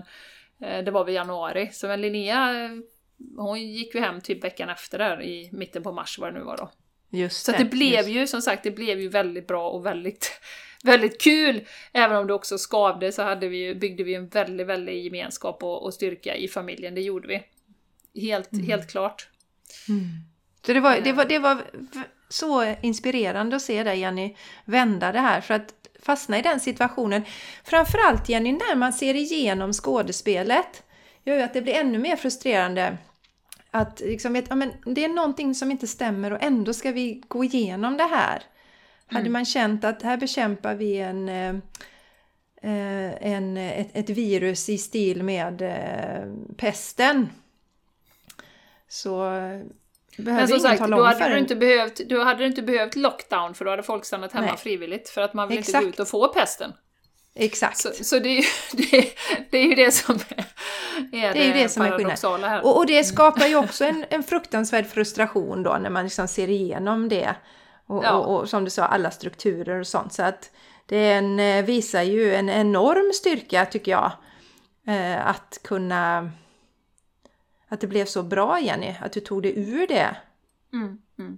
eh, 0.61 0.83
det 0.83 0.91
var 0.91 1.03
vid 1.05 1.15
januari. 1.15 1.69
Så 1.73 1.87
men 1.87 2.01
Linnea, 2.01 2.63
eh, 2.65 2.69
hon 3.37 3.61
gick 3.71 3.95
ju 3.95 4.01
hem 4.01 4.21
typ 4.21 4.43
veckan 4.43 4.69
efter 4.69 4.97
där, 4.97 5.21
i 5.23 5.49
mitten 5.51 5.83
på 5.83 5.91
mars 5.91 6.19
vad 6.19 6.33
det 6.33 6.39
nu 6.39 6.45
var 6.45 6.57
då. 6.57 6.69
Just 7.09 7.45
Så 7.45 7.51
att 7.51 7.57
det 7.57 7.65
blev 7.65 7.91
just- 8.07 8.09
ju, 8.09 8.27
som 8.27 8.41
sagt, 8.41 8.63
det 8.63 8.71
blev 8.71 8.99
ju 8.99 9.07
väldigt 9.09 9.47
bra 9.47 9.69
och 9.69 9.85
väldigt, 9.85 10.31
väldigt 10.83 11.21
kul! 11.21 11.61
Även 11.93 12.17
om 12.17 12.27
det 12.27 12.33
också 12.33 12.57
skavde 12.57 13.11
så 13.11 13.21
hade 13.23 13.47
vi, 13.47 13.75
byggde 13.75 14.03
vi 14.03 14.15
en 14.15 14.27
väldigt, 14.27 14.67
väldigt 14.67 15.03
gemenskap 15.03 15.63
och, 15.63 15.83
och 15.83 15.93
styrka 15.93 16.35
i 16.35 16.47
familjen, 16.47 16.95
det 16.95 17.01
gjorde 17.01 17.27
vi. 17.27 17.43
Helt, 18.21 18.49
helt 18.67 18.89
klart. 18.91 19.29
Så 20.65 20.73
det 20.73 20.79
var, 20.79 20.99
det, 21.03 21.11
var, 21.11 21.25
det 21.25 21.39
var 21.39 21.61
så 22.29 22.75
inspirerande 22.81 23.55
att 23.55 23.61
se 23.61 23.83
dig 23.83 23.99
Jenny 23.99 24.35
vända 24.65 25.11
det 25.11 25.19
här 25.19 25.41
för 25.41 25.53
att 25.53 25.73
fastna 26.01 26.39
i 26.39 26.41
den 26.41 26.59
situationen. 26.59 27.21
Framförallt 27.63 28.29
Jenny, 28.29 28.51
när 28.51 28.75
man 28.75 28.93
ser 28.93 29.15
igenom 29.15 29.73
skådespelet 29.73 30.83
gör 31.23 31.35
ju 31.35 31.41
att 31.41 31.53
det 31.53 31.61
blir 31.61 31.73
ännu 31.73 31.97
mer 31.97 32.15
frustrerande. 32.15 32.97
Att 33.71 33.99
liksom, 33.99 34.35
ja, 34.35 34.55
men 34.55 34.71
det 34.85 35.03
är 35.03 35.09
någonting 35.09 35.55
som 35.55 35.71
inte 35.71 35.87
stämmer 35.87 36.33
och 36.33 36.43
ändå 36.43 36.73
ska 36.73 36.91
vi 36.91 37.23
gå 37.27 37.43
igenom 37.43 37.97
det 37.97 38.03
här. 38.03 38.43
Hade 39.07 39.29
man 39.29 39.45
känt 39.45 39.83
att 39.83 40.01
här 40.01 40.17
bekämpar 40.17 40.75
vi 40.75 40.97
en, 40.97 41.29
eh, 41.29 41.55
eh, 42.61 43.31
en, 43.33 43.57
ett, 43.57 43.89
ett 43.93 44.09
virus 44.09 44.69
i 44.69 44.77
stil 44.77 45.23
med 45.23 45.61
eh, 45.61 46.55
pesten 46.57 47.29
så 48.93 49.19
behöver 50.17 50.41
Men 50.41 50.47
som 50.47 50.59
sagt, 50.59 50.79
tala 50.79 50.97
då 50.97 51.03
hade, 51.03 51.29
du 51.29 51.37
inte 51.37 51.55
behövt, 51.55 51.95
då 51.95 52.23
hade 52.23 52.39
du 52.39 52.45
inte 52.45 52.61
behövt 52.61 52.95
lockdown 52.95 53.53
för 53.53 53.65
då 53.65 53.71
hade 53.71 53.83
folk 53.83 54.05
stannat 54.05 54.31
hemma 54.31 54.47
Nej. 54.47 54.57
frivilligt 54.57 55.09
för 55.09 55.21
att 55.21 55.33
man 55.33 55.47
vill 55.47 55.57
inte 55.57 55.69
Exakt. 55.69 55.83
gå 55.83 55.89
ut 55.89 55.99
och 55.99 56.07
få 56.07 56.27
pesten. 56.27 56.73
Exakt. 57.35 57.77
Så, 57.77 57.89
så 58.03 58.19
det, 58.19 58.29
är 58.29 58.35
ju, 58.35 58.43
det, 58.91 59.09
det 59.51 59.57
är 59.57 59.63
ju 59.63 59.75
det 59.75 59.91
som 59.91 60.15
är, 60.15 60.45
är 61.11 61.33
Det 61.33 61.49
är 61.49 61.53
det 61.53 61.69
som 61.69 61.83
är 61.83 61.97
skillnaden. 61.97 62.43
här. 62.43 62.65
Och, 62.65 62.77
och 62.77 62.85
det 62.85 63.03
skapar 63.03 63.45
ju 63.45 63.55
också 63.55 63.85
en, 63.85 64.05
en 64.09 64.23
fruktansvärd 64.23 64.85
frustration 64.87 65.63
då 65.63 65.77
när 65.81 65.89
man 65.89 66.03
liksom 66.03 66.27
ser 66.27 66.49
igenom 66.49 67.09
det. 67.09 67.35
Och, 67.87 68.03
Ja. 68.03 68.11
och, 68.11 68.39
och 68.39 68.49
som 68.49 68.63
du 68.63 68.69
sa, 68.69 68.85
alla 68.85 69.11
strukturer 69.11 69.79
och 69.79 69.87
sånt. 69.87 70.13
Så 70.13 70.23
att 70.23 70.51
det 70.85 70.97
är 70.97 71.17
en, 71.17 71.39
eh, 71.39 71.65
visar 71.65 72.01
ju 72.01 72.35
en 72.35 72.49
enorm 72.49 73.13
styrka 73.13 73.65
tycker 73.65 73.91
jag. 73.91 74.11
Eh, 74.87 75.27
att 75.27 75.59
kunna... 75.63 76.31
Att 77.73 77.81
det 77.81 77.87
blev 77.87 78.05
så 78.05 78.23
bra 78.23 78.59
Jenny, 78.59 78.93
att 79.01 79.11
du 79.13 79.19
tog 79.19 79.43
dig 79.43 79.53
ur 79.59 79.87
det. 79.87 80.15
Mm, 80.73 80.97
mm. 81.19 81.37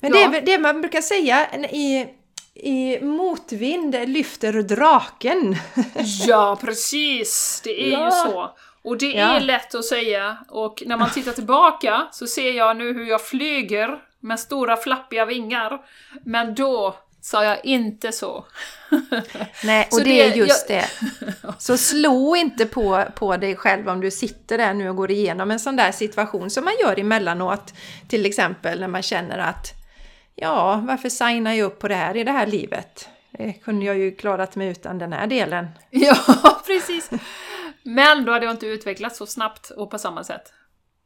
Men 0.00 0.12
Ja. 0.14 0.28
det 0.28 0.36
är 0.38 0.40
det 0.42 0.58
man 0.58 0.80
brukar 0.80 1.00
säga 1.00 1.46
i, 1.70 2.06
i 2.54 3.00
motvind 3.00 3.96
lyfter 4.06 4.52
draken. 4.62 5.56
Ja, 6.26 6.58
precis! 6.60 7.60
Det 7.64 7.82
är 7.88 7.92
Ja. 7.92 8.04
ju 8.04 8.10
så. 8.10 8.50
Och 8.82 8.98
det 8.98 9.06
Ja. 9.12 9.26
är 9.36 9.40
lätt 9.40 9.74
att 9.74 9.84
säga, 9.84 10.38
och 10.48 10.82
när 10.86 10.96
man 10.96 11.10
tittar 11.10 11.32
tillbaka 11.32 12.06
så 12.12 12.26
ser 12.26 12.52
jag 12.52 12.76
nu 12.76 12.92
hur 12.92 13.04
jag 13.06 13.26
flyger 13.26 14.02
med 14.20 14.40
stora 14.40 14.76
flappiga 14.76 15.24
vingar. 15.24 15.80
Men 16.24 16.54
då 16.54 16.94
sa 17.24 17.44
jag 17.44 17.64
inte 17.64 18.12
så. 18.12 18.44
Nej, 19.64 19.88
och 19.92 19.98
Så 19.98 20.04
det, 20.04 20.20
är 20.20 20.34
just 20.36 20.70
jag- 20.70 20.78
det. 20.78 20.88
Så 21.58 21.76
slå 21.76 22.36
inte 22.36 22.66
på, 22.66 23.04
på 23.14 23.36
dig 23.36 23.56
själv 23.56 23.88
om 23.88 24.00
du 24.00 24.10
sitter 24.10 24.58
där 24.58 24.74
nu 24.74 24.88
och 24.88 24.96
går 24.96 25.10
igenom 25.10 25.50
en 25.50 25.60
sån 25.60 25.76
där 25.76 25.92
situation 25.92 26.50
som 26.50 26.64
man 26.64 26.74
gör 26.80 26.98
emellanåt. 26.98 27.72
Till 28.08 28.26
exempel 28.26 28.80
när 28.80 28.88
man 28.88 29.02
känner 29.02 29.38
att 29.38 29.72
ja, 30.34 30.82
varför 30.86 31.08
signar 31.08 31.52
jag 31.52 31.66
upp 31.66 31.78
på 31.78 31.88
det 31.88 31.94
här 31.94 32.16
i 32.16 32.24
det 32.24 32.32
här 32.32 32.46
livet? 32.46 33.08
Det 33.38 33.52
kunde 33.52 33.84
jag 33.86 33.98
ju 33.98 34.16
klarat 34.16 34.56
mig 34.56 34.68
utan 34.68 34.98
den 34.98 35.12
här 35.12 35.26
delen. 35.26 35.66
Ja, 35.90 36.16
precis! 36.66 37.10
Men 37.82 38.24
då 38.24 38.32
hade 38.32 38.44
jag 38.44 38.54
inte 38.54 38.66
utvecklats 38.66 39.16
så 39.18 39.26
snabbt 39.26 39.70
och 39.70 39.90
på 39.90 39.98
samma 39.98 40.24
sätt. 40.24 40.52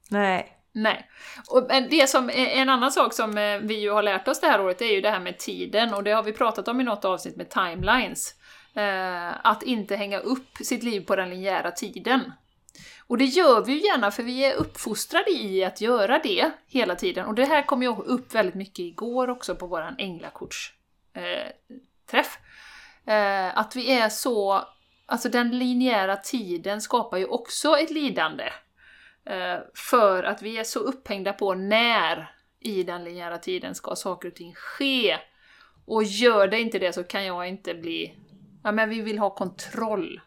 Nej. 0.08 0.54
Nej. 0.72 1.10
Och 1.50 1.68
det 1.90 2.10
som, 2.10 2.30
e, 2.30 2.60
en 2.60 2.68
annan 2.68 2.92
sak 2.92 3.14
som 3.14 3.38
e, 3.38 3.58
vi 3.58 3.80
ju 3.80 3.90
har 3.90 4.02
lärt 4.02 4.28
oss 4.28 4.40
det 4.40 4.46
här 4.46 4.60
året 4.60 4.82
är 4.82 4.94
ju 4.94 5.00
det 5.00 5.10
här 5.10 5.20
med 5.20 5.38
tiden 5.38 5.94
och 5.94 6.04
det 6.04 6.10
har 6.10 6.22
vi 6.22 6.32
pratat 6.32 6.68
om 6.68 6.80
i 6.80 6.84
något 6.84 7.04
avsnitt 7.04 7.36
med 7.36 7.50
timelines. 7.50 8.34
E, 8.74 9.30
att 9.42 9.62
inte 9.62 9.96
hänga 9.96 10.18
upp 10.18 10.56
sitt 10.64 10.82
liv 10.82 11.00
på 11.00 11.16
den 11.16 11.30
linjära 11.30 11.70
tiden. 11.70 12.32
Och 13.06 13.18
det 13.18 13.24
gör 13.24 13.64
vi 13.64 13.72
ju 13.72 13.86
gärna 13.86 14.10
för 14.10 14.22
vi 14.22 14.44
är 14.44 14.54
uppfostrade 14.54 15.30
i 15.30 15.64
att 15.64 15.80
göra 15.80 16.18
det 16.18 16.50
hela 16.66 16.96
tiden. 16.96 17.26
Och 17.26 17.34
det 17.34 17.44
här 17.44 17.62
kom 17.62 17.82
ju 17.82 17.88
upp 17.88 18.34
väldigt 18.34 18.54
mycket 18.54 18.78
igår 18.78 19.30
också 19.30 19.54
på 19.54 19.66
våran 19.66 19.94
änglakortsträff. 19.98 22.38
Att 23.54 23.76
vi 23.76 23.92
är 23.92 24.08
så... 24.08 24.64
Alltså 25.06 25.28
den 25.28 25.58
linjära 25.58 26.16
tiden 26.16 26.80
skapar 26.80 27.18
ju 27.18 27.24
också 27.24 27.78
ett 27.78 27.90
lidande. 27.90 28.44
Eh, 29.28 29.58
för 29.74 30.22
att 30.22 30.42
vi 30.42 30.58
är 30.58 30.64
så 30.64 30.78
upphängda 30.78 31.32
på 31.32 31.54
när 31.54 32.34
i 32.60 32.82
den 32.82 33.04
linjära 33.04 33.38
tiden 33.38 33.74
ska 33.74 33.96
saker 33.96 34.28
och 34.28 34.34
ting 34.34 34.54
ske. 34.54 35.18
Och 35.86 36.04
gör 36.04 36.48
det 36.48 36.60
inte 36.60 36.78
det 36.78 36.92
så 36.92 37.04
kan 37.04 37.24
jag 37.24 37.48
inte 37.48 37.74
bli... 37.74 38.14
Ja, 38.64 38.72
men 38.72 38.88
vi 38.88 39.00
vill 39.00 39.18
ha 39.18 39.30
kontroll. 39.30 40.20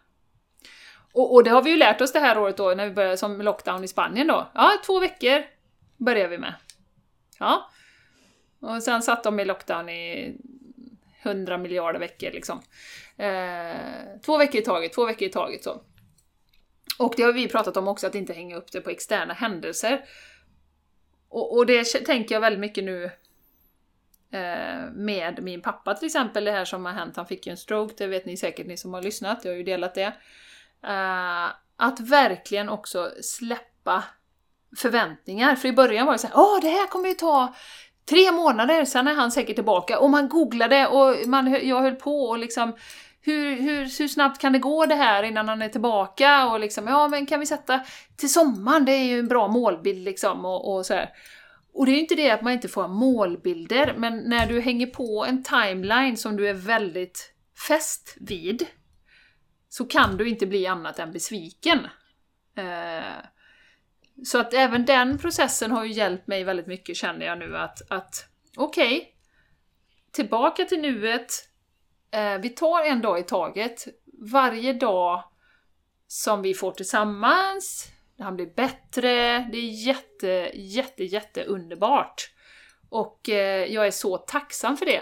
Och, 1.13 1.33
och 1.33 1.43
det 1.43 1.49
har 1.49 1.61
vi 1.61 1.69
ju 1.69 1.77
lärt 1.77 2.01
oss 2.01 2.13
det 2.13 2.19
här 2.19 2.37
året 2.37 2.57
då, 2.57 2.73
när 2.73 2.85
vi 2.85 2.91
började 2.91 3.17
som 3.17 3.41
lockdown 3.41 3.83
i 3.83 3.87
Spanien 3.87 4.27
då. 4.27 4.51
Ja, 4.53 4.71
två 4.85 4.99
veckor 4.99 5.43
börjar 5.97 6.27
vi 6.27 6.37
med. 6.37 6.53
Ja. 7.39 7.69
Och 8.59 8.83
sen 8.83 9.01
satt 9.01 9.23
de 9.23 9.39
i 9.39 9.45
lockdown 9.45 9.89
i 9.89 10.35
100 11.21 11.57
miljarder 11.57 11.99
veckor 11.99 12.31
liksom. 12.31 12.61
Eh, 13.17 14.21
två 14.25 14.37
veckor 14.37 14.61
i 14.61 14.63
taget, 14.63 14.93
två 14.93 15.05
veckor 15.05 15.27
i 15.27 15.31
taget 15.31 15.63
så. 15.63 15.81
Och 17.01 17.13
det 17.17 17.23
har 17.23 17.33
vi 17.33 17.47
pratat 17.47 17.77
om 17.77 17.87
också, 17.87 18.07
att 18.07 18.15
inte 18.15 18.33
hänga 18.33 18.55
upp 18.55 18.71
det 18.71 18.81
på 18.81 18.89
externa 18.89 19.33
händelser. 19.33 20.05
Och, 21.29 21.57
och 21.57 21.65
det 21.65 21.83
tänker 21.83 22.35
jag 22.35 22.41
väldigt 22.41 22.59
mycket 22.59 22.83
nu 22.83 23.03
eh, 24.31 24.91
med 24.93 25.43
min 25.43 25.61
pappa 25.61 25.93
till 25.93 26.05
exempel, 26.05 26.43
det 26.43 26.51
här 26.51 26.65
som 26.65 26.85
har 26.85 26.93
hänt. 26.93 27.15
Han 27.15 27.25
fick 27.25 27.47
ju 27.47 27.51
en 27.51 27.57
stroke, 27.57 27.93
det 27.97 28.07
vet 28.07 28.25
ni 28.25 28.37
säkert 28.37 28.67
ni 28.67 28.77
som 28.77 28.93
har 28.93 29.01
lyssnat, 29.01 29.45
jag 29.45 29.51
har 29.51 29.57
ju 29.57 29.63
delat 29.63 29.95
det. 29.95 30.13
Eh, 30.83 31.45
att 31.75 31.99
verkligen 31.99 32.69
också 32.69 33.11
släppa 33.21 34.03
förväntningar. 34.77 35.55
För 35.55 35.67
i 35.67 35.73
början 35.73 36.05
var 36.05 36.13
det 36.13 36.19
så 36.19 36.27
här, 36.27 36.37
åh 36.37 36.61
det 36.61 36.69
här 36.69 36.87
kommer 36.87 37.09
ju 37.09 37.15
ta 37.15 37.55
tre 38.09 38.31
månader, 38.31 38.85
sen 38.85 39.07
är 39.07 39.13
han 39.13 39.31
säkert 39.31 39.55
tillbaka. 39.55 39.99
Och 39.99 40.09
man 40.09 40.29
googlade 40.29 40.87
och 40.87 41.27
man, 41.27 41.67
jag 41.67 41.81
höll 41.81 41.95
på 41.95 42.23
och 42.23 42.37
liksom 42.37 42.73
hur, 43.21 43.55
hur, 43.55 43.99
hur 43.99 44.07
snabbt 44.07 44.41
kan 44.41 44.53
det 44.53 44.59
gå 44.59 44.85
det 44.85 44.95
här 44.95 45.23
innan 45.23 45.49
han 45.49 45.61
är 45.61 45.69
tillbaka? 45.69 46.47
Och 46.47 46.59
liksom, 46.59 46.87
ja 46.87 47.07
men 47.07 47.25
kan 47.25 47.39
vi 47.39 47.45
sätta 47.45 47.81
till 48.15 48.33
sommaren, 48.33 48.85
det 48.85 48.91
är 48.91 49.03
ju 49.03 49.19
en 49.19 49.27
bra 49.27 49.47
målbild 49.47 50.05
liksom 50.05 50.45
och, 50.45 50.75
och 50.75 50.85
så 50.85 50.93
här. 50.93 51.09
Och 51.73 51.85
det 51.85 51.91
är 51.91 51.93
ju 51.93 51.99
inte 51.99 52.15
det 52.15 52.31
att 52.31 52.41
man 52.41 52.53
inte 52.53 52.67
får 52.67 52.87
målbilder, 52.87 53.93
men 53.97 54.17
när 54.17 54.47
du 54.47 54.61
hänger 54.61 54.87
på 54.87 55.25
en 55.25 55.43
timeline 55.43 56.17
som 56.17 56.37
du 56.37 56.49
är 56.49 56.53
väldigt 56.53 57.33
fäst 57.67 58.17
vid, 58.19 58.67
så 59.69 59.85
kan 59.85 60.17
du 60.17 60.29
inte 60.29 60.47
bli 60.47 60.67
annat 60.67 60.99
än 60.99 61.11
besviken. 61.11 61.79
Eh, 62.57 63.23
så 64.23 64.39
att 64.39 64.53
även 64.53 64.85
den 64.85 65.17
processen 65.17 65.71
har 65.71 65.85
ju 65.85 65.91
hjälpt 65.91 66.27
mig 66.27 66.43
väldigt 66.43 66.67
mycket 66.67 66.95
känner 66.95 67.25
jag 67.25 67.39
nu 67.39 67.57
att, 67.57 67.91
att 67.91 68.25
okej, 68.57 69.15
tillbaka 70.11 70.65
till 70.65 70.81
nuet, 70.81 71.50
Eh, 72.11 72.37
vi 72.37 72.49
tar 72.49 72.83
en 72.83 73.01
dag 73.01 73.19
i 73.19 73.23
taget. 73.23 73.87
Varje 74.31 74.73
dag 74.73 75.23
som 76.07 76.41
vi 76.41 76.53
får 76.53 76.71
tillsammans, 76.71 77.91
han 78.19 78.35
blir 78.35 78.53
bättre, 78.55 79.39
det 79.51 79.57
är 79.57 79.87
jätte, 79.87 80.51
jätte, 80.53 81.03
jätte 81.03 81.43
underbart. 81.43 82.31
Och 82.89 83.29
eh, 83.29 83.65
jag 83.73 83.87
är 83.87 83.91
så 83.91 84.17
tacksam 84.17 84.77
för 84.77 84.85
det. 84.85 85.01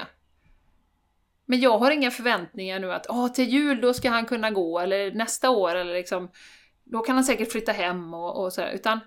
Men 1.46 1.60
jag 1.60 1.78
har 1.78 1.92
inga 1.92 2.12
förväntningar 2.12 2.80
nu 2.80 2.94
att 2.94 3.06
Åh, 3.10 3.28
till 3.28 3.50
jul 3.50 3.82
då 3.82 3.94
ska 3.94 4.10
han 4.10 4.26
kunna 4.26 4.52
gå, 4.52 4.80
eller 4.80 5.12
nästa 5.12 5.50
år, 5.50 5.76
eller 5.76 5.94
liksom 5.94 6.32
då 6.84 7.02
kan 7.02 7.16
han 7.16 7.24
säkert 7.24 7.52
flytta 7.52 7.72
hem 7.72 8.14
och, 8.14 8.44
och 8.44 8.54
sådär. 8.54 8.72
Utan 8.72 9.00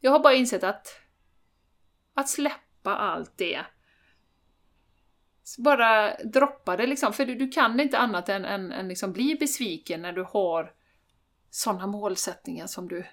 jag 0.00 0.10
har 0.10 0.20
bara 0.20 0.34
insett 0.34 0.64
att 0.64 1.00
att 2.14 2.28
släppa 2.28 2.96
allt 2.96 3.32
det 3.38 3.60
bara 5.58 6.16
droppa 6.24 6.76
det 6.76 6.86
liksom, 6.86 7.12
för 7.12 7.26
du, 7.26 7.34
du 7.34 7.48
kan 7.48 7.80
inte 7.80 7.98
annat 7.98 8.28
än, 8.28 8.44
än, 8.44 8.72
än 8.72 8.88
liksom 8.88 9.12
bli 9.12 9.36
besviken 9.40 10.02
när 10.02 10.12
du 10.12 10.22
har 10.22 10.72
sådana 11.50 11.86
målsättningar 11.86 12.66
som 12.66 12.88
du 12.88 13.04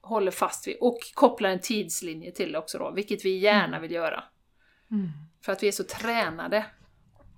håller 0.00 0.30
fast 0.30 0.66
vid. 0.66 0.76
Och 0.80 0.98
kopplar 1.14 1.50
en 1.50 1.60
tidslinje 1.60 2.32
till 2.32 2.52
det 2.52 2.58
också 2.58 2.78
då, 2.78 2.90
vilket 2.90 3.24
vi 3.24 3.38
gärna 3.38 3.80
vill 3.80 3.92
göra. 3.92 4.24
Mm. 4.90 5.10
För 5.44 5.52
att 5.52 5.62
vi 5.62 5.68
är 5.68 5.72
så 5.72 5.84
tränade 5.84 6.66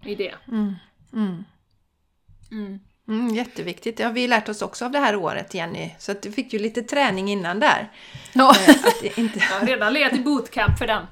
i 0.05 0.15
det. 0.15 0.35
Mm. 0.49 0.75
Mm. 1.13 1.45
Mm. 3.09 3.35
Jätteviktigt. 3.35 3.97
Det 3.97 4.05
har 4.05 4.13
vi 4.13 4.27
lärt 4.27 4.49
oss 4.49 4.63
också 4.63 4.85
av 4.85 4.91
det 4.91 4.99
här 4.99 5.17
året, 5.17 5.55
Jenny. 5.55 5.91
Så 5.99 6.13
att 6.13 6.23
du 6.23 6.33
fick 6.33 6.53
ju 6.53 6.59
lite 6.59 6.83
träning 6.83 7.29
innan 7.29 7.61
där. 7.61 7.93
Ja. 8.33 8.57
Eh, 8.69 8.71
att 8.85 9.19
inte... 9.19 9.39
Jag 9.51 9.61
har 9.61 9.67
redan 9.67 9.93
legat 9.93 10.13
i 10.13 10.19
bootcamp 10.19 10.79
för 10.79 10.87
den. 10.87 11.07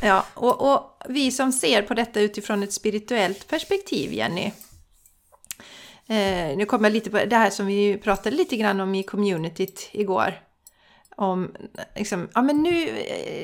Ja, 0.00 0.26
och, 0.34 0.72
och 0.72 1.02
vi 1.08 1.30
som 1.30 1.52
ser 1.52 1.82
på 1.82 1.94
detta 1.94 2.20
utifrån 2.20 2.62
ett 2.62 2.72
spirituellt 2.72 3.48
perspektiv, 3.48 4.12
Jenny. 4.12 4.52
Eh, 6.06 6.56
nu 6.56 6.64
kommer 6.66 6.88
jag 6.88 6.92
lite 6.92 7.10
på 7.10 7.24
det 7.24 7.36
här 7.36 7.50
som 7.50 7.66
vi 7.66 7.98
pratade 7.98 8.36
lite 8.36 8.56
grann 8.56 8.80
om 8.80 8.94
i 8.94 9.02
communityt 9.02 9.88
igår. 9.92 10.34
Om 11.16 11.54
liksom, 11.94 12.28
ja 12.34 12.42
men 12.42 12.62
nu, 12.62 12.88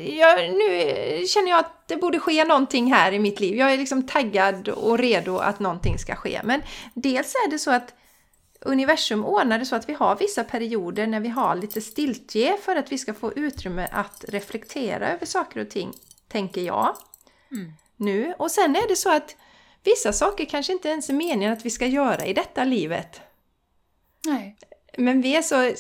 jag, 0.05 0.51
nu 0.51 1.27
känner 1.27 1.49
jag 1.49 1.59
att 1.59 1.89
det 1.89 1.97
borde 1.97 2.19
ske 2.19 2.45
någonting 2.45 2.93
här 2.93 3.13
i 3.13 3.19
mitt 3.19 3.41
liv. 3.41 3.57
Jag 3.57 3.73
är 3.73 3.77
liksom 3.77 4.07
taggad 4.07 4.69
och 4.69 4.99
redo 4.99 5.39
att 5.39 5.61
någonting 5.61 5.99
ska 5.99 6.15
ske. 6.15 6.41
Men 6.45 6.63
dels 6.95 7.35
är 7.35 7.51
det 7.51 7.59
så 7.59 7.71
att 7.71 7.95
universum 8.61 9.25
ordnar 9.25 9.59
det 9.59 9.67
så 9.67 9.77
att 9.77 9.89
vi 9.89 9.93
har 9.93 10.17
vissa 10.17 10.45
perioder 10.45 11.07
när 11.07 11.21
vi 11.21 11.29
har 11.29 11.55
lite 11.57 11.81
stiltje 11.81 12.57
för 12.63 12.77
att 12.77 12.93
vi 12.93 12.99
ska 12.99 13.15
få 13.15 13.33
utrymme 13.33 13.89
att 13.93 14.25
reflektera 14.29 15.09
över 15.09 15.27
saker 15.27 15.61
och 15.61 15.71
ting, 15.71 15.93
tänker 16.29 16.61
jag. 16.61 16.97
Mm. 17.53 17.73
Nu. 17.97 18.35
Och 18.39 18.51
sen 18.51 18.77
är 18.77 18.89
det 18.89 18.97
så 18.97 19.17
att 19.17 19.37
vissa 19.85 20.13
saker 20.13 20.45
kanske 20.45 20.73
inte 20.73 20.89
ens 20.89 21.09
är 21.09 21.15
meningen 21.15 21.53
att 21.53 21.65
vi 21.65 21.71
ska 21.71 21.87
göra 21.87 22.27
i 22.27 22.33
detta 22.33 22.65
livet. 22.65 23.21
Nej. 24.27 24.57
Men 24.99 25.21
vi 25.21 25.37
är 25.37 25.43
så 25.43 25.73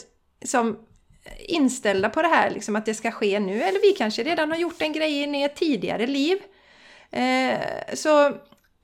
som 0.44 0.78
inställda 1.38 2.10
på 2.10 2.22
det 2.22 2.28
här, 2.28 2.50
liksom 2.50 2.76
att 2.76 2.86
det 2.86 2.94
ska 2.94 3.10
ske 3.10 3.40
nu. 3.40 3.62
Eller 3.62 3.80
vi 3.80 3.92
kanske 3.98 4.22
redan 4.22 4.50
har 4.50 4.58
gjort 4.58 4.82
en 4.82 4.92
grej 4.92 5.12
i 5.12 5.42
ett 5.42 5.56
tidigare 5.56 6.06
liv. 6.06 6.38
Eh, 7.10 7.58
så 7.94 8.36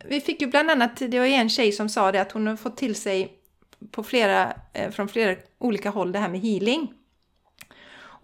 vi 0.05 0.20
fick 0.20 0.41
ju 0.41 0.47
bland 0.47 0.70
annat, 0.70 0.97
det 0.97 1.18
var 1.18 1.26
en 1.26 1.49
tjej 1.49 1.72
som 1.72 1.89
sa 1.89 2.12
det, 2.12 2.20
att 2.20 2.32
hon 2.32 2.47
har 2.47 2.57
fått 2.57 2.76
till 2.76 2.95
sig 2.95 3.32
på 3.91 4.03
flera, 4.03 4.55
eh, 4.72 4.91
från 4.91 5.09
flera 5.09 5.37
olika 5.59 5.91
håll 5.91 6.12
det 6.12 6.18
här 6.18 6.28
med 6.28 6.41
healing. 6.41 6.93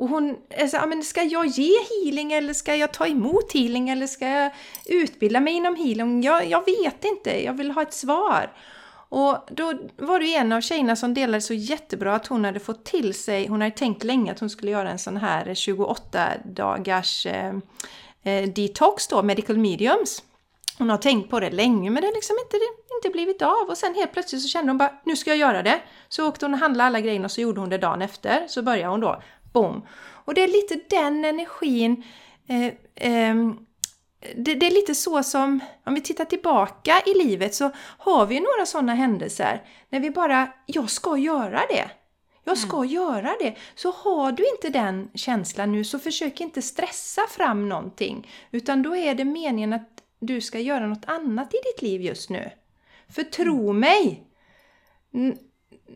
Och 0.00 0.08
hon 0.08 0.36
sa, 0.70 0.76
ja, 0.76 0.86
men 0.86 1.02
ska 1.02 1.22
jag 1.22 1.46
ge 1.46 1.72
healing 1.90 2.32
eller 2.32 2.52
ska 2.52 2.74
jag 2.74 2.92
ta 2.92 3.06
emot 3.06 3.52
healing 3.52 3.88
eller 3.88 4.06
ska 4.06 4.28
jag 4.28 4.52
utbilda 4.86 5.40
mig 5.40 5.54
inom 5.54 5.76
healing? 5.76 6.22
Jag, 6.22 6.46
jag 6.46 6.64
vet 6.66 7.04
inte, 7.04 7.44
jag 7.44 7.52
vill 7.52 7.70
ha 7.70 7.82
ett 7.82 7.94
svar. 7.94 8.50
Och 9.10 9.38
då 9.50 9.72
var 9.96 10.20
det 10.20 10.26
ju 10.26 10.34
en 10.34 10.52
av 10.52 10.60
tjejerna 10.60 10.96
som 10.96 11.14
delade 11.14 11.40
så 11.40 11.54
jättebra 11.54 12.14
att 12.14 12.26
hon 12.26 12.44
hade 12.44 12.60
fått 12.60 12.84
till 12.84 13.14
sig, 13.14 13.46
hon 13.46 13.60
hade 13.60 13.76
tänkt 13.76 14.04
länge 14.04 14.32
att 14.32 14.40
hon 14.40 14.50
skulle 14.50 14.70
göra 14.70 14.90
en 14.90 14.98
sån 14.98 15.16
här 15.16 15.54
28 15.54 16.28
dagars 16.44 17.26
eh, 17.26 17.54
eh, 18.22 18.48
detox 18.48 19.08
då, 19.08 19.22
medical 19.22 19.58
mediums. 19.58 20.22
Hon 20.78 20.90
har 20.90 20.96
tänkt 20.96 21.30
på 21.30 21.40
det 21.40 21.50
länge 21.50 21.90
men 21.90 22.00
det 22.00 22.06
har 22.06 22.14
liksom 22.14 22.36
inte, 22.44 22.56
inte 22.98 23.12
blivit 23.12 23.42
av 23.42 23.68
och 23.68 23.78
sen 23.78 23.94
helt 23.94 24.12
plötsligt 24.12 24.42
så 24.42 24.48
kände 24.48 24.70
hon 24.70 24.78
bara 24.78 24.92
nu 25.04 25.16
ska 25.16 25.30
jag 25.30 25.38
göra 25.38 25.62
det. 25.62 25.80
Så 26.08 26.28
åkte 26.28 26.44
hon 26.44 26.54
och 26.54 26.60
handlade 26.60 26.86
alla 26.86 27.00
grejerna 27.00 27.24
och 27.24 27.30
så 27.30 27.40
gjorde 27.40 27.60
hon 27.60 27.70
det 27.70 27.78
dagen 27.78 28.02
efter. 28.02 28.46
Så 28.48 28.62
började 28.62 28.90
hon 28.90 29.00
då, 29.00 29.22
boom! 29.52 29.86
Och 30.24 30.34
det 30.34 30.42
är 30.42 30.48
lite 30.48 30.96
den 30.96 31.24
energin 31.24 32.04
eh, 32.48 32.66
eh, 33.10 33.34
det, 34.36 34.54
det, 34.54 34.66
är 34.66 34.70
lite 34.70 34.94
så 34.94 35.22
som, 35.22 35.60
om 35.84 35.94
vi 35.94 36.00
tittar 36.00 36.24
tillbaka 36.24 37.02
i 37.06 37.14
livet 37.24 37.54
så 37.54 37.70
har 37.76 38.26
vi 38.26 38.40
några 38.40 38.66
sådana 38.66 38.94
händelser 38.94 39.62
när 39.88 40.00
vi 40.00 40.10
bara, 40.10 40.52
jag 40.66 40.90
ska 40.90 41.16
göra 41.16 41.60
det. 41.68 41.90
Jag 42.44 42.58
ska 42.58 42.76
mm. 42.76 42.88
göra 42.88 43.36
det. 43.40 43.56
Så 43.74 43.90
har 43.90 44.32
du 44.32 44.50
inte 44.50 44.68
den 44.68 45.10
känslan 45.14 45.72
nu 45.72 45.84
så 45.84 45.98
försök 45.98 46.40
inte 46.40 46.62
stressa 46.62 47.22
fram 47.30 47.68
någonting. 47.68 48.28
Utan 48.50 48.82
då 48.82 48.96
är 48.96 49.14
det 49.14 49.24
meningen 49.24 49.72
att 49.72 50.02
du 50.20 50.40
ska 50.40 50.58
göra 50.58 50.86
något 50.86 51.04
annat 51.04 51.54
i 51.54 51.58
ditt 51.64 51.82
liv 51.82 52.02
just 52.02 52.30
nu. 52.30 52.50
För 53.08 53.22
tro 53.22 53.70
mm. 53.70 53.80
mig! 53.80 54.26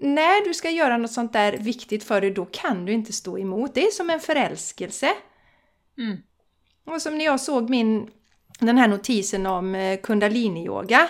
När 0.00 0.44
du 0.44 0.54
ska 0.54 0.70
göra 0.70 0.96
något 0.96 1.12
sånt 1.12 1.32
där 1.32 1.52
viktigt 1.52 2.04
för 2.04 2.20
dig, 2.20 2.30
då 2.30 2.44
kan 2.44 2.84
du 2.84 2.92
inte 2.92 3.12
stå 3.12 3.38
emot. 3.38 3.74
Det 3.74 3.86
är 3.86 3.90
som 3.90 4.10
en 4.10 4.20
förälskelse. 4.20 5.10
Mm. 5.98 6.16
Och 6.84 7.02
som 7.02 7.18
när 7.18 7.24
jag 7.24 7.40
såg 7.40 7.70
min, 7.70 8.10
den 8.58 8.78
här 8.78 8.88
notisen 8.88 9.46
om 9.46 9.74
eh, 9.74 10.00
kundaliniyoga 10.00 11.08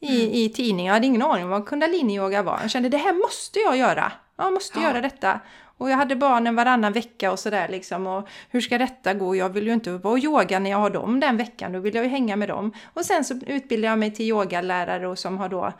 i, 0.00 0.22
mm. 0.22 0.34
i 0.34 0.48
tidningen. 0.48 0.86
Jag 0.86 0.94
hade 0.94 1.06
ingen 1.06 1.22
aning 1.22 1.44
om 1.44 1.50
vad 1.50 1.66
kundaliniyoga 1.66 2.42
var. 2.42 2.58
Jag 2.62 2.70
kände 2.70 2.88
det 2.88 2.96
här 2.96 3.12
måste 3.12 3.58
jag 3.58 3.76
göra. 3.76 4.12
Jag 4.36 4.52
måste 4.52 4.78
ja. 4.78 4.88
göra 4.88 5.00
detta. 5.00 5.40
Och 5.78 5.90
jag 5.90 5.96
hade 5.96 6.16
barnen 6.16 6.56
varannan 6.56 6.92
vecka 6.92 7.32
och 7.32 7.38
sådär 7.38 7.68
liksom. 7.68 8.06
Och 8.06 8.28
hur 8.50 8.60
ska 8.60 8.78
detta 8.78 9.14
gå? 9.14 9.36
Jag 9.36 9.48
vill 9.48 9.66
ju 9.66 9.72
inte 9.72 9.90
vara 9.90 10.12
och 10.12 10.18
yoga 10.18 10.58
när 10.58 10.70
jag 10.70 10.78
har 10.78 10.90
dem 10.90 11.20
den 11.20 11.36
veckan. 11.36 11.72
Då 11.72 11.78
vill 11.78 11.94
jag 11.94 12.04
ju 12.04 12.10
hänga 12.10 12.36
med 12.36 12.48
dem. 12.48 12.72
Och 12.94 13.04
sen 13.04 13.24
så 13.24 13.34
utbildade 13.46 13.92
jag 13.92 13.98
mig 13.98 14.14
till 14.14 14.26
yogalärare 14.26 15.08
och 15.08 15.18
som 15.18 15.38
har 15.38 15.48
då 15.48 15.72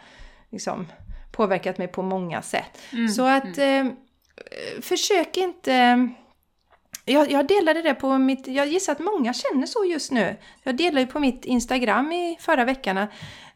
liksom 0.50 0.86
påverkat 1.32 1.78
mig 1.78 1.88
på 1.88 2.02
många 2.02 2.42
sätt. 2.42 2.78
Mm. 2.92 3.08
Så 3.08 3.26
att 3.26 3.58
mm. 3.58 3.86
eh, 3.86 3.92
försök 4.82 5.36
inte 5.36 6.08
jag, 7.08 7.30
jag 7.30 7.46
delade 7.46 7.82
det 7.82 7.94
på 7.94 8.18
mitt, 8.18 8.46
jag 8.46 8.66
gissar 8.66 8.92
att 8.92 8.98
många 8.98 9.32
känner 9.32 9.66
så 9.66 9.84
just 9.84 10.12
nu. 10.12 10.36
Jag 10.62 10.76
delade 10.76 11.00
ju 11.00 11.06
på 11.06 11.20
mitt 11.20 11.44
Instagram 11.44 12.12
i 12.12 12.36
förra 12.40 12.64
veckan 12.64 13.06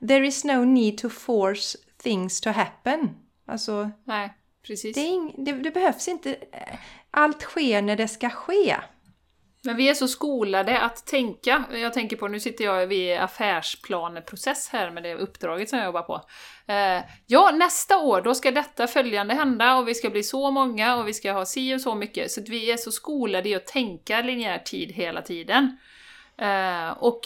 There 0.08 0.26
is 0.26 0.44
no 0.44 0.64
need 0.64 0.98
to 0.98 1.08
force 1.08 1.78
things 2.02 2.40
to 2.40 2.50
happen. 2.50 3.10
Alltså, 3.46 3.90
Nej, 4.04 4.30
precis. 4.66 4.94
Det, 4.94 5.32
det, 5.36 5.52
det 5.52 5.70
behövs 5.70 6.08
inte. 6.08 6.36
Allt 7.10 7.42
sker 7.42 7.82
när 7.82 7.96
det 7.96 8.08
ska 8.08 8.30
ske. 8.30 8.76
Men 9.62 9.76
vi 9.76 9.88
är 9.88 9.94
så 9.94 10.08
skolade 10.08 10.80
att 10.80 11.06
tänka. 11.06 11.64
Jag 11.72 11.92
tänker 11.92 12.16
på, 12.16 12.28
nu 12.28 12.40
sitter 12.40 12.64
jag 12.64 12.86
vid 12.86 13.16
affärsplaneprocess 13.18 14.68
här 14.68 14.90
med 14.90 15.02
det 15.02 15.14
uppdraget 15.14 15.68
som 15.68 15.78
jag 15.78 15.86
jobbar 15.86 16.02
på. 16.02 16.20
Eh, 16.72 17.02
ja, 17.26 17.50
nästa 17.50 17.98
år 17.98 18.20
då 18.20 18.34
ska 18.34 18.50
detta 18.50 18.86
följande 18.86 19.34
hända 19.34 19.76
och 19.76 19.88
vi 19.88 19.94
ska 19.94 20.10
bli 20.10 20.22
så 20.22 20.50
många 20.50 20.96
och 20.96 21.08
vi 21.08 21.14
ska 21.14 21.32
ha 21.32 21.44
si 21.44 21.74
och 21.74 21.80
så 21.80 21.94
mycket. 21.94 22.30
Så 22.30 22.40
att 22.40 22.48
vi 22.48 22.70
är 22.70 22.76
så 22.76 22.92
skolade 22.92 23.48
i 23.48 23.54
att 23.54 23.66
tänka 23.66 24.22
linjär 24.22 24.58
tid 24.58 24.92
hela 24.92 25.22
tiden. 25.22 25.76
Eh, 26.38 26.90
och 26.90 27.20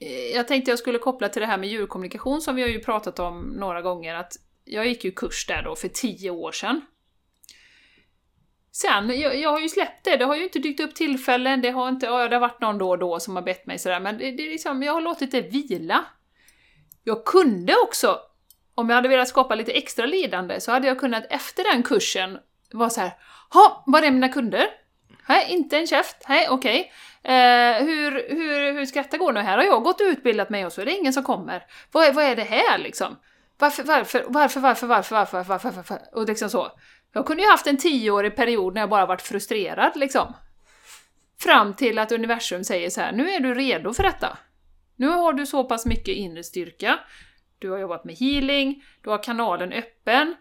eh, 0.00 0.34
jag 0.34 0.48
tänkte 0.48 0.70
jag 0.70 0.78
skulle 0.78 0.98
koppla 0.98 1.28
till 1.28 1.40
det 1.40 1.46
här 1.46 1.58
med 1.58 1.68
djurkommunikation 1.68 2.40
som 2.40 2.56
vi 2.56 2.62
har 2.62 2.68
ju 2.68 2.80
pratat 2.80 3.18
om 3.18 3.40
några 3.40 3.82
gånger. 3.82 4.14
att 4.14 4.32
Jag 4.64 4.86
gick 4.86 5.04
ju 5.04 5.10
kurs 5.10 5.46
där 5.46 5.62
då 5.62 5.76
för 5.76 5.88
tio 5.88 6.30
år 6.30 6.52
sedan. 6.52 6.80
Sen, 8.72 9.20
jag, 9.20 9.36
jag, 9.36 9.50
har 9.50 9.60
ju 9.60 9.68
släppt 9.68 10.04
det, 10.04 10.16
det 10.16 10.24
har 10.24 10.36
ju 10.36 10.44
inte 10.44 10.58
dykt 10.58 10.80
upp 10.80 10.94
tillfällen, 10.94 11.60
det 11.60 11.70
har 11.70 11.88
inte, 11.88 12.06
ja, 12.06 12.28
det 12.28 12.36
har 12.36 12.40
varit 12.40 12.60
någon 12.60 12.78
då 12.78 12.90
och 12.90 12.98
då 12.98 13.20
som 13.20 13.36
har 13.36 13.42
bett 13.42 13.66
mig 13.66 13.78
sådär, 13.78 14.00
men 14.00 14.18
det, 14.18 14.30
det 14.30 14.46
är 14.46 14.50
liksom, 14.50 14.82
jag 14.82 14.92
har 14.92 15.00
låtit 15.00 15.32
det 15.32 15.40
vila. 15.40 16.04
Jag 17.04 17.24
kunde 17.24 17.74
också, 17.84 18.18
om 18.74 18.88
jag 18.88 18.96
hade 18.96 19.08
velat 19.08 19.28
skapa 19.28 19.54
lite 19.54 19.72
extra 19.72 20.06
lidande, 20.06 20.60
så 20.60 20.72
hade 20.72 20.88
jag 20.88 20.98
kunnat 20.98 21.24
efter 21.30 21.72
den 21.72 21.82
kursen 21.82 22.38
vara 22.72 22.90
så 22.90 23.00
här, 23.00 23.12
ha, 23.50 23.84
var 23.86 24.02
är 24.02 24.10
mina 24.10 24.28
kunder? 24.28 24.66
Nej, 25.28 25.46
inte 25.48 25.78
en 25.78 25.86
käft, 25.86 26.16
nej 26.28 26.48
okej. 26.48 26.80
Okay. 26.80 26.90
Eh, 27.22 27.84
hur, 27.84 28.10
hur, 28.28 28.72
hur 28.72 28.86
ska 28.86 29.02
detta 29.02 29.18
gå 29.18 29.32
nu? 29.32 29.40
Här 29.40 29.56
har 29.56 29.64
jag 29.64 29.82
gått 29.82 30.00
och 30.00 30.06
utbildat 30.06 30.50
mig 30.50 30.66
och 30.66 30.72
så 30.72 30.80
är 30.80 30.84
det 30.84 30.96
ingen 30.96 31.12
som 31.12 31.22
kommer. 31.24 31.66
Vad 31.92 32.04
är, 32.04 32.12
vad 32.12 32.24
är 32.24 32.36
det 32.36 32.42
här 32.44 32.78
liksom? 32.78 33.16
Varför, 33.58 33.82
varför, 33.82 34.24
varför, 34.28 34.60
varför, 34.60 34.86
varför, 34.86 35.14
varför, 35.14 35.44
varför, 35.44 35.70
varför, 35.70 35.98
och 36.12 36.28
liksom 36.28 36.50
så. 36.50 36.72
Jag 37.12 37.26
kunde 37.26 37.42
ju 37.42 37.48
haft 37.48 37.66
en 37.66 37.76
tioårig 37.76 38.36
period 38.36 38.74
när 38.74 38.80
jag 38.80 38.90
bara 38.90 39.06
varit 39.06 39.22
frustrerad 39.22 39.92
liksom. 39.96 40.34
Fram 41.40 41.74
till 41.74 41.98
att 41.98 42.12
universum 42.12 42.64
säger 42.64 42.90
så 42.90 43.00
här, 43.00 43.12
nu 43.12 43.30
är 43.30 43.40
du 43.40 43.54
redo 43.54 43.92
för 43.92 44.02
detta. 44.02 44.38
Nu 44.96 45.08
har 45.08 45.32
du 45.32 45.46
så 45.46 45.64
pass 45.64 45.86
mycket 45.86 46.16
inre 46.16 46.44
styrka, 46.44 46.98
du 47.58 47.70
har 47.70 47.78
jobbat 47.78 48.04
med 48.04 48.14
healing, 48.14 48.84
du 49.02 49.10
har 49.10 49.22
kanalen 49.22 49.72
öppen, 49.72 50.34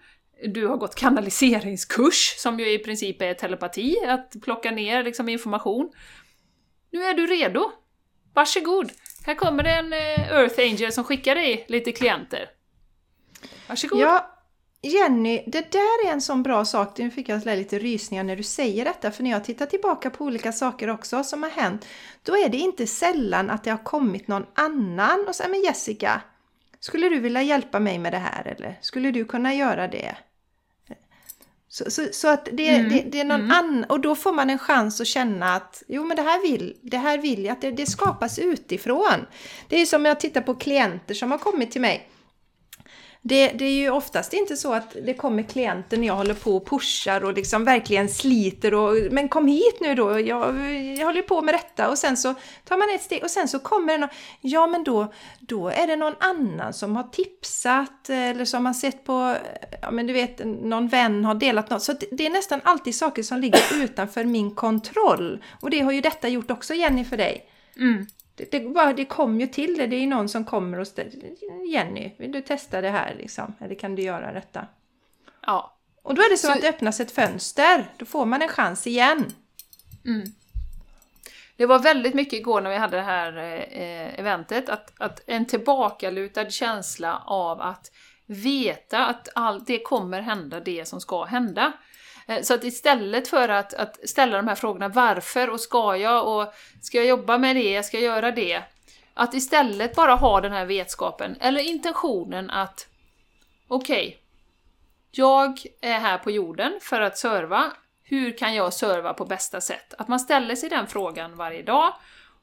du 0.47 0.67
har 0.67 0.77
gått 0.77 0.95
kanaliseringskurs, 0.95 2.35
som 2.37 2.59
ju 2.59 2.73
i 2.73 2.79
princip 2.79 3.21
är 3.21 3.33
telepati, 3.33 3.97
att 4.07 4.35
plocka 4.43 4.71
ner 4.71 5.03
liksom 5.03 5.29
information. 5.29 5.91
Nu 6.91 7.03
är 7.03 7.13
du 7.13 7.27
redo. 7.27 7.71
Varsågod! 8.33 8.91
Här 9.25 9.35
kommer 9.35 9.63
det 9.63 9.71
en 9.71 9.93
eh, 9.93 10.31
Earth 10.31 10.59
Angel 10.59 10.91
som 10.91 11.03
skickar 11.03 11.35
dig 11.35 11.65
lite 11.67 11.91
klienter. 11.91 12.49
Varsågod! 13.67 13.99
Ja, 13.99 14.38
Jenny, 14.81 15.43
det 15.47 15.71
där 15.71 16.07
är 16.07 16.11
en 16.11 16.21
sån 16.21 16.43
bra 16.43 16.65
sak. 16.65 16.97
Nu 16.97 17.11
fick 17.11 17.29
jag 17.29 17.45
lite 17.45 17.79
rysningar 17.79 18.23
när 18.23 18.35
du 18.35 18.43
säger 18.43 18.85
detta. 18.85 19.11
För 19.11 19.23
när 19.23 19.31
jag 19.31 19.43
tittar 19.43 19.65
tillbaka 19.65 20.09
på 20.09 20.25
olika 20.25 20.51
saker 20.51 20.89
också 20.89 21.23
som 21.23 21.43
har 21.43 21.49
hänt. 21.49 21.85
Då 22.23 22.37
är 22.37 22.49
det 22.49 22.57
inte 22.57 22.87
sällan 22.87 23.49
att 23.49 23.63
det 23.63 23.71
har 23.71 23.83
kommit 23.83 24.27
någon 24.27 24.45
annan 24.53 25.25
och 25.27 25.35
säger 25.35 25.49
men 25.49 25.61
Jessica, 25.61 26.21
skulle 26.79 27.09
du 27.09 27.19
vilja 27.19 27.41
hjälpa 27.41 27.79
mig 27.79 27.99
med 27.99 28.13
det 28.13 28.17
här 28.17 28.47
eller 28.47 28.79
skulle 28.81 29.11
du 29.11 29.25
kunna 29.25 29.53
göra 29.53 29.87
det? 29.87 30.15
Så, 31.71 31.91
så, 31.91 32.07
så 32.11 32.27
att 32.27 32.49
det, 32.51 32.69
mm. 32.69 32.89
det, 32.89 33.03
det, 33.11 33.19
är 33.19 33.25
någon 33.25 33.41
mm. 33.41 33.51
annan, 33.51 33.83
och 33.83 33.99
då 33.99 34.15
får 34.15 34.33
man 34.33 34.49
en 34.49 34.59
chans 34.59 35.01
att 35.01 35.07
känna 35.07 35.55
att 35.55 35.83
jo 35.87 36.03
men 36.03 36.17
det 36.17 36.23
här 36.23 36.41
vill, 36.41 36.77
det 36.81 36.97
här 36.97 37.17
vill 37.17 37.45
jag, 37.45 37.53
att 37.53 37.61
det, 37.61 37.71
det 37.71 37.85
skapas 37.85 38.39
utifrån. 38.39 39.25
Det 39.67 39.81
är 39.81 39.85
som 39.85 40.05
jag 40.05 40.19
tittar 40.19 40.41
på 40.41 40.55
klienter 40.55 41.13
som 41.13 41.31
har 41.31 41.37
kommit 41.37 41.71
till 41.71 41.81
mig 41.81 42.09
det, 43.21 43.47
det, 43.47 43.65
är 43.65 43.71
ju 43.71 43.89
oftast 43.89 44.33
inte 44.33 44.57
så 44.57 44.73
att 44.73 44.95
det 45.05 45.13
kommer 45.13 45.43
klienter 45.43 45.97
när 45.97 46.07
jag 46.07 46.15
håller 46.15 46.33
på 46.33 46.57
och 46.57 46.69
pushar 46.69 47.23
och 47.23 47.33
liksom 47.33 47.65
verkligen 47.65 48.09
sliter 48.09 48.73
och 48.73 48.95
men 49.11 49.29
kom 49.29 49.47
hit 49.47 49.77
nu 49.81 49.95
då, 49.95 50.19
jag, 50.19 50.71
jag 50.97 51.05
håller 51.05 51.21
på 51.21 51.41
med 51.41 51.53
detta 51.53 51.89
och 51.89 51.97
sen 51.97 52.17
så 52.17 52.35
tar 52.65 52.77
man 52.77 52.95
ett 52.95 53.01
steg 53.01 53.23
och 53.23 53.31
sen 53.31 53.47
så 53.47 53.59
kommer 53.59 53.93
det 53.93 53.97
någon, 53.97 54.09
ja 54.41 54.67
men 54.67 54.83
då, 54.83 55.13
då 55.39 55.69
är 55.69 55.87
det 55.87 55.95
någon 55.95 56.15
annan 56.19 56.73
som 56.73 56.95
har 56.95 57.03
tipsat 57.03 58.09
eller 58.09 58.45
som 58.45 58.65
har 58.65 58.73
sett 58.73 59.05
på, 59.05 59.35
ja 59.81 59.91
men 59.91 60.07
du 60.07 60.13
vet, 60.13 60.45
någon 60.45 60.87
vän 60.87 61.25
har 61.25 61.35
delat 61.35 61.69
något. 61.69 61.83
Så 61.83 61.93
det 62.11 62.25
är 62.25 62.29
nästan 62.29 62.61
alltid 62.63 62.95
saker 62.95 63.23
som 63.23 63.39
ligger 63.39 63.83
utanför 63.83 64.23
min 64.23 64.55
kontroll. 64.55 65.43
Och 65.61 65.69
det 65.69 65.79
har 65.79 65.91
ju 65.91 66.01
detta 66.01 66.27
gjort 66.27 66.51
också 66.51 66.73
Jenny 66.73 67.05
för 67.05 67.17
dig. 67.17 67.45
Mm. 67.77 68.05
Det, 68.39 68.51
det, 68.51 68.59
bara, 68.59 68.93
det 68.93 69.05
kom 69.05 69.39
ju 69.39 69.47
till 69.47 69.77
det. 69.77 69.87
Det 69.87 69.95
är 69.95 70.07
någon 70.07 70.29
som 70.29 70.45
kommer 70.45 70.79
och 70.79 70.87
ställer 70.87 71.11
Jenny, 71.73 72.11
vill 72.17 72.31
du 72.31 72.41
testa 72.41 72.81
det 72.81 72.89
här 72.89 73.15
liksom? 73.17 73.55
Eller 73.59 73.75
kan 73.75 73.95
du 73.95 74.01
göra 74.01 74.33
detta? 74.33 74.67
Ja. 75.45 75.75
Och 76.01 76.15
då 76.15 76.21
är 76.21 76.29
det 76.29 76.37
som 76.37 76.47
så... 76.47 76.55
att 76.55 76.61
det 76.61 76.69
öppnas 76.69 76.99
ett 76.99 77.11
fönster. 77.11 77.85
Då 77.97 78.05
får 78.05 78.25
man 78.25 78.41
en 78.41 78.47
chans 78.47 78.87
igen. 78.87 79.33
Mm. 80.05 80.23
Det 81.55 81.65
var 81.65 81.79
väldigt 81.79 82.13
mycket 82.13 82.33
igår 82.33 82.61
när 82.61 82.69
vi 82.69 82.75
hade 82.75 82.97
det 82.97 83.03
här 83.03 83.37
eh, 83.37 84.19
eventet, 84.19 84.69
att, 84.69 84.93
att 84.97 85.21
en 85.27 85.45
tillbakalutad 85.45 86.49
känsla 86.49 87.23
av 87.25 87.61
att 87.61 87.91
veta 88.25 89.05
att 89.05 89.29
allt 89.35 89.67
det 89.67 89.79
kommer 89.79 90.21
hända 90.21 90.59
det 90.59 90.87
som 90.87 91.01
ska 91.01 91.23
hända. 91.23 91.71
Eh, 92.29 92.41
så 92.41 92.53
att 92.53 92.63
istället 92.63 93.27
för 93.27 93.49
att, 93.49 93.73
att 93.73 94.09
ställa 94.09 94.37
de 94.37 94.47
här 94.47 94.55
frågorna 94.55 94.87
varför 94.87 95.49
och 95.49 95.59
ska 95.59 95.97
jag 95.97 96.27
och 96.27 96.53
ska 96.81 96.97
jag 96.97 97.05
jobba 97.05 97.37
med 97.37 97.55
det, 97.55 97.83
ska 97.83 97.97
jag 97.97 98.03
göra 98.03 98.31
det? 98.31 98.63
Att 99.13 99.33
istället 99.33 99.95
bara 99.95 100.15
ha 100.15 100.41
den 100.41 100.51
här 100.51 100.65
vetskapen, 100.65 101.37
eller 101.39 101.61
intentionen 101.61 102.49
att 102.49 102.87
okej, 103.67 104.07
okay, 104.07 104.17
jag 105.11 105.59
är 105.81 105.99
här 105.99 106.17
på 106.17 106.31
jorden 106.31 106.79
för 106.81 107.01
att 107.01 107.17
serva. 107.17 107.71
Hur 108.03 108.37
kan 108.37 108.55
jag 108.55 108.73
serva 108.73 109.13
på 109.13 109.25
bästa 109.25 109.61
sätt? 109.61 109.93
Att 109.97 110.07
man 110.07 110.19
ställer 110.19 110.55
sig 110.55 110.69
den 110.69 110.87
frågan 110.87 111.35
varje 111.35 111.63
dag 111.63 111.93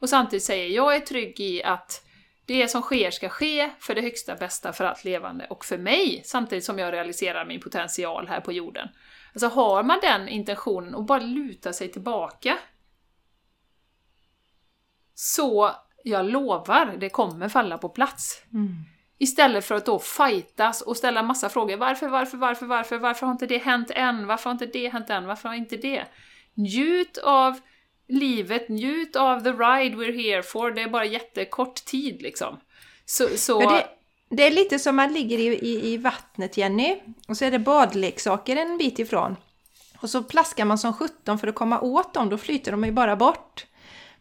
och 0.01 0.09
samtidigt 0.09 0.45
säger 0.45 0.69
jag 0.69 0.97
är 0.97 1.01
trygg 1.01 1.41
i 1.41 1.63
att 1.63 2.03
det 2.47 2.69
som 2.69 2.83
sker 2.83 3.11
ska 3.11 3.29
ske 3.29 3.71
för 3.81 3.95
det 3.95 4.01
högsta 4.01 4.35
bästa 4.37 4.73
för 4.73 4.85
allt 4.85 5.05
levande 5.05 5.47
och 5.51 5.65
för 5.65 5.79
mig, 5.79 6.23
samtidigt 6.25 6.65
som 6.65 6.79
jag 6.79 6.93
realiserar 6.93 7.45
min 7.45 7.61
potential 7.61 8.29
här 8.29 8.41
på 8.41 8.53
jorden. 8.53 8.89
Alltså 9.37 9.49
har 9.49 9.83
man 9.83 9.99
den 10.03 10.29
intentionen 10.29 10.95
och 10.95 11.05
bara 11.05 11.19
luta 11.19 11.73
sig 11.73 11.93
tillbaka 11.93 12.59
så 15.15 15.71
jag 16.05 16.27
lovar, 16.27 16.97
det 16.99 17.09
kommer 17.09 17.49
falla 17.49 17.79
på 17.79 17.89
plats. 17.89 18.43
Mm. 18.53 18.75
Istället 19.19 19.65
för 19.65 19.75
att 19.75 19.87
då 19.87 19.99
fightas 19.99 20.83
och 20.83 20.97
ställa 20.97 21.23
massa 21.23 21.49
frågor. 21.49 21.77
Varför, 21.77 22.09
varför, 22.09 22.37
varför, 22.37 22.67
varför, 22.67 22.99
varför 22.99 23.27
har 23.27 23.33
inte 23.33 23.47
det 23.47 23.59
hänt 23.59 23.91
än? 23.91 24.27
Varför 24.27 24.51
har 24.51 24.53
inte 24.53 24.67
det 24.67 24.89
hänt 24.89 25.11
än? 25.11 25.27
Varför 25.27 25.49
har 25.49 25.57
inte 25.57 25.77
det? 25.77 26.05
Njut 26.55 27.19
av 27.19 27.61
livet, 28.09 28.69
njut 28.69 29.17
av 29.17 29.41
the 29.41 29.53
ride 29.53 29.97
we're 29.97 30.23
here 30.23 30.43
for. 30.43 30.71
Det 30.71 30.83
är 30.83 30.89
bara 30.89 31.05
jättekort 31.05 31.75
tid 31.85 32.23
liksom. 32.23 32.61
Så, 33.05 33.29
så... 33.29 33.61
Det, 33.61 33.87
det, 34.29 34.47
är 34.47 34.51
lite 34.51 34.79
som 34.79 34.97
man 34.97 35.13
ligger 35.13 35.39
i, 35.39 35.47
i, 35.47 35.93
i 35.93 35.97
vattnet 35.97 36.57
Jenny, 36.57 36.97
och 37.29 37.37
så 37.37 37.45
är 37.45 37.51
det 37.51 37.59
badleksaker 37.59 38.57
en 38.57 38.79
bit 38.79 38.99
ifrån. 38.99 39.37
Och 40.01 40.11
så 40.11 40.23
plaskar 40.23 40.65
man 40.65 40.79
som 40.79 40.93
sjutton 40.93 41.39
för 41.39 41.49
att 41.49 41.55
komma 41.55 41.81
åt 41.81 42.15
dem, 42.15 42.29
då 42.29 42.39
flyter 42.39 42.73
de 42.73 42.85
ju 42.85 42.93
bara 42.93 43.17
bort. 43.17 43.67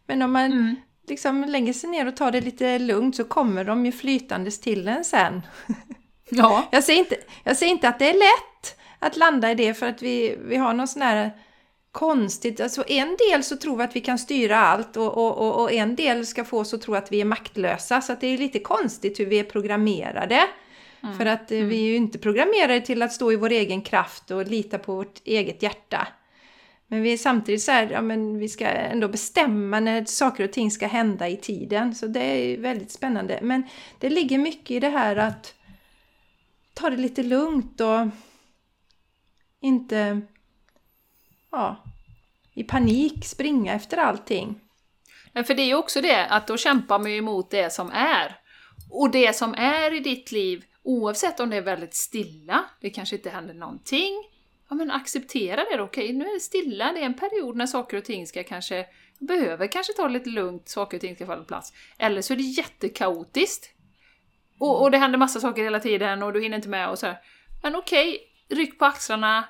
Men 0.08 0.22
om 0.22 0.32
man 0.32 0.46
mm. 0.46 0.76
liksom 1.08 1.44
lägger 1.44 1.74
sig 1.74 1.90
ner 1.90 2.08
och 2.08 2.16
tar 2.16 2.32
det 2.32 2.42
lite 2.42 2.80
lugnt 2.80 3.16
så 3.16 3.24
kommer 3.24 3.64
de 3.64 3.86
ju 3.86 3.92
flytandes 3.92 4.60
till 4.60 4.88
en 4.88 5.04
sen. 5.04 5.42
Ja. 6.30 6.64
jag, 6.72 6.84
säger 6.84 7.00
inte, 7.00 7.16
jag 7.44 7.58
säger 7.58 7.72
inte 7.72 7.90
att 7.90 8.00
det 8.00 8.10
är 8.10 8.14
lätt 8.14 8.80
att 9.00 9.18
landa 9.18 9.52
i 9.52 9.56
det 9.56 9.74
för 9.74 9.86
att 9.86 10.02
vi, 10.02 10.38
vi 10.42 10.56
har 10.56 10.74
någon 10.74 10.88
sån 10.88 11.02
här 11.02 11.32
konstigt. 11.96 12.60
Alltså 12.60 12.84
en 12.88 13.18
del 13.30 13.44
så 13.44 13.58
tror 13.58 13.78
vi 13.78 13.84
att 13.84 13.96
vi 13.96 14.02
kan 14.02 14.20
styra 14.20 14.58
allt 14.58 14.98
och, 14.98 15.18
och, 15.18 15.62
och, 15.62 15.72
en 15.72 15.96
del 15.96 16.26
ska 16.26 16.44
få 16.44 16.60
oss 16.60 16.74
att 16.74 16.82
tro 16.82 16.96
att 16.96 17.12
vi 17.12 17.22
är 17.22 17.26
maktlösa. 17.26 18.02
Så 18.02 18.16
det 18.20 18.28
är 18.28 18.38
lite 18.38 18.60
konstigt 18.60 19.20
hur 19.20 19.26
vi 19.26 19.40
är 19.40 19.44
programmerade. 19.44 20.40
Mm. 21.04 21.18
För 21.18 21.26
att 21.26 21.52
eh, 21.52 21.58
mm. 21.58 21.70
vi 21.70 21.78
är 21.78 21.84
ju 21.84 21.96
inte 21.96 22.18
programmerade 22.18 22.82
till 22.82 23.02
att 23.02 23.14
stå 23.14 23.32
i 23.32 23.36
vår 23.36 23.50
egen 23.50 23.82
kraft 23.82 24.32
och 24.32 24.48
lita 24.48 24.78
på 24.78 24.96
vårt 24.96 25.22
eget 25.26 25.64
hjärta. 25.64 26.08
Men 26.88 27.02
vi 27.02 27.14
är 27.14 27.18
samtidigt 27.18 27.62
så 27.62 27.72
här, 27.72 27.90
ja 27.92 28.02
men 28.02 28.38
vi 28.38 28.50
ska 28.50 28.66
ändå 28.68 29.08
bestämma 29.08 29.80
när 29.80 30.06
saker 30.06 30.44
och 30.44 30.52
ting 30.52 30.72
ska 30.72 30.88
hända 30.88 31.28
i 31.30 31.38
tiden. 31.38 31.96
Så 31.96 32.08
det 32.08 32.24
är 32.24 32.58
väldigt 32.58 32.92
spännande. 32.92 33.40
Men 33.42 33.64
det 34.00 34.10
ligger 34.10 34.38
mycket 34.38 34.72
i 34.72 34.80
det 34.80 34.90
här 34.90 35.16
att 35.16 35.54
ta 36.74 36.90
det 36.90 36.98
lite 36.98 37.24
lugnt 37.24 37.82
och 37.82 38.08
inte 39.62 40.22
ja, 41.56 41.84
i 42.54 42.64
panik 42.64 43.26
springa 43.26 43.74
efter 43.74 43.98
allting. 43.98 44.60
Men 45.34 45.44
för 45.44 45.54
det 45.54 45.62
är 45.62 45.68
ju 45.68 45.76
också 45.76 46.02
det, 46.02 46.26
att 46.26 46.48
då 46.48 46.58
kämpar 46.58 47.00
man 47.00 47.12
ju 47.12 47.18
emot 47.18 47.52
det 47.52 47.74
som 47.74 47.92
är. 47.92 48.40
Och 48.90 49.12
det 49.12 49.36
som 49.36 49.54
är 49.54 49.94
i 49.94 50.00
ditt 50.00 50.32
liv, 50.32 50.64
oavsett 50.84 51.40
om 51.40 51.50
det 51.50 51.58
är 51.58 51.62
väldigt 51.62 51.96
stilla, 51.96 52.66
det 52.82 52.90
kanske 52.90 53.16
inte 53.16 53.30
händer 53.30 53.54
någonting, 53.54 54.14
ja 54.70 54.76
men 54.76 54.92
acceptera 54.92 55.66
det 55.72 55.78
då. 55.78 55.84
Okej, 55.84 56.14
nu 56.14 56.26
är 56.26 56.34
det 56.34 56.40
stilla, 56.40 56.92
det 56.94 57.00
är 57.00 57.06
en 57.06 57.14
period 57.14 57.56
när 57.56 57.66
saker 57.66 57.98
och 57.98 58.06
ting 58.06 58.28
ska 58.28 58.44
kanske, 58.44 58.86
behöver 59.20 59.68
kanske 59.68 59.94
ta 59.94 60.08
det 60.08 60.14
lite 60.14 60.30
lugnt, 60.30 60.70
saker 60.70 60.98
och 60.98 61.02
ting 61.02 61.16
ska 61.16 61.26
falla 61.26 61.42
på 61.42 61.48
plats. 61.48 61.74
Eller 61.98 62.22
så 62.22 62.34
är 62.34 62.38
det 62.38 62.44
jättekaotiskt. 62.44 63.70
Och, 64.60 64.82
och 64.82 64.92
det 64.92 64.98
händer 64.98 65.20
massa 65.20 65.40
saker 65.40 65.64
hela 65.64 65.80
tiden 65.80 66.24
och 66.24 66.34
du 66.34 66.42
hinner 66.42 66.58
inte 66.58 66.70
med 66.70 66.90
och 66.90 67.00
så 67.00 67.06
här. 67.06 67.18
Men 67.64 67.76
okej, 67.76 68.20
ryck 68.50 68.80
på 68.80 68.86
axlarna, 68.86 69.44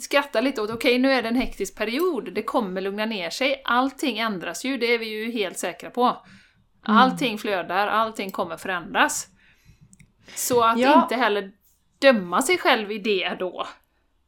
skratta 0.00 0.40
lite 0.40 0.62
åt, 0.62 0.70
okej 0.70 0.90
okay, 0.90 0.98
nu 0.98 1.12
är 1.12 1.22
det 1.22 1.28
en 1.28 1.36
hektisk 1.36 1.76
period, 1.76 2.34
det 2.34 2.42
kommer 2.42 2.80
lugna 2.80 3.06
ner 3.06 3.30
sig, 3.30 3.62
allting 3.64 4.18
ändras 4.18 4.64
ju, 4.64 4.76
det 4.78 4.86
är 4.94 4.98
vi 4.98 5.08
ju 5.08 5.30
helt 5.30 5.58
säkra 5.58 5.90
på. 5.90 6.04
Mm. 6.04 6.98
Allting 6.98 7.38
flödar, 7.38 7.86
allting 7.86 8.30
kommer 8.30 8.56
förändras. 8.56 9.28
Så 10.34 10.64
att 10.64 10.78
ja. 10.78 11.02
inte 11.02 11.14
heller 11.14 11.52
döma 11.98 12.42
sig 12.42 12.58
själv 12.58 12.92
i 12.92 12.98
det 12.98 13.36
då. 13.38 13.66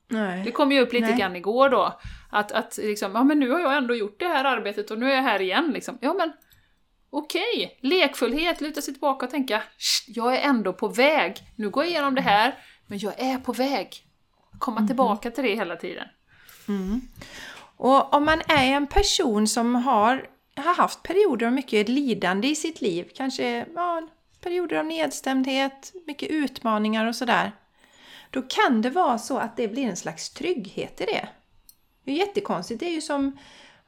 Nej. 0.08 0.44
Det 0.44 0.50
kom 0.50 0.72
ju 0.72 0.80
upp 0.80 0.92
lite 0.92 1.06
Nej. 1.06 1.18
grann 1.18 1.36
igår 1.36 1.68
då, 1.68 2.00
att, 2.30 2.52
att 2.52 2.78
liksom, 2.82 3.14
ja 3.14 3.24
men 3.24 3.38
nu 3.38 3.50
har 3.50 3.60
jag 3.60 3.76
ändå 3.76 3.94
gjort 3.94 4.20
det 4.20 4.28
här 4.28 4.44
arbetet 4.44 4.90
och 4.90 4.98
nu 4.98 5.10
är 5.12 5.16
jag 5.16 5.22
här 5.22 5.42
igen 5.42 5.70
liksom. 5.74 5.98
Ja 6.00 6.14
men 6.14 6.32
okej, 7.10 7.42
okay. 7.56 7.90
lekfullhet, 7.90 8.60
luta 8.60 8.82
sig 8.82 8.94
tillbaka 8.94 9.26
och 9.26 9.30
tänka, 9.30 9.62
jag 10.06 10.36
är 10.36 10.40
ändå 10.40 10.72
på 10.72 10.88
väg. 10.88 11.36
Nu 11.56 11.70
går 11.70 11.84
jag 11.84 11.90
igenom 11.90 12.14
det 12.14 12.20
här, 12.20 12.58
men 12.86 12.98
jag 12.98 13.20
är 13.20 13.38
på 13.38 13.52
väg 13.52 14.06
komma 14.62 14.76
mm. 14.76 14.86
tillbaka 14.86 15.30
till 15.30 15.44
det 15.44 15.54
hela 15.54 15.76
tiden. 15.76 16.08
Mm. 16.68 17.00
Och 17.76 18.14
om 18.14 18.24
man 18.24 18.40
är 18.48 18.72
en 18.72 18.86
person 18.86 19.48
som 19.48 19.74
har, 19.74 20.26
har 20.56 20.74
haft 20.74 21.02
perioder 21.02 21.46
av 21.46 21.52
mycket 21.52 21.88
lidande 21.88 22.48
i 22.48 22.54
sitt 22.54 22.80
liv, 22.80 23.10
kanske 23.14 23.66
ja, 23.74 24.02
perioder 24.40 24.76
av 24.76 24.84
nedstämdhet, 24.84 25.92
mycket 26.06 26.30
utmaningar 26.30 27.06
och 27.06 27.16
sådär. 27.16 27.52
Då 28.30 28.42
kan 28.42 28.82
det 28.82 28.90
vara 28.90 29.18
så 29.18 29.38
att 29.38 29.56
det 29.56 29.68
blir 29.68 29.86
en 29.86 29.96
slags 29.96 30.30
trygghet 30.30 31.00
i 31.00 31.04
det. 31.04 31.28
Det 32.04 32.12
är 32.12 32.16
jättekonstigt. 32.16 32.80
Det 32.80 32.86
är 32.86 32.94
ju 32.94 33.00
som 33.00 33.38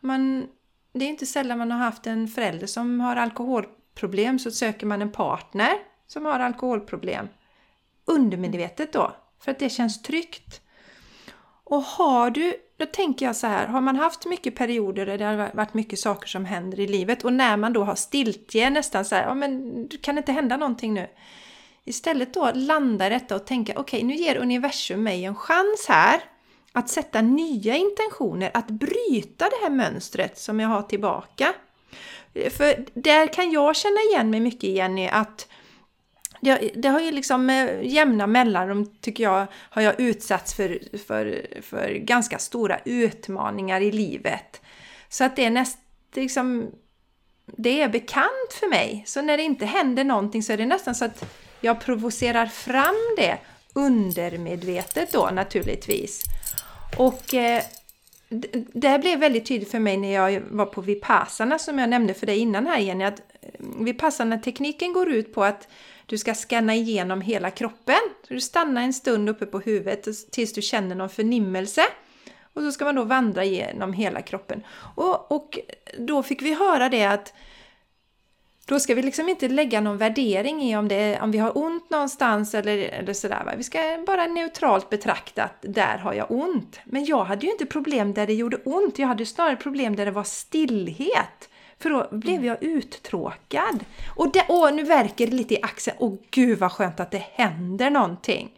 man... 0.01 0.47
Det 0.93 1.05
är 1.05 1.09
inte 1.09 1.27
sällan 1.27 1.59
man 1.59 1.71
har 1.71 1.79
haft 1.79 2.07
en 2.07 2.29
förälder 2.29 2.67
som 2.67 3.01
har 3.01 3.17
alkoholproblem 3.17 4.39
så 4.39 4.51
söker 4.51 4.87
man 4.87 5.03
en 5.03 5.13
partner 5.13 5.73
som 6.07 6.25
har 6.25 6.41
alkoholproblem. 6.41 7.29
Undermedvetet 8.05 8.93
då, 8.93 9.17
för 9.41 9.51
att 9.51 9.59
det 9.59 9.71
känns 9.71 10.03
tryggt. 10.03 10.64
Och 11.65 11.83
har 11.83 12.31
du, 12.31 12.55
då 12.77 12.87
tänker 12.87 13.27
jag 13.27 13.37
så 13.37 13.47
här, 13.47 13.67
har 13.67 13.81
man 13.81 13.97
haft 13.97 14.27
mycket 14.27 14.55
perioder 14.55 15.07
där 15.07 15.19
det 15.19 15.25
har 15.25 15.51
varit 15.55 15.75
mycket 15.75 15.99
saker 15.99 16.29
som 16.29 16.45
händer 16.45 16.81
i 16.81 16.87
livet 16.87 17.25
och 17.25 17.33
när 17.33 17.57
man 17.57 17.73
då 17.73 17.85
har 17.85 17.95
stiltje 17.95 18.71
nästan 18.71 19.05
så 19.05 19.15
här, 19.15 19.23
ja 19.23 19.35
men 19.35 19.89
kan 20.03 20.15
det 20.15 20.19
inte 20.19 20.33
hända 20.33 20.57
någonting 20.57 20.95
nu? 20.95 21.07
Istället 21.85 22.35
då 22.35 22.51
landa 22.55 23.07
i 23.07 23.11
detta 23.11 23.37
och 23.37 23.47
tänka, 23.47 23.73
okej 23.77 23.99
okay, 23.99 24.09
nu 24.09 24.15
ger 24.15 24.37
universum 24.37 25.03
mig 25.03 25.25
en 25.25 25.35
chans 25.35 25.87
här 25.89 26.21
att 26.73 26.89
sätta 26.89 27.23
nya 27.23 27.77
intentioner, 27.77 28.51
att 28.55 28.67
bryta 28.67 29.45
det 29.45 29.57
här 29.63 29.71
mönstret 29.71 30.39
som 30.39 30.61
jag 30.61 30.69
har 30.69 30.83
tillbaka. 30.83 31.55
För 32.35 32.85
där 32.95 33.27
kan 33.27 33.51
jag 33.51 33.77
känna 33.77 34.01
igen 34.11 34.31
mig 34.31 34.41
mycket 34.41 34.71
Jenny, 34.71 35.09
att 35.09 35.49
det, 36.45 36.71
det, 36.75 36.89
har 36.89 37.01
ju 37.01 37.11
liksom 37.11 37.47
med 37.47 37.87
jämna 37.87 38.27
mellanrum, 38.27 38.87
tycker 39.01 39.25
jag, 39.25 39.47
har 39.71 39.83
jag 39.83 40.01
utsatts 40.01 40.55
för, 40.55 40.99
för, 41.07 41.47
för 41.63 41.95
ganska 41.95 42.39
stora 42.39 42.79
utmaningar 42.85 43.81
i 43.81 43.93
livet. 43.93 44.61
Så 45.09 45.25
att 45.25 45.37
det 45.37 45.45
är 45.45 45.51
nästan 45.51 45.81
liksom, 46.15 46.71
det 47.47 47.83
är 47.83 47.89
bekant 47.89 48.53
för 48.61 48.69
mig. 48.69 49.05
Så 49.07 49.23
när 49.23 49.37
det 49.37 49.43
inte 49.43 49.67
händer 49.67 50.05
någonting 50.05 50.43
så 50.43 50.53
är 50.53 50.57
det 50.57 50.67
nästan 50.67 50.95
så 50.95 51.05
att 51.05 51.25
jag 51.61 51.81
provocerar 51.81 52.47
fram 52.47 53.15
det 53.17 53.39
undermedvetet 53.75 55.13
då 55.13 55.31
naturligtvis. 55.33 56.23
Och 56.99 57.35
eh, 57.35 57.63
det 58.75 58.89
här 58.89 58.99
blev 58.99 59.19
väldigt 59.19 59.47
tydligt 59.47 59.71
för 59.71 59.79
mig 59.79 59.97
när 59.97 60.13
jag 60.13 60.41
var 60.41 60.67
på 60.67 60.81
Vipassana 60.81 61.59
som 61.59 61.79
jag 61.79 61.89
nämnde 61.89 62.15
för 62.15 62.27
dig 62.27 62.39
innan 62.39 62.67
här 62.67 62.79
Jenny. 62.79 63.05
Att 63.05 63.21
eh, 63.41 63.49
Vipassana-tekniken 63.59 64.93
går 64.93 65.09
ut 65.09 65.35
på 65.35 65.45
att 65.45 65.69
du 66.07 66.19
ska 66.19 66.35
scanna 66.35 66.75
igenom 66.75 67.21
hela 67.21 67.51
kroppen. 67.51 68.01
Så 68.29 68.35
du 68.35 68.41
stannar 68.41 68.83
en 68.83 68.93
stund 68.93 69.29
uppe 69.29 69.47
på 69.47 69.61
huvudet 69.61 70.31
tills 70.31 70.53
du 70.53 70.63
känner 70.63 70.95
någon 70.95 71.09
förnimmelse. 71.09 71.83
Och 72.55 72.63
så 72.63 72.73
ska 72.73 72.85
man 72.85 72.95
då 72.95 73.05
vandra 73.05 73.45
genom 73.45 73.93
hela 73.93 74.23
kroppen. 74.23 74.63
Och, 74.97 75.33
och 75.33 75.59
då 75.99 76.23
fick 76.23 76.43
vi 76.43 76.55
höra 76.55 76.89
det 76.89 77.05
att 77.05 77.33
då 78.67 78.81
ska 78.81 78.95
vi 78.95 79.03
liksom 79.03 79.29
inte 79.29 79.49
lägga 79.49 79.81
någon 79.81 79.99
värdering 79.99 80.63
i 80.63 80.77
om, 80.77 80.89
det, 80.89 81.21
om 81.21 81.31
vi 81.31 81.39
har 81.39 81.59
ont 81.59 81.91
någonstans 81.91 82.55
eller, 82.55 82.79
eller 82.79 83.13
sådär. 83.13 83.43
Va? 83.45 83.53
Vi 83.57 83.63
ska 83.63 84.05
bara 84.07 84.27
neutralt 84.27 84.91
betrakta 84.91 85.43
att 85.43 85.57
där 85.61 85.99
har 85.99 86.15
jag 86.15 86.31
ont. 86.31 86.81
Men 86.85 87.05
jag 87.05 87.25
hade 87.25 87.47
ju 87.47 87.53
inte 87.53 87.67
problem 87.67 88.15
där 88.15 88.27
det 88.27 88.35
gjorde 88.35 88.57
ont. 88.57 88.99
Jag 88.99 89.09
hade 89.09 89.27
snarare 89.27 89.57
problem 89.57 89.97
där 89.97 90.05
det 90.05 90.11
var 90.11 90.25
stillhet. 90.25 91.49
För 91.79 91.91
då 91.91 92.09
blev 92.11 92.45
jag 92.45 92.63
uttråkad. 92.63 93.85
Och, 94.17 94.33
det, 94.33 94.45
och 94.49 94.75
nu 94.75 94.83
verkar 94.83 95.27
det 95.27 95.33
lite 95.33 95.55
i 95.55 95.63
axeln. 95.63 95.97
Åh 96.01 96.15
gud 96.31 96.59
vad 96.59 96.73
skönt 96.73 97.01
att 97.01 97.11
det 97.11 97.25
händer 97.33 97.91
någonting. 97.91 98.51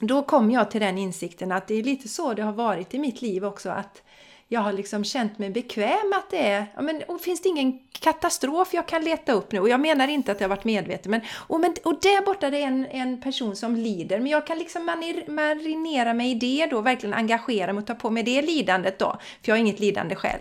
Då 0.00 0.22
kom 0.22 0.50
jag 0.50 0.70
till 0.70 0.80
den 0.80 0.98
insikten 0.98 1.52
att 1.52 1.66
det 1.66 1.74
är 1.74 1.82
lite 1.82 2.08
så 2.08 2.34
det 2.34 2.42
har 2.42 2.52
varit 2.52 2.94
i 2.94 2.98
mitt 2.98 3.22
liv 3.22 3.44
också. 3.44 3.70
att 3.70 4.02
jag 4.50 4.60
har 4.60 4.72
liksom 4.72 5.04
känt 5.04 5.38
mig 5.38 5.50
bekväm 5.50 6.12
att 6.14 6.30
det 6.30 6.38
är, 6.38 6.66
ja 6.74 6.82
men 6.82 7.02
och 7.08 7.20
finns 7.20 7.42
det 7.42 7.48
ingen 7.48 7.78
katastrof 7.92 8.74
jag 8.74 8.88
kan 8.88 9.04
leta 9.04 9.32
upp 9.32 9.52
nu? 9.52 9.60
Och 9.60 9.68
jag 9.68 9.80
menar 9.80 10.08
inte 10.08 10.32
att 10.32 10.40
jag 10.40 10.48
varit 10.48 10.64
medveten, 10.64 11.10
men 11.10 11.20
och, 11.34 11.60
men, 11.60 11.74
och 11.84 12.00
där 12.02 12.24
borta 12.24 12.50
det 12.50 12.62
är 12.62 12.66
en, 12.66 12.86
en 12.86 13.20
person 13.20 13.56
som 13.56 13.76
lider, 13.76 14.20
men 14.20 14.26
jag 14.26 14.46
kan 14.46 14.58
liksom 14.58 14.84
marinera 15.28 16.14
mig 16.14 16.30
i 16.30 16.34
det 16.34 16.66
då, 16.66 16.80
verkligen 16.80 17.14
engagera 17.14 17.72
mig 17.72 17.80
och 17.80 17.86
ta 17.86 17.94
på 17.94 18.10
mig 18.10 18.22
det 18.22 18.42
lidandet 18.42 18.98
då, 18.98 19.18
för 19.20 19.48
jag 19.48 19.54
har 19.54 19.60
inget 19.60 19.80
lidande 19.80 20.14
själv. 20.14 20.40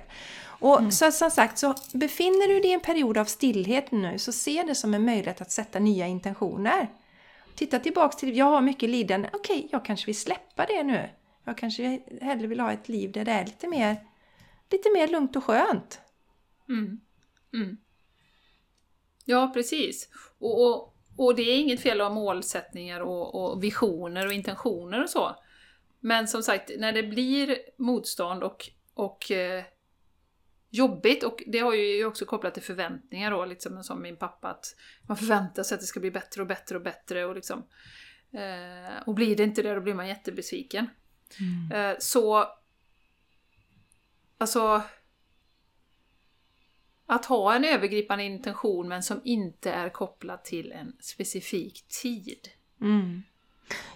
Och 0.59 0.79
mm. 0.79 0.91
så 0.91 1.11
som 1.11 1.31
sagt, 1.31 1.57
så 1.57 1.75
befinner 1.93 2.47
du 2.47 2.59
dig 2.59 2.69
i 2.69 2.73
en 2.73 2.79
period 2.79 3.17
av 3.17 3.25
stillhet 3.25 3.91
nu, 3.91 4.19
så 4.19 4.31
se 4.31 4.63
det 4.67 4.75
som 4.75 4.93
en 4.93 5.05
möjlighet 5.05 5.41
att 5.41 5.51
sätta 5.51 5.79
nya 5.79 6.07
intentioner. 6.07 6.89
Titta 7.55 7.79
tillbaks 7.79 8.15
till, 8.15 8.37
jag 8.37 8.45
har 8.45 8.61
mycket 8.61 8.89
lidande, 8.89 9.29
okej, 9.33 9.57
okay, 9.57 9.69
jag 9.71 9.85
kanske 9.85 10.05
vill 10.05 10.19
släppa 10.19 10.65
det 10.65 10.83
nu. 10.83 11.09
Jag 11.45 11.57
kanske 11.57 12.01
hellre 12.21 12.47
vill 12.47 12.59
ha 12.59 12.71
ett 12.71 12.89
liv 12.89 13.11
där 13.11 13.25
det 13.25 13.31
är 13.31 13.45
lite 13.45 13.67
mer, 13.67 13.97
lite 14.71 14.89
mer 14.93 15.07
lugnt 15.07 15.35
och 15.35 15.43
skönt. 15.43 15.99
Mm. 16.69 16.99
Mm. 17.53 17.77
Ja, 19.25 19.51
precis. 19.53 20.09
Och, 20.39 20.65
och, 20.65 20.95
och, 21.17 21.35
det 21.35 21.41
är 21.41 21.59
inget 21.59 21.81
fel 21.81 22.01
att 22.01 22.07
ha 22.07 22.15
målsättningar 22.15 23.01
och, 23.01 23.35
och, 23.35 23.63
visioner 23.63 24.25
och 24.25 24.33
intentioner 24.33 25.03
och 25.03 25.09
så. 25.09 25.35
Men 25.99 26.27
som 26.27 26.43
sagt, 26.43 26.71
när 26.77 26.93
det 26.93 27.03
blir 27.03 27.57
motstånd 27.77 28.43
och, 28.43 28.69
och 28.93 29.31
eh, 29.31 29.63
jobbigt, 30.77 31.23
och 31.23 31.43
det 31.47 31.59
har 31.59 31.73
ju 31.73 32.05
också 32.05 32.25
kopplat 32.25 32.53
till 32.53 32.63
förväntningar 32.63 33.31
då, 33.31 33.45
liksom 33.45 33.83
som 33.83 34.01
min 34.01 34.17
pappa, 34.17 34.49
att 34.49 34.75
man 35.07 35.17
förväntar 35.17 35.63
sig 35.63 35.75
att 35.75 35.81
det 35.81 35.87
ska 35.87 35.99
bli 35.99 36.11
bättre 36.11 36.41
och 36.41 36.47
bättre 36.47 36.75
och 36.75 36.83
bättre 36.83 37.25
och 37.25 37.35
liksom 37.35 37.63
eh, 38.33 39.03
och 39.05 39.13
blir 39.15 39.35
det 39.35 39.43
inte 39.43 39.61
det, 39.61 39.75
då 39.75 39.81
blir 39.81 39.93
man 39.93 40.07
jättebesviken. 40.07 40.89
Mm. 41.39 41.91
Eh, 41.91 41.97
så... 41.99 42.45
Alltså... 44.37 44.81
Att 47.09 47.25
ha 47.25 47.55
en 47.55 47.65
övergripande 47.65 48.23
intention 48.23 48.87
men 48.87 49.03
som 49.03 49.21
inte 49.23 49.71
är 49.71 49.89
kopplad 49.89 50.43
till 50.43 50.71
en 50.71 50.95
specifik 50.99 51.87
tid. 52.01 52.49
Mm. 52.81 53.23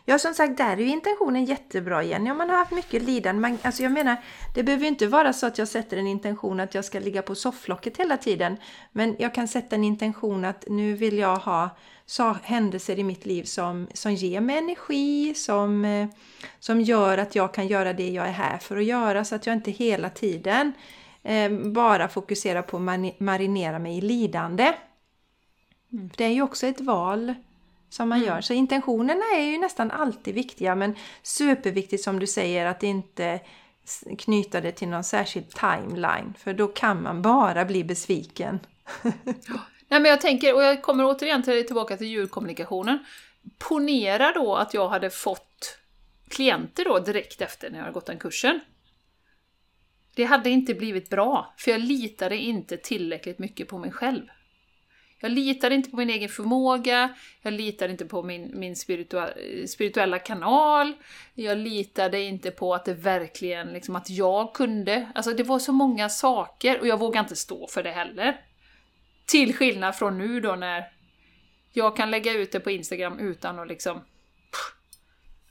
Ja, 0.05 0.19
som 0.19 0.34
sagt, 0.34 0.57
där 0.57 0.72
är 0.72 0.78
ju 0.78 0.88
intentionen 0.88 1.45
jättebra 1.45 2.03
Jenny. 2.03 2.32
Om 2.32 2.38
man 2.38 2.49
har 2.49 2.57
haft 2.57 2.72
mycket 2.72 3.03
lidande. 3.03 3.41
Man, 3.41 3.57
alltså 3.61 3.84
jag 3.84 3.91
menar, 3.91 4.15
det 4.55 4.63
behöver 4.63 4.84
ju 4.84 4.88
inte 4.88 5.07
vara 5.07 5.34
så 5.34 5.47
att 5.47 5.57
jag 5.57 5.67
sätter 5.67 5.97
en 5.97 6.07
intention 6.07 6.59
att 6.59 6.76
jag 6.76 6.86
ska 6.86 6.99
ligga 6.99 7.22
på 7.22 7.36
sofflocket 7.36 7.97
hela 7.97 8.17
tiden. 8.17 8.57
Men 8.91 9.15
jag 9.19 9.34
kan 9.34 9.47
sätta 9.47 9.76
en 9.76 9.84
intention 9.84 10.45
att 10.45 10.65
nu 10.67 10.93
vill 10.93 11.17
jag 11.17 11.36
ha 11.36 11.69
så, 12.05 12.38
händelser 12.43 12.99
i 12.99 13.03
mitt 13.03 13.26
liv 13.26 13.43
som, 13.43 13.88
som 13.93 14.13
ger 14.13 14.41
mig 14.41 14.57
energi, 14.57 15.34
som, 15.36 15.86
eh, 15.86 16.07
som 16.59 16.82
gör 16.82 17.17
att 17.17 17.36
jag 17.36 17.53
kan 17.53 17.67
göra 17.67 17.93
det 17.93 18.09
jag 18.09 18.28
är 18.28 18.32
här 18.32 18.57
för 18.57 18.78
att 18.78 18.84
göra. 18.84 19.26
Så 19.26 19.36
att 19.36 19.45
jag 19.45 19.55
inte 19.55 19.72
hela 19.72 20.09
tiden 20.09 20.74
eh, 21.24 21.51
bara 21.51 22.07
fokuserar 22.07 22.61
på 22.61 22.78
att 22.78 23.19
marinera 23.19 23.80
mig 23.80 23.97
i 23.97 24.01
lidande. 24.01 24.74
Mm. 25.93 26.09
Det 26.17 26.24
är 26.24 26.30
ju 26.30 26.41
också 26.41 26.67
ett 26.67 26.82
val 26.82 27.36
som 27.91 28.09
man 28.09 28.17
mm. 28.17 28.29
gör. 28.29 28.41
Så 28.41 28.53
intentionerna 28.53 29.23
är 29.35 29.43
ju 29.43 29.57
nästan 29.57 29.91
alltid 29.91 30.35
viktiga 30.35 30.75
men 30.75 30.95
superviktigt 31.23 32.03
som 32.03 32.19
du 32.19 32.27
säger 32.27 32.65
att 32.65 32.83
inte 32.83 33.39
knyta 34.17 34.61
det 34.61 34.71
till 34.71 34.87
någon 34.87 35.03
särskild 35.03 35.49
timeline 35.49 36.33
för 36.37 36.53
då 36.53 36.67
kan 36.67 37.03
man 37.03 37.21
bara 37.21 37.65
bli 37.65 37.83
besviken. 37.83 38.59
Nej 39.87 39.99
men 39.99 40.05
jag 40.05 40.21
tänker, 40.21 40.55
och 40.55 40.63
jag 40.63 40.81
kommer 40.81 41.05
återigen 41.05 41.43
till, 41.43 41.65
tillbaka 41.65 41.97
till 41.97 42.07
djurkommunikationen. 42.07 43.05
Ponera 43.57 44.31
då 44.31 44.55
att 44.55 44.73
jag 44.73 44.89
hade 44.89 45.09
fått 45.09 45.77
klienter 46.29 46.85
då 46.85 46.99
direkt 46.99 47.41
efter 47.41 47.69
när 47.69 47.77
jag 47.77 47.83
hade 47.83 47.93
gått 47.93 48.05
den 48.05 48.19
kursen. 48.19 48.59
Det 50.15 50.23
hade 50.23 50.49
inte 50.49 50.73
blivit 50.73 51.09
bra, 51.09 51.53
för 51.57 51.71
jag 51.71 51.81
litade 51.81 52.37
inte 52.37 52.77
tillräckligt 52.77 53.39
mycket 53.39 53.67
på 53.67 53.77
mig 53.77 53.91
själv. 53.91 54.23
Jag 55.22 55.32
litar 55.32 55.72
inte 55.72 55.89
på 55.89 55.97
min 55.97 56.09
egen 56.09 56.30
förmåga, 56.30 57.15
jag 57.41 57.53
litar 57.53 57.89
inte 57.89 58.05
på 58.05 58.24
min, 58.24 58.59
min 58.59 58.76
spirituella 59.67 60.19
kanal, 60.19 60.93
jag 61.34 61.57
litade 61.57 62.19
inte 62.19 62.51
på 62.51 62.74
att 62.74 62.86
det 62.86 62.93
verkligen, 62.93 63.74
liksom 63.74 63.95
att 63.95 64.09
jag 64.09 64.53
kunde. 64.53 65.11
Alltså 65.15 65.34
det 65.34 65.43
var 65.43 65.59
så 65.59 65.72
många 65.72 66.09
saker 66.09 66.80
och 66.80 66.88
jag 66.88 66.99
vågade 66.99 67.19
inte 67.19 67.36
stå 67.36 67.67
för 67.67 67.84
det 67.84 67.91
heller. 67.91 68.41
Till 69.26 69.55
skillnad 69.55 69.95
från 69.95 70.17
nu 70.17 70.39
då 70.39 70.55
när 70.55 70.84
jag 71.74 71.97
kan 71.97 72.11
lägga 72.11 72.34
ut 72.34 72.51
det 72.51 72.59
på 72.59 72.72
Instagram 72.72 73.19
utan 73.19 73.59
att 73.59 73.67
liksom... 73.67 74.01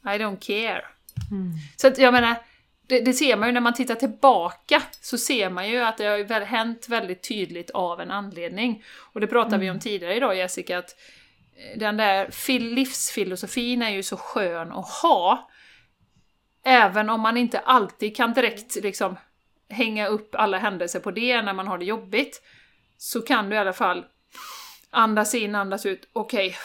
I 0.04 0.08
don't 0.18 0.40
care. 0.40 0.84
Mm. 1.30 1.52
Så 1.76 1.88
att 1.88 1.98
jag 1.98 2.12
menar, 2.12 2.36
det, 2.90 3.00
det, 3.00 3.12
ser 3.12 3.36
man 3.36 3.48
ju 3.48 3.52
när 3.52 3.60
man 3.60 3.74
tittar 3.74 3.94
tillbaka, 3.94 4.82
så 5.00 5.18
ser 5.18 5.50
man 5.50 5.68
ju 5.68 5.78
att 5.78 5.96
det 5.96 6.04
har 6.04 6.40
hänt 6.40 6.88
väldigt 6.88 7.28
tydligt 7.28 7.70
av 7.70 8.00
en 8.00 8.10
anledning. 8.10 8.84
Och 9.12 9.20
det 9.20 9.26
pratade 9.26 9.54
mm. 9.54 9.60
vi 9.60 9.70
om 9.70 9.74
mm. 9.74 9.80
tidigare 9.80 10.16
idag 10.16 10.36
Jessica, 10.36 10.78
att 10.78 10.96
eh, 11.56 11.78
den 11.78 11.96
där 11.96 12.58
livsfilosofin 12.58 13.82
är 13.82 13.90
ju 13.90 14.02
så 14.02 14.16
skön 14.16 14.72
att 14.72 14.88
ha. 14.88 15.50
Även 16.64 17.10
om 17.10 17.20
man 17.20 17.36
inte 17.36 17.58
alltid 17.58 18.16
kan 18.16 18.32
direkt 18.32 18.74
liksom 18.74 19.16
hänga 19.68 20.06
upp 20.06 20.34
alla 20.34 20.58
händelser 20.58 21.00
på 21.00 21.10
det 21.10 21.42
när 21.42 21.52
man 21.52 21.68
har 21.68 21.78
det 21.78 21.84
jobbigt, 21.84 22.42
så 22.98 23.22
kan 23.22 23.50
du 23.50 23.56
i 23.56 23.58
alla 23.58 23.72
fall 23.72 24.04
andas 24.90 25.34
in, 25.34 25.54
andas 25.54 25.86
ut, 25.86 26.08
okej, 26.12 26.48
okay. 26.48 26.58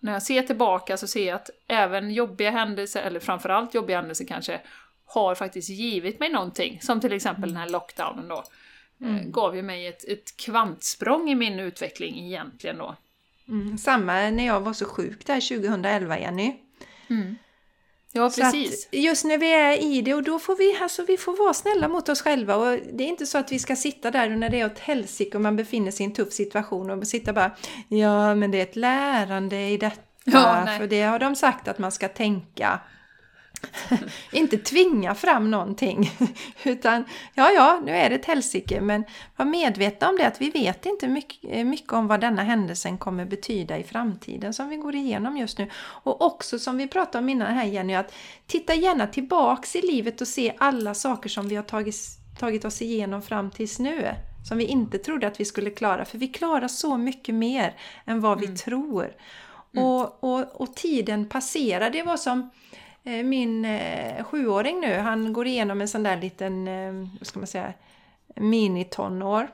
när 0.00 0.12
jag 0.12 0.22
ser 0.22 0.42
tillbaka 0.42 0.96
så 0.96 1.06
ser 1.06 1.26
jag 1.26 1.36
att 1.36 1.50
även 1.68 2.10
jobbiga 2.10 2.50
händelser, 2.50 3.02
eller 3.02 3.20
framförallt 3.20 3.74
jobbiga 3.74 3.96
händelser 3.96 4.24
kanske, 4.24 4.60
har 5.08 5.34
faktiskt 5.34 5.68
givit 5.68 6.20
mig 6.20 6.32
någonting. 6.32 6.78
Som 6.82 7.00
till 7.00 7.12
exempel 7.12 7.48
den 7.48 7.56
här 7.56 7.68
lockdownen 7.68 8.28
då. 8.28 8.44
Eh, 9.00 9.08
mm. 9.08 9.32
Gav 9.32 9.56
ju 9.56 9.62
mig 9.62 9.86
ett, 9.86 10.04
ett 10.04 10.36
kvantsprång 10.36 11.30
i 11.30 11.34
min 11.34 11.60
utveckling 11.60 12.26
egentligen 12.26 12.78
då. 12.78 12.96
Mm, 13.48 13.78
samma 13.78 14.12
när 14.12 14.46
jag 14.46 14.60
var 14.60 14.72
så 14.72 14.84
sjuk 14.84 15.26
där 15.26 15.40
2011 15.40 16.18
Jenny. 16.18 16.54
Mm. 17.10 17.36
Ja, 18.12 18.30
precis. 18.30 18.88
just 18.92 19.24
när 19.24 19.38
vi 19.38 19.52
är 19.52 19.82
i 19.82 20.02
det 20.02 20.14
och 20.14 20.22
då 20.22 20.38
får 20.38 20.56
vi, 20.56 20.78
alltså, 20.82 21.04
vi 21.04 21.16
får 21.16 21.36
vara 21.36 21.54
snälla 21.54 21.88
mot 21.88 22.08
oss 22.08 22.22
själva 22.22 22.56
och 22.56 22.78
det 22.92 23.04
är 23.04 23.08
inte 23.08 23.26
så 23.26 23.38
att 23.38 23.52
vi 23.52 23.58
ska 23.58 23.76
sitta 23.76 24.10
där 24.10 24.32
och 24.32 24.38
när 24.38 24.50
det 24.50 24.60
är 24.60 24.66
åt 24.66 24.78
helsike 24.78 25.36
och 25.36 25.40
man 25.40 25.56
befinner 25.56 25.90
sig 25.90 26.04
i 26.04 26.08
en 26.08 26.14
tuff 26.14 26.32
situation 26.32 26.90
och 26.90 27.06
sitta 27.06 27.32
bara 27.32 27.50
ja 27.88 28.34
men 28.34 28.50
det 28.50 28.58
är 28.58 28.62
ett 28.62 28.76
lärande 28.76 29.68
i 29.68 29.76
detta 29.76 30.02
ja, 30.24 30.66
för 30.78 30.86
det 30.86 31.02
har 31.02 31.18
de 31.18 31.36
sagt 31.36 31.68
att 31.68 31.78
man 31.78 31.92
ska 31.92 32.08
tänka. 32.08 32.80
inte 34.32 34.58
tvinga 34.58 35.14
fram 35.14 35.50
någonting. 35.50 36.10
Utan, 36.64 37.04
ja, 37.34 37.50
ja, 37.50 37.80
nu 37.84 37.92
är 37.92 38.10
det 38.10 38.16
ett 38.16 38.24
helsike, 38.24 38.80
men 38.80 39.04
var 39.36 39.46
medvetna 39.46 40.08
om 40.08 40.16
det 40.16 40.26
att 40.26 40.40
vi 40.40 40.50
vet 40.50 40.86
inte 40.86 41.08
mycket, 41.08 41.66
mycket 41.66 41.92
om 41.92 42.06
vad 42.06 42.20
denna 42.20 42.42
händelsen 42.42 42.98
kommer 42.98 43.24
betyda 43.24 43.78
i 43.78 43.84
framtiden 43.84 44.54
som 44.54 44.68
vi 44.68 44.76
går 44.76 44.94
igenom 44.94 45.36
just 45.36 45.58
nu. 45.58 45.70
Och 45.76 46.22
också 46.22 46.58
som 46.58 46.76
vi 46.76 46.88
pratade 46.88 47.18
om 47.18 47.28
innan 47.28 47.54
här 47.54 47.64
Jenny, 47.64 47.94
att 47.94 48.14
titta 48.46 48.74
gärna 48.74 49.06
tillbaks 49.06 49.76
i 49.76 49.82
livet 49.82 50.20
och 50.20 50.28
se 50.28 50.54
alla 50.58 50.94
saker 50.94 51.28
som 51.28 51.48
vi 51.48 51.56
har 51.56 51.62
tagit, 51.62 51.96
tagit 52.38 52.64
oss 52.64 52.82
igenom 52.82 53.22
fram 53.22 53.50
tills 53.50 53.78
nu. 53.78 54.14
Som 54.48 54.58
vi 54.58 54.64
inte 54.64 54.98
trodde 54.98 55.26
att 55.26 55.40
vi 55.40 55.44
skulle 55.44 55.70
klara, 55.70 56.04
för 56.04 56.18
vi 56.18 56.28
klarar 56.28 56.68
så 56.68 56.96
mycket 56.96 57.34
mer 57.34 57.74
än 58.04 58.20
vad 58.20 58.38
mm. 58.38 58.50
vi 58.50 58.58
tror. 58.58 59.12
Mm. 59.72 59.84
Och, 59.84 60.24
och, 60.24 60.60
och 60.60 60.74
tiden 60.76 61.28
passerar. 61.28 61.90
Det 61.90 62.02
var 62.02 62.16
som 62.16 62.50
Eh, 62.70 62.87
min 63.08 63.64
eh, 63.64 64.24
sjuåring 64.24 64.80
nu, 64.80 64.98
han 64.98 65.32
går 65.32 65.46
igenom 65.46 65.80
en 65.80 65.88
sån 65.88 66.02
där 66.02 66.16
liten, 66.16 66.68
eh, 66.68 67.08
vad 67.18 67.26
ska 67.26 67.38
man 67.40 67.46
säga, 67.46 67.72
minitonår. 68.34 69.48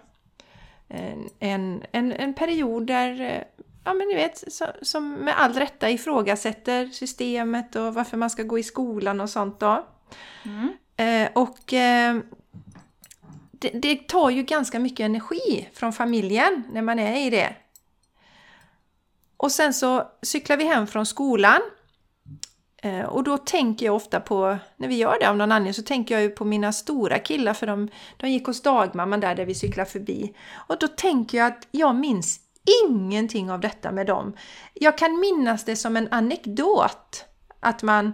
En, 1.38 1.82
en, 1.92 2.12
en 2.12 2.34
period 2.34 2.86
där, 2.86 3.44
ja 3.84 3.94
men 3.94 4.08
ni 4.08 4.14
vet, 4.14 4.52
så, 4.52 4.66
som 4.82 5.12
med 5.12 5.40
all 5.40 5.52
rätta 5.52 5.90
ifrågasätter 5.90 6.86
systemet 6.86 7.76
och 7.76 7.94
varför 7.94 8.16
man 8.16 8.30
ska 8.30 8.42
gå 8.42 8.58
i 8.58 8.62
skolan 8.62 9.20
och 9.20 9.30
sånt 9.30 9.60
då. 9.60 9.86
Mm. 10.44 10.72
Eh, 10.96 11.30
och 11.34 11.72
eh, 11.72 12.16
det, 13.50 13.70
det, 13.70 14.08
tar 14.08 14.30
ju 14.30 14.42
ganska 14.42 14.78
mycket 14.78 15.04
energi 15.04 15.68
från 15.72 15.92
familjen 15.92 16.62
när 16.72 16.82
man 16.82 16.98
är 16.98 17.26
i 17.26 17.30
det. 17.30 17.54
Och 19.36 19.52
sen 19.52 19.74
så 19.74 20.10
cyklar 20.22 20.56
vi 20.56 20.64
hem 20.64 20.86
från 20.86 21.06
skolan. 21.06 21.60
Eh, 22.84 23.04
och 23.04 23.24
då 23.24 23.38
tänker 23.38 23.86
jag 23.86 23.94
ofta 23.94 24.20
på, 24.20 24.58
när 24.76 24.88
vi 24.88 24.96
gör 24.96 25.16
det 25.20 25.28
av 25.28 25.36
någon 25.36 25.52
anledning, 25.52 25.74
så 25.74 25.82
tänker 25.82 26.14
jag 26.14 26.22
ju 26.22 26.30
på 26.30 26.44
mina 26.44 26.72
stora 26.72 27.18
killar 27.18 27.54
för 27.54 27.66
de, 27.66 27.88
de 28.16 28.30
gick 28.30 28.46
hos 28.46 28.62
dagmamman 28.62 29.20
där, 29.20 29.34
där 29.34 29.44
vi 29.44 29.54
cyklar 29.54 29.84
förbi. 29.84 30.34
Och 30.68 30.78
då 30.78 30.88
tänker 30.88 31.38
jag 31.38 31.46
att 31.46 31.68
jag 31.70 31.96
minns 31.96 32.40
ingenting 32.84 33.50
av 33.50 33.60
detta 33.60 33.92
med 33.92 34.06
dem. 34.06 34.36
Jag 34.74 34.98
kan 34.98 35.20
minnas 35.20 35.64
det 35.64 35.76
som 35.76 35.96
en 35.96 36.08
anekdot. 36.10 37.24
Att 37.60 37.82
man, 37.82 38.12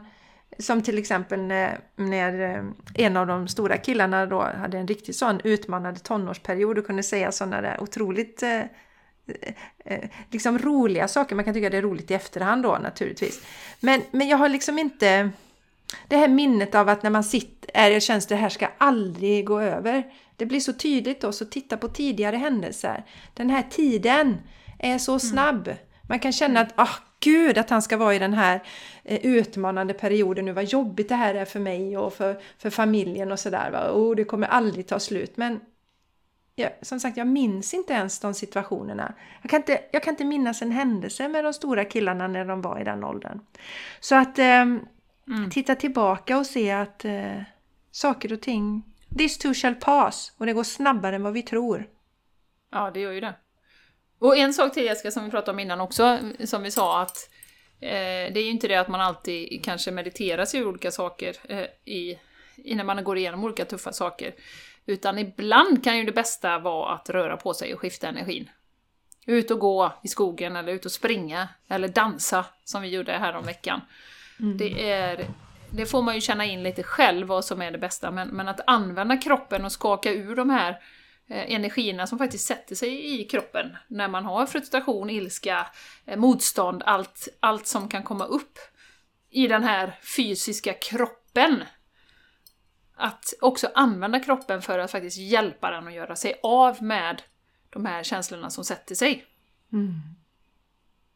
som 0.58 0.82
till 0.82 0.98
exempel 0.98 1.40
eh, 1.40 1.46
när, 1.46 1.78
när 1.96 2.72
en 2.94 3.16
av 3.16 3.26
de 3.26 3.48
stora 3.48 3.76
killarna 3.76 4.26
då 4.26 4.42
hade 4.42 4.78
en 4.78 4.88
riktigt 4.88 5.16
sån 5.16 5.40
utmanande 5.44 6.00
tonårsperiod 6.00 6.78
och 6.78 6.86
kunde 6.86 7.02
säga 7.02 7.32
sådana 7.32 7.60
där 7.60 7.82
otroligt 7.82 8.42
eh, 8.42 8.62
liksom 10.30 10.58
roliga 10.58 11.08
saker. 11.08 11.36
Man 11.36 11.44
kan 11.44 11.54
tycka 11.54 11.70
det 11.70 11.76
är 11.76 11.82
roligt 11.82 12.10
i 12.10 12.14
efterhand 12.14 12.62
då 12.62 12.78
naturligtvis. 12.82 13.40
Men, 13.80 14.02
men 14.10 14.28
jag 14.28 14.38
har 14.38 14.48
liksom 14.48 14.78
inte 14.78 15.30
det 16.08 16.16
här 16.16 16.28
minnet 16.28 16.74
av 16.74 16.88
att 16.88 17.02
när 17.02 17.10
man 17.10 17.24
sitter, 17.24 17.70
är 17.74 17.90
det 17.90 18.00
känns 18.00 18.26
det 18.26 18.36
här 18.36 18.48
ska 18.48 18.68
aldrig 18.78 19.46
gå 19.46 19.60
över. 19.60 20.04
Det 20.36 20.46
blir 20.46 20.60
så 20.60 20.72
tydligt 20.72 21.20
då, 21.20 21.32
så 21.32 21.44
titta 21.44 21.76
på 21.76 21.88
tidigare 21.88 22.36
händelser. 22.36 23.04
Den 23.34 23.50
här 23.50 23.62
tiden 23.70 24.36
är 24.78 24.98
så 24.98 25.12
mm. 25.12 25.20
snabb. 25.20 25.68
Mm. 25.68 25.78
Man 26.08 26.18
kan 26.18 26.32
känna 26.32 26.60
att, 26.60 26.72
ah 26.74 26.84
oh, 26.84 26.96
gud 27.20 27.58
att 27.58 27.70
han 27.70 27.82
ska 27.82 27.96
vara 27.96 28.14
i 28.14 28.18
den 28.18 28.34
här 28.34 28.62
eh, 29.04 29.26
utmanande 29.26 29.94
perioden 29.94 30.44
nu, 30.44 30.52
vad 30.52 30.64
jobbigt 30.64 31.08
det 31.08 31.14
här 31.14 31.34
är 31.34 31.44
för 31.44 31.60
mig 31.60 31.98
och 31.98 32.14
för, 32.14 32.40
för 32.58 32.70
familjen 32.70 33.32
och 33.32 33.38
sådär. 33.38 33.90
Oh, 33.92 34.16
det 34.16 34.24
kommer 34.24 34.46
aldrig 34.46 34.86
ta 34.86 34.98
slut. 34.98 35.36
Men 35.36 35.60
ja, 36.60 36.68
som 36.82 37.00
sagt, 37.00 37.16
jag 37.16 37.26
minns 37.26 37.74
inte 37.74 37.92
ens 37.92 38.20
de 38.20 38.34
situationerna. 38.34 39.14
Jag 39.42 39.50
kan, 39.50 39.56
inte, 39.60 39.80
jag 39.92 40.02
kan 40.02 40.12
inte 40.12 40.24
minnas 40.24 40.62
en 40.62 40.72
händelse 40.72 41.28
med 41.28 41.44
de 41.44 41.52
stora 41.52 41.84
killarna 41.84 42.28
när 42.28 42.44
de 42.44 42.62
var 42.62 42.80
i 42.80 42.84
den 42.84 43.04
åldern. 43.04 43.40
Så 44.00 44.14
att 44.14 44.38
eh, 44.38 44.46
mm. 44.46 45.50
titta 45.50 45.74
tillbaka 45.74 46.38
och 46.38 46.46
se 46.46 46.70
att 46.70 47.04
eh, 47.04 47.42
saker 47.90 48.32
och 48.32 48.40
ting 48.40 48.82
This 49.18 49.38
too 49.38 49.54
shall 49.54 49.74
pass 49.74 50.32
och 50.38 50.46
det 50.46 50.52
går 50.52 50.64
snabbare 50.64 51.16
än 51.16 51.22
vad 51.22 51.32
vi 51.32 51.42
tror. 51.42 51.88
Ja, 52.72 52.90
det 52.94 53.00
gör 53.00 53.12
ju 53.12 53.20
det. 53.20 53.34
Och 54.18 54.36
en 54.36 54.54
sak 54.54 54.74
till 54.74 54.84
Jessica 54.84 55.10
som 55.10 55.24
vi 55.24 55.30
pratade 55.30 55.52
om 55.52 55.58
innan 55.58 55.80
också, 55.80 56.18
som 56.44 56.62
vi 56.62 56.70
sa 56.70 57.02
att 57.02 57.30
eh, 57.80 58.32
det 58.32 58.40
är 58.40 58.44
ju 58.44 58.50
inte 58.50 58.68
det 58.68 58.76
att 58.76 58.88
man 58.88 59.00
alltid 59.00 59.64
kanske 59.64 59.90
mediterar 59.90 60.44
sig 60.44 60.60
ur 60.60 60.66
olika 60.66 60.90
saker 60.90 61.36
eh, 61.48 61.64
i, 61.84 62.18
innan 62.56 62.86
man 62.86 63.04
går 63.04 63.18
igenom 63.18 63.44
olika 63.44 63.64
tuffa 63.64 63.92
saker. 63.92 64.34
Utan 64.86 65.18
ibland 65.18 65.84
kan 65.84 65.98
ju 65.98 66.04
det 66.04 66.12
bästa 66.12 66.58
vara 66.58 66.94
att 66.94 67.10
röra 67.10 67.36
på 67.36 67.54
sig 67.54 67.74
och 67.74 67.80
skifta 67.80 68.08
energin. 68.08 68.50
Ut 69.26 69.50
och 69.50 69.58
gå 69.58 69.92
i 70.04 70.08
skogen 70.08 70.56
eller 70.56 70.72
ut 70.72 70.84
och 70.84 70.92
springa 70.92 71.48
eller 71.68 71.88
dansa 71.88 72.44
som 72.64 72.82
vi 72.82 72.88
gjorde 72.88 73.12
här 73.12 73.36
om 73.36 73.44
veckan. 73.44 73.80
Mm. 74.40 74.56
Det 74.56 74.90
är 74.90 75.26
det 75.70 75.86
får 75.86 76.02
man 76.02 76.14
ju 76.14 76.20
känna 76.20 76.44
in 76.44 76.62
lite 76.62 76.82
själv 76.82 77.26
vad 77.26 77.44
som 77.44 77.62
är 77.62 77.70
det 77.70 77.78
bästa, 77.78 78.10
men, 78.10 78.28
men 78.28 78.48
att 78.48 78.60
använda 78.66 79.16
kroppen 79.16 79.64
och 79.64 79.72
skaka 79.72 80.12
ur 80.12 80.36
de 80.36 80.50
här 80.50 80.70
eh, 81.28 81.54
energierna 81.54 82.06
som 82.06 82.18
faktiskt 82.18 82.46
sätter 82.46 82.74
sig 82.74 83.20
i 83.20 83.24
kroppen 83.24 83.76
när 83.88 84.08
man 84.08 84.24
har 84.24 84.46
frustration, 84.46 85.10
ilska, 85.10 85.66
eh, 86.06 86.16
motstånd, 86.16 86.82
allt, 86.86 87.28
allt 87.40 87.66
som 87.66 87.88
kan 87.88 88.02
komma 88.02 88.24
upp 88.24 88.58
i 89.30 89.46
den 89.46 89.64
här 89.64 89.98
fysiska 90.16 90.72
kroppen. 90.72 91.64
Att 93.00 93.34
också 93.40 93.68
använda 93.74 94.20
kroppen 94.20 94.62
för 94.62 94.78
att 94.78 94.90
faktiskt 94.90 95.18
hjälpa 95.18 95.70
den 95.70 95.86
att 95.86 95.94
göra 95.94 96.16
sig 96.16 96.40
av 96.42 96.82
med 96.82 97.22
de 97.70 97.86
här 97.86 98.02
känslorna 98.02 98.50
som 98.50 98.64
sätter 98.64 98.94
sig. 98.94 99.24
Mm. 99.72 99.92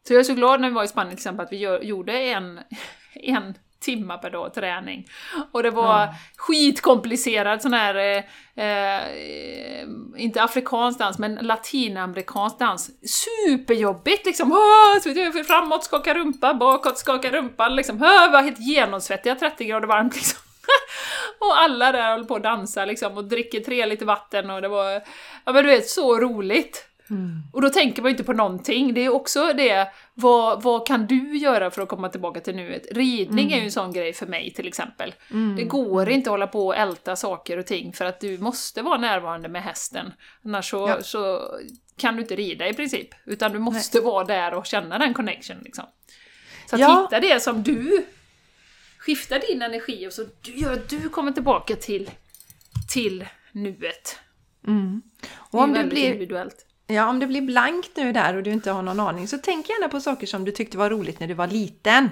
Så 0.07 0.13
jag 0.13 0.19
är 0.19 0.23
så 0.23 0.33
glad 0.33 0.61
när 0.61 0.69
vi 0.69 0.75
var 0.75 0.83
i 0.83 0.87
Spanien 0.87 1.09
till 1.09 1.19
exempel 1.19 1.45
att 1.45 1.51
vi 1.51 1.57
gör, 1.57 1.81
gjorde 1.81 2.13
en, 2.13 2.59
en 3.13 3.53
timmar 3.79 4.17
per 4.17 4.29
dag 4.29 4.53
träning. 4.53 5.07
Och 5.51 5.63
det 5.63 5.69
var 5.69 6.01
ja. 6.01 6.15
skitkomplicerad 6.37 7.61
sån 7.61 7.73
här, 7.73 7.95
eh, 7.95 8.65
eh, 8.65 9.03
inte 10.17 10.43
afrikansk 10.43 10.99
dans, 10.99 11.19
men 11.19 11.35
latinamerikansk 11.35 12.59
dans. 12.59 12.91
Superjobbigt 13.03 14.25
liksom! 14.25 14.51
Framåt, 15.47 15.83
skaka 15.83 16.13
rumpa, 16.13 16.53
bakåt, 16.53 16.97
skaka 16.97 17.31
rumpa, 17.31 17.67
liksom. 17.67 18.01
Åh, 18.01 18.31
var 18.31 18.41
helt 18.41 18.59
genomsvettiga, 18.59 19.35
30 19.35 19.65
grader 19.65 19.87
varmt 19.87 20.15
liksom. 20.15 20.44
och 21.39 21.57
alla 21.57 21.91
där 21.91 22.11
håller 22.11 22.25
på 22.25 22.35
att 22.35 22.43
dansa 22.43 22.85
liksom, 22.85 23.17
och 23.17 23.25
dricker 23.25 23.59
tre 23.59 23.85
liter 23.85 24.05
vatten 24.05 24.49
och 24.49 24.61
det 24.61 24.67
var, 24.67 24.91
ja 25.45 25.53
men 25.53 25.63
du 25.63 25.69
vet, 25.69 25.87
så 25.87 26.19
roligt! 26.19 26.89
Mm. 27.09 27.41
Och 27.53 27.61
då 27.61 27.69
tänker 27.69 28.01
man 28.01 28.09
ju 28.09 28.13
inte 28.13 28.23
på 28.23 28.33
någonting. 28.33 28.93
Det 28.93 29.05
är 29.05 29.13
också 29.13 29.53
det, 29.53 29.87
vad, 30.13 30.63
vad 30.63 30.87
kan 30.87 31.07
du 31.07 31.37
göra 31.37 31.71
för 31.71 31.81
att 31.81 31.89
komma 31.89 32.09
tillbaka 32.09 32.39
till 32.39 32.55
nuet? 32.55 32.87
Ridning 32.91 33.45
mm. 33.45 33.53
är 33.53 33.57
ju 33.57 33.65
en 33.65 33.71
sån 33.71 33.93
grej 33.93 34.13
för 34.13 34.25
mig 34.25 34.53
till 34.53 34.67
exempel. 34.67 35.13
Mm. 35.31 35.55
Det 35.55 35.63
går 35.63 36.09
inte 36.09 36.29
att 36.29 36.33
hålla 36.33 36.47
på 36.47 36.67
och 36.67 36.75
älta 36.75 37.15
saker 37.15 37.57
och 37.57 37.65
ting 37.65 37.93
för 37.93 38.05
att 38.05 38.19
du 38.19 38.37
måste 38.37 38.81
vara 38.81 38.97
närvarande 38.97 39.49
med 39.49 39.63
hästen. 39.63 40.13
Annars 40.45 40.69
så, 40.69 40.89
ja. 40.89 41.01
så 41.01 41.41
kan 41.97 42.15
du 42.15 42.21
inte 42.21 42.35
rida 42.35 42.67
i 42.67 42.73
princip. 42.73 43.09
Utan 43.25 43.51
du 43.51 43.59
måste 43.59 43.97
Nej. 43.97 44.05
vara 44.05 44.23
där 44.23 44.53
och 44.53 44.65
känna 44.65 44.97
den 44.97 45.13
connection 45.13 45.57
liksom. 45.63 45.85
Så 46.69 46.75
att 46.75 46.81
ja. 46.81 47.01
hitta 47.01 47.19
det 47.19 47.39
som 47.39 47.63
du 47.63 48.05
skiftar 49.05 49.39
din 49.39 49.61
energi 49.61 50.07
och 50.07 50.13
så 50.13 50.25
gör 50.43 50.73
att 50.73 50.89
du 50.89 51.09
kommer 51.09 51.31
tillbaka 51.31 51.75
till, 51.75 52.11
till 52.89 53.25
nuet. 53.51 54.19
Mm. 54.67 55.01
Och 55.33 55.59
om 55.59 55.73
det, 55.73 55.83
det 55.83 55.89
blir 55.89 56.05
individuellt. 56.05 56.65
Ja, 56.87 57.09
om 57.09 57.19
det 57.19 57.27
blir 57.27 57.41
blankt 57.41 57.91
nu 57.95 58.11
där 58.11 58.35
och 58.35 58.43
du 58.43 58.51
inte 58.51 58.71
har 58.71 58.81
någon 58.81 58.99
aning 58.99 59.27
så 59.27 59.37
tänk 59.37 59.69
gärna 59.69 59.89
på 59.89 59.99
saker 59.99 60.27
som 60.27 60.45
du 60.45 60.51
tyckte 60.51 60.77
var 60.77 60.89
roligt 60.89 61.19
när 61.19 61.27
du 61.27 61.33
var 61.33 61.47
liten. 61.47 62.09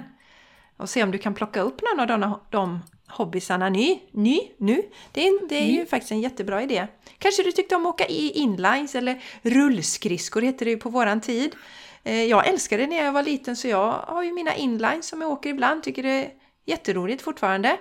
Och 0.76 0.90
se 0.90 1.02
om 1.02 1.10
du 1.10 1.18
kan 1.18 1.34
plocka 1.34 1.60
upp 1.60 1.80
någon 1.82 2.00
av 2.00 2.06
de, 2.06 2.40
de 2.50 2.80
hobbysarna 3.08 3.68
ny, 3.68 4.00
ny, 4.10 4.40
nu. 4.58 4.82
Det 5.12 5.28
är, 5.28 5.48
det 5.48 5.56
är 5.56 5.66
ju 5.66 5.86
faktiskt 5.86 6.12
en 6.12 6.20
jättebra 6.20 6.62
idé. 6.62 6.86
Kanske 7.18 7.42
du 7.42 7.52
tyckte 7.52 7.76
om 7.76 7.86
att 7.86 7.94
åka 7.94 8.06
i 8.06 8.30
inlines 8.30 8.94
eller 8.94 9.22
rullskridskor 9.42 10.42
heter 10.42 10.64
det 10.64 10.70
ju 10.70 10.76
på 10.76 10.90
våran 10.90 11.20
tid. 11.20 11.56
Eh, 12.04 12.24
jag 12.24 12.48
älskade 12.48 12.82
det 12.82 12.88
när 12.88 13.04
jag 13.04 13.12
var 13.12 13.22
liten 13.22 13.56
så 13.56 13.68
jag 13.68 13.92
har 13.92 14.22
ju 14.22 14.32
mina 14.32 14.54
inlines 14.54 15.06
som 15.06 15.20
jag 15.20 15.30
åker 15.30 15.50
ibland, 15.50 15.82
tycker 15.82 16.02
det 16.02 16.24
är 16.24 16.30
jätteroligt 16.64 17.22
fortfarande. 17.22 17.78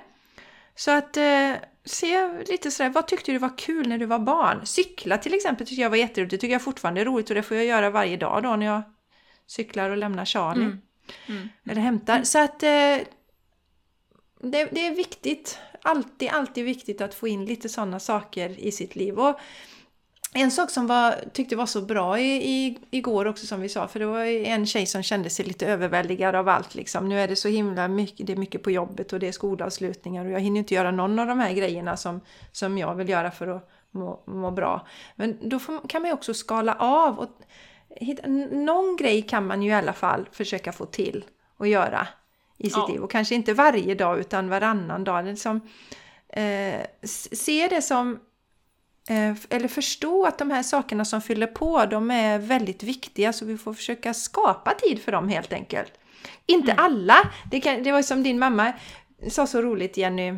Så 0.75 0.91
att 0.91 1.17
eh, 1.17 1.53
se 1.85 2.43
lite 2.47 2.71
sådär, 2.71 2.89
vad 2.89 3.07
tyckte 3.07 3.31
du 3.31 3.37
var 3.37 3.57
kul 3.57 3.87
när 3.89 3.97
du 3.97 4.05
var 4.05 4.19
barn? 4.19 4.65
Cykla 4.65 5.17
till 5.17 5.33
exempel 5.33 5.67
tycker 5.67 5.81
jag 5.81 5.89
var 5.89 5.97
jätteroligt, 5.97 6.31
det 6.31 6.37
tycker 6.37 6.53
jag 6.53 6.61
fortfarande 6.61 7.01
är 7.01 7.05
roligt 7.05 7.29
och 7.29 7.35
det 7.35 7.43
får 7.43 7.57
jag 7.57 7.65
göra 7.65 7.89
varje 7.89 8.17
dag 8.17 8.43
då 8.43 8.55
när 8.55 8.65
jag 8.65 8.81
cyklar 9.47 9.89
och 9.89 9.97
lämnar 9.97 10.25
Charlie. 10.25 10.63
Mm. 10.63 10.81
Mm. 11.27 11.49
Eller 11.69 11.81
hämtar. 11.81 12.23
Så 12.23 12.39
att 12.39 12.63
eh, 12.63 12.97
det, 14.39 14.65
det, 14.71 14.87
är 14.87 14.95
viktigt, 14.95 15.59
alltid, 15.81 16.29
alltid 16.29 16.65
viktigt 16.65 17.01
att 17.01 17.15
få 17.15 17.27
in 17.27 17.45
lite 17.45 17.69
sådana 17.69 17.99
saker 17.99 18.59
i 18.59 18.71
sitt 18.71 18.95
liv. 18.95 19.19
Och 19.19 19.39
en 20.33 20.51
sak 20.51 20.69
som 20.69 20.87
var, 20.87 21.15
tyckte 21.33 21.55
var 21.55 21.65
så 21.65 21.81
bra 21.81 22.19
i, 22.19 22.49
i, 22.49 22.77
igår 22.91 23.27
också 23.27 23.45
som 23.45 23.61
vi 23.61 23.69
sa, 23.69 23.87
för 23.87 23.99
det 23.99 24.05
var 24.05 24.23
en 24.25 24.65
tjej 24.65 24.85
som 24.85 25.03
kände 25.03 25.29
sig 25.29 25.45
lite 25.45 25.67
överväldigad 25.67 26.35
av 26.35 26.49
allt 26.49 26.75
liksom. 26.75 27.09
Nu 27.09 27.19
är 27.19 27.27
det 27.27 27.35
så 27.35 27.47
himla 27.47 27.87
mycket, 27.87 28.27
det 28.27 28.33
är 28.33 28.37
mycket 28.37 28.63
på 28.63 28.71
jobbet 28.71 29.13
och 29.13 29.19
det 29.19 29.27
är 29.27 29.31
skolavslutningar 29.31 30.25
och 30.25 30.31
jag 30.31 30.39
hinner 30.39 30.59
inte 30.59 30.73
göra 30.73 30.91
någon 30.91 31.19
av 31.19 31.27
de 31.27 31.39
här 31.39 31.53
grejerna 31.53 31.97
som, 31.97 32.21
som 32.51 32.77
jag 32.77 32.95
vill 32.95 33.09
göra 33.09 33.31
för 33.31 33.47
att 33.47 33.69
må, 33.91 34.23
må 34.25 34.51
bra. 34.51 34.87
Men 35.15 35.49
då 35.49 35.59
får, 35.59 35.87
kan 35.87 36.01
man 36.01 36.09
ju 36.09 36.13
också 36.13 36.33
skala 36.33 36.75
av 36.79 37.19
och 37.19 37.29
hitta, 37.89 38.27
någon 38.27 38.95
grej 38.95 39.21
kan 39.21 39.47
man 39.47 39.61
ju 39.61 39.69
i 39.69 39.73
alla 39.73 39.93
fall 39.93 40.29
försöka 40.31 40.71
få 40.71 40.85
till 40.85 41.25
och 41.57 41.67
göra 41.67 42.07
i 42.57 42.69
sitt 42.69 42.77
ja. 42.77 42.87
liv. 42.87 43.01
Och 43.01 43.11
kanske 43.11 43.35
inte 43.35 43.53
varje 43.53 43.95
dag 43.95 44.19
utan 44.19 44.49
varannan 44.49 45.03
dag. 45.03 45.25
Liksom, 45.25 45.61
eh, 46.29 46.81
se 47.33 47.67
det 47.67 47.81
som 47.81 48.19
eller 49.49 49.67
förstå 49.67 50.25
att 50.25 50.37
de 50.37 50.51
här 50.51 50.63
sakerna 50.63 51.05
som 51.05 51.21
fyller 51.21 51.47
på, 51.47 51.85
de 51.85 52.11
är 52.11 52.39
väldigt 52.39 52.83
viktiga 52.83 53.33
så 53.33 53.45
vi 53.45 53.57
får 53.57 53.73
försöka 53.73 54.13
skapa 54.13 54.73
tid 54.73 55.01
för 55.01 55.11
dem 55.11 55.29
helt 55.29 55.53
enkelt. 55.53 55.93
Inte 56.45 56.71
mm. 56.71 56.85
alla! 56.85 57.15
Det, 57.51 57.61
kan, 57.61 57.83
det 57.83 57.91
var 57.91 58.01
som 58.01 58.23
din 58.23 58.39
mamma 58.39 58.73
sa 59.29 59.47
så 59.47 59.61
roligt 59.61 59.97
Jenny, 59.97 60.31
Eh, 60.31 60.35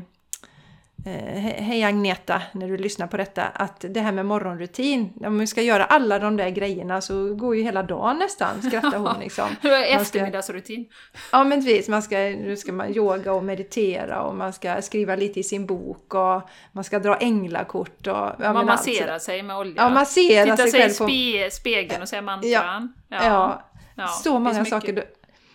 hej 1.06 1.84
Agneta, 1.84 2.42
när 2.52 2.68
du 2.68 2.78
lyssnar 2.78 3.08
på 3.08 3.18
detta, 3.18 3.44
att 3.44 3.86
det 3.90 4.00
här 4.00 4.12
med 4.12 4.26
morgonrutin, 4.26 5.14
om 5.26 5.40
vi 5.40 5.48
ska 5.48 5.62
göra 5.62 5.86
alla 5.86 6.20
de 6.20 6.38
där 6.38 6.50
grejerna 6.50 7.02
så 7.02 7.36
går 7.36 7.56
ju 7.56 7.64
hela 7.64 7.84
dagen 7.84 8.18
nästan, 8.18 8.62
skrattar 8.62 8.98
hon 8.98 9.20
liksom. 9.20 9.50
Eftermiddagsrutin. 9.88 10.86
Ja 11.32 11.44
men 11.44 11.66
precis, 11.66 11.88
man 11.88 12.02
ska, 12.02 12.18
nu 12.18 12.58
ska 12.58 12.74
man 12.74 12.96
yoga 12.96 13.34
och 13.34 13.44
meditera 13.44 14.22
och 14.22 14.36
man 14.36 14.54
ska 14.54 14.82
skriva 14.82 15.16
lite 15.16 15.40
i 15.40 15.44
sin 15.44 15.66
bok 15.66 16.14
och 16.14 16.42
man 16.72 16.84
ska 16.84 17.00
dra 17.00 17.16
änglakort 17.16 18.08
och... 18.08 18.40
Man 18.40 18.66
masserar 18.66 19.20
sig 19.20 19.44
med 19.44 19.58
olja. 19.58 19.74
Ja, 19.78 19.90
massera 19.90 20.58
sig, 20.58 20.72
sig 20.72 20.82
själv 20.82 20.94
på... 20.94 21.10
i 21.10 21.50
spegeln 21.52 22.02
och 22.02 22.10
säga 22.10 22.22
mantran. 22.22 22.94
Ja, 23.08 23.18
ja. 23.18 23.24
ja. 23.26 23.70
ja 23.96 24.08
så 24.08 24.40
många 24.40 24.66
så 24.66 24.70
saker. 24.70 24.94
Då, 24.94 25.02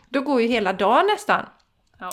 då 0.09 0.21
går 0.21 0.43
ju 0.43 0.49
hela 0.49 0.73
dagen 0.73 1.07
nästan. 1.07 1.47
Ja. 1.99 2.11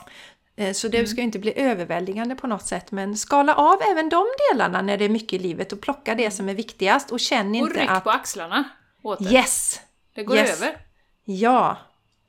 Eh, 0.57 0.73
Så 0.73 0.87
det 0.87 1.07
ska 1.07 1.17
ju 1.17 1.23
inte 1.23 1.39
bli 1.39 1.59
överväldigande 1.59 2.35
på 2.35 2.47
något 2.47 2.65
sätt 2.65 2.91
men 2.91 3.17
skala 3.17 3.55
av 3.55 3.81
även 3.91 4.09
de 4.09 4.25
delarna 4.51 4.81
när 4.81 4.97
det 4.97 5.05
är 5.05 5.09
mycket 5.09 5.33
i 5.33 5.39
livet 5.43 5.73
och 5.73 5.81
plocka 5.81 6.15
det 6.15 6.31
som 6.31 6.49
är 6.49 6.53
viktigast 6.53 7.11
och 7.11 7.19
känn 7.19 7.49
Och 7.49 7.55
inte 7.55 7.79
ryck 7.81 7.89
att 7.89 8.03
på 8.03 8.09
axlarna 8.09 8.63
åt 9.03 9.19
det. 9.19 9.33
Yes! 9.33 9.81
Det 10.15 10.23
går 10.23 10.37
yes. 10.37 10.61
över. 10.61 10.77
Ja! 11.23 11.77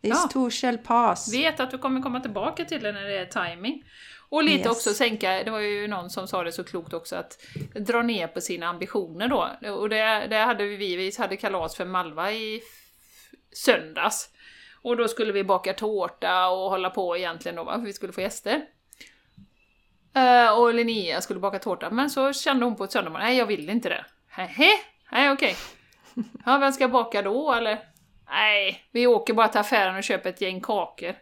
This 0.02 0.10
Ja. 0.10 0.28
too 0.32 0.50
shall 0.50 0.78
pass. 0.78 1.34
Vet 1.34 1.60
att 1.60 1.70
du 1.70 1.78
kommer 1.78 2.02
komma 2.02 2.20
tillbaka 2.20 2.64
till 2.64 2.82
det 2.82 2.92
när 2.92 3.02
det 3.04 3.18
är 3.18 3.26
timing. 3.26 3.82
Och 4.30 4.44
lite 4.44 4.58
Yes. 4.58 4.66
också 4.76 4.94
sänka, 4.94 5.30
det 5.44 5.50
var 5.50 5.60
ju 5.60 5.88
någon 5.88 6.10
som 6.10 6.28
sa 6.28 6.42
det 6.44 6.52
så 6.52 6.64
klokt 6.64 6.92
också, 6.94 7.16
att 7.16 7.38
dra 7.74 8.02
ner 8.02 8.26
på 8.26 8.40
sina 8.40 8.66
ambitioner 8.66 9.28
då. 9.28 9.70
Och 9.72 9.88
det, 9.88 10.26
det 10.30 10.36
hade 10.38 10.64
vi, 10.64 10.96
vi 10.96 11.12
hade 11.18 11.36
kalas 11.36 11.76
för 11.76 11.84
Malva 11.84 12.32
i 12.32 12.60
söndags. 13.52 14.28
Och 14.82 14.96
då 14.96 15.08
skulle 15.08 15.32
vi 15.32 15.44
baka 15.44 15.72
tårta 15.72 16.48
och 16.48 16.70
hålla 16.70 16.90
på 16.90 17.16
egentligen 17.16 17.56
då, 17.56 17.64
för 17.64 17.78
vi 17.78 17.92
skulle 17.92 18.12
få 18.12 18.20
gäster. 18.20 18.62
Eh, 20.14 20.58
och 20.58 20.74
Linnea 20.74 21.20
skulle 21.20 21.40
baka 21.40 21.58
tårta, 21.58 21.90
men 21.90 22.10
så 22.10 22.32
kände 22.32 22.64
hon 22.64 22.76
på 22.76 22.84
ett 22.84 22.92
söndag, 22.92 23.10
nej 23.10 23.36
jag 23.38 23.46
vill 23.46 23.70
inte 23.70 23.88
det. 23.88 24.04
Nähä? 24.36 24.68
Nej 25.12 25.30
okej. 25.30 25.56
Ja, 26.46 26.58
vem 26.58 26.72
ska 26.72 26.88
baka 26.88 27.22
då 27.22 27.52
eller? 27.52 27.78
Nej, 28.30 28.88
vi 28.92 29.06
åker 29.06 29.34
bara 29.34 29.48
till 29.48 29.60
affären 29.60 29.96
och 29.96 30.04
köper 30.04 30.30
ett 30.30 30.40
gäng 30.40 30.60
kakor. 30.60 31.14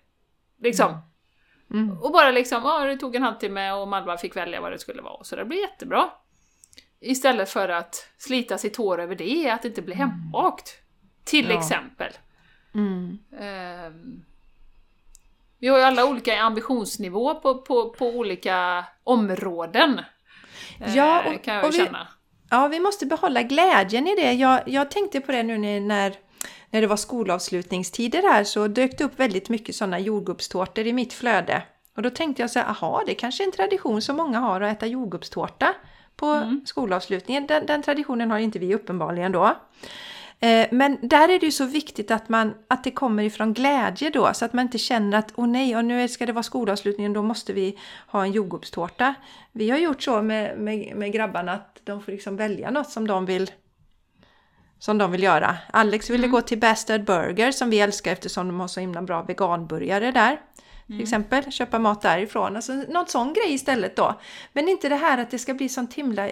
Liksom. 0.63 0.99
Mm. 1.71 1.99
Och 2.03 2.13
bara 2.13 2.31
liksom, 2.31 2.63
ja 2.65 2.79
det 2.85 2.97
tog 2.97 3.17
en 3.17 3.23
halvtimme 3.23 3.73
och 3.73 3.89
Malva 3.89 4.19
fick 4.19 4.37
välja 4.37 4.61
vad 4.61 4.73
det 4.73 4.79
skulle 4.79 5.03
vara. 5.03 5.25
Så 5.25 5.37
det 5.37 5.45
blev 5.45 5.61
jättebra. 5.61 6.11
Istället 7.01 7.51
för 7.51 7.69
att 7.69 8.09
slita 8.19 8.59
sitt 8.59 8.77
hår 8.77 9.01
över 9.01 9.15
det, 9.15 9.51
att 9.51 9.63
det 9.63 9.69
inte 9.69 9.83
blir 9.83 9.95
hembakt. 9.97 10.75
Till 11.25 11.51
Ja. 11.51 11.59
exempel. 11.59 12.13
Mm. 12.77 13.19
Ehm, 13.41 14.23
vi 15.59 15.69
har 15.69 15.79
ju 15.79 15.85
alla 15.85 16.05
olika 16.07 16.41
ambitionsnivå 16.41 17.35
på, 17.35 17.55
på, 17.63 17.91
på 17.91 18.07
olika 18.09 18.85
områden. 19.05 20.01
Ja, 20.95 21.23
eh, 21.23 21.35
och- 21.35 21.43
kan 21.45 21.55
jag 21.55 21.65
och 21.65 21.73
ju 21.73 21.79
vi- 21.79 21.85
känna. 21.87 22.09
Ja, 22.51 22.69
vi 22.69 22.81
måste 22.81 23.07
behålla 23.07 23.43
glädjen 23.43 24.07
i 24.09 24.15
det. 24.15 24.33
Jag, 24.33 24.61
jag 24.67 24.91
tänkte 24.91 25.21
på 25.21 25.33
det 25.33 25.43
nu 25.43 25.59
när, 25.59 25.81
när, 26.71 26.81
det 26.81 26.87
var 26.87 26.97
skolavslutningstider 26.97 28.23
här 28.23 28.45
så 28.45 28.69
dök 28.69 28.99
det 28.99 29.05
upp 29.05 29.21
väldigt 29.21 29.49
mycket 29.49 29.77
sådana 29.77 29.99
jordgubbstårtor 29.99 30.87
i 30.87 30.93
mitt 30.93 31.13
flöde. 31.13 31.63
Och 31.97 32.03
då 32.03 32.11
tänkte 32.11 32.43
jag 32.43 32.51
så 32.51 32.59
här, 32.59 32.67
aha, 32.69 33.03
det 33.07 33.15
kanske 33.15 33.43
är 33.43 33.47
en 33.47 33.53
tradition 33.53 34.03
som 34.03 34.17
många 34.17 34.39
har 34.39 34.61
att 34.61 34.77
äta 34.77 34.87
jordgubbstårta 34.87 35.75
på 36.17 36.61
skolavslutningen. 36.67 37.47
Den, 37.47 37.67
den 37.67 37.83
traditionen 37.83 38.31
har 38.31 38.39
inte 38.39 38.59
vi 38.59 38.75
uppenbarligen 38.75 39.33
då. 39.33 39.57
Eh, 40.41 40.67
Men 40.71 40.99
där 41.03 41.29
är 41.29 41.39
det 41.39 41.47
ju 41.47 41.53
så 41.53 41.65
viktigt 41.65 42.11
att, 42.11 42.29
man, 42.29 42.55
att 42.69 42.85
det 42.85 42.91
kommer 42.91 43.23
ifrån 43.23 43.53
glädje 43.53 44.11
då, 44.11 44.35
så 44.35 44.45
att 44.45 44.53
man 44.53 44.63
inte 44.63 44.79
känner 44.79 45.19
att 45.19 45.33
åh 45.37 45.47
nej, 45.47 45.77
och 45.77 45.85
nu 45.85 46.09
ska 46.09 46.27
det 46.27 46.33
vara 46.33 46.43
skolavslutningen, 46.43 47.13
då 47.13 47.23
måste 47.23 47.53
vi 47.53 47.79
ha 48.07 48.25
en 48.25 48.33
jordgubbstårta. 48.33 49.15
Vi 49.53 49.71
har 49.71 49.79
gjort 49.79 50.03
så 50.03 50.23
med, 50.23 50.59
med, 50.59 50.97
med 50.97 51.13
grabbarna 51.13 51.53
att 51.53 51.81
de 51.85 52.03
får 52.03 52.13
liksom 52.13 52.37
välja 52.37 52.71
något 52.71 52.91
som 52.91 53.07
de 53.07 53.27
vill 53.27 53.51
som 54.79 54.99
de 54.99 55.13
vill 55.13 55.23
göra. 55.23 55.57
Alex 55.71 56.11
ville 56.11 56.29
gå 56.29 56.41
till 56.41 56.59
Bastard 56.59 57.05
Burger 57.05 57.53
som 57.53 57.71
vi 57.71 57.81
älskar 57.81 58.13
eftersom 58.13 58.47
de 58.49 58.61
har 58.61 58.69
så 58.69 58.81
himla 58.81 59.03
bra 59.03 59.23
veganburgare 59.23 60.13
där. 60.13 60.41
Till 60.87 61.03
exempel, 61.03 61.53
köpa 61.53 61.79
mat 61.79 62.03
därifrån. 62.03 62.57
Alltså 62.57 62.73
någon 62.73 63.07
sån 63.07 63.33
grej 63.33 63.55
istället 63.55 63.97
då. 63.97 64.21
Men 64.53 64.69
inte 64.69 64.89
det 64.89 64.97
här 64.97 65.19
att 65.19 65.31
det 65.31 65.39
ska 65.39 65.55
bli 65.55 65.69
sånt 65.69 65.95
himla 65.95 66.31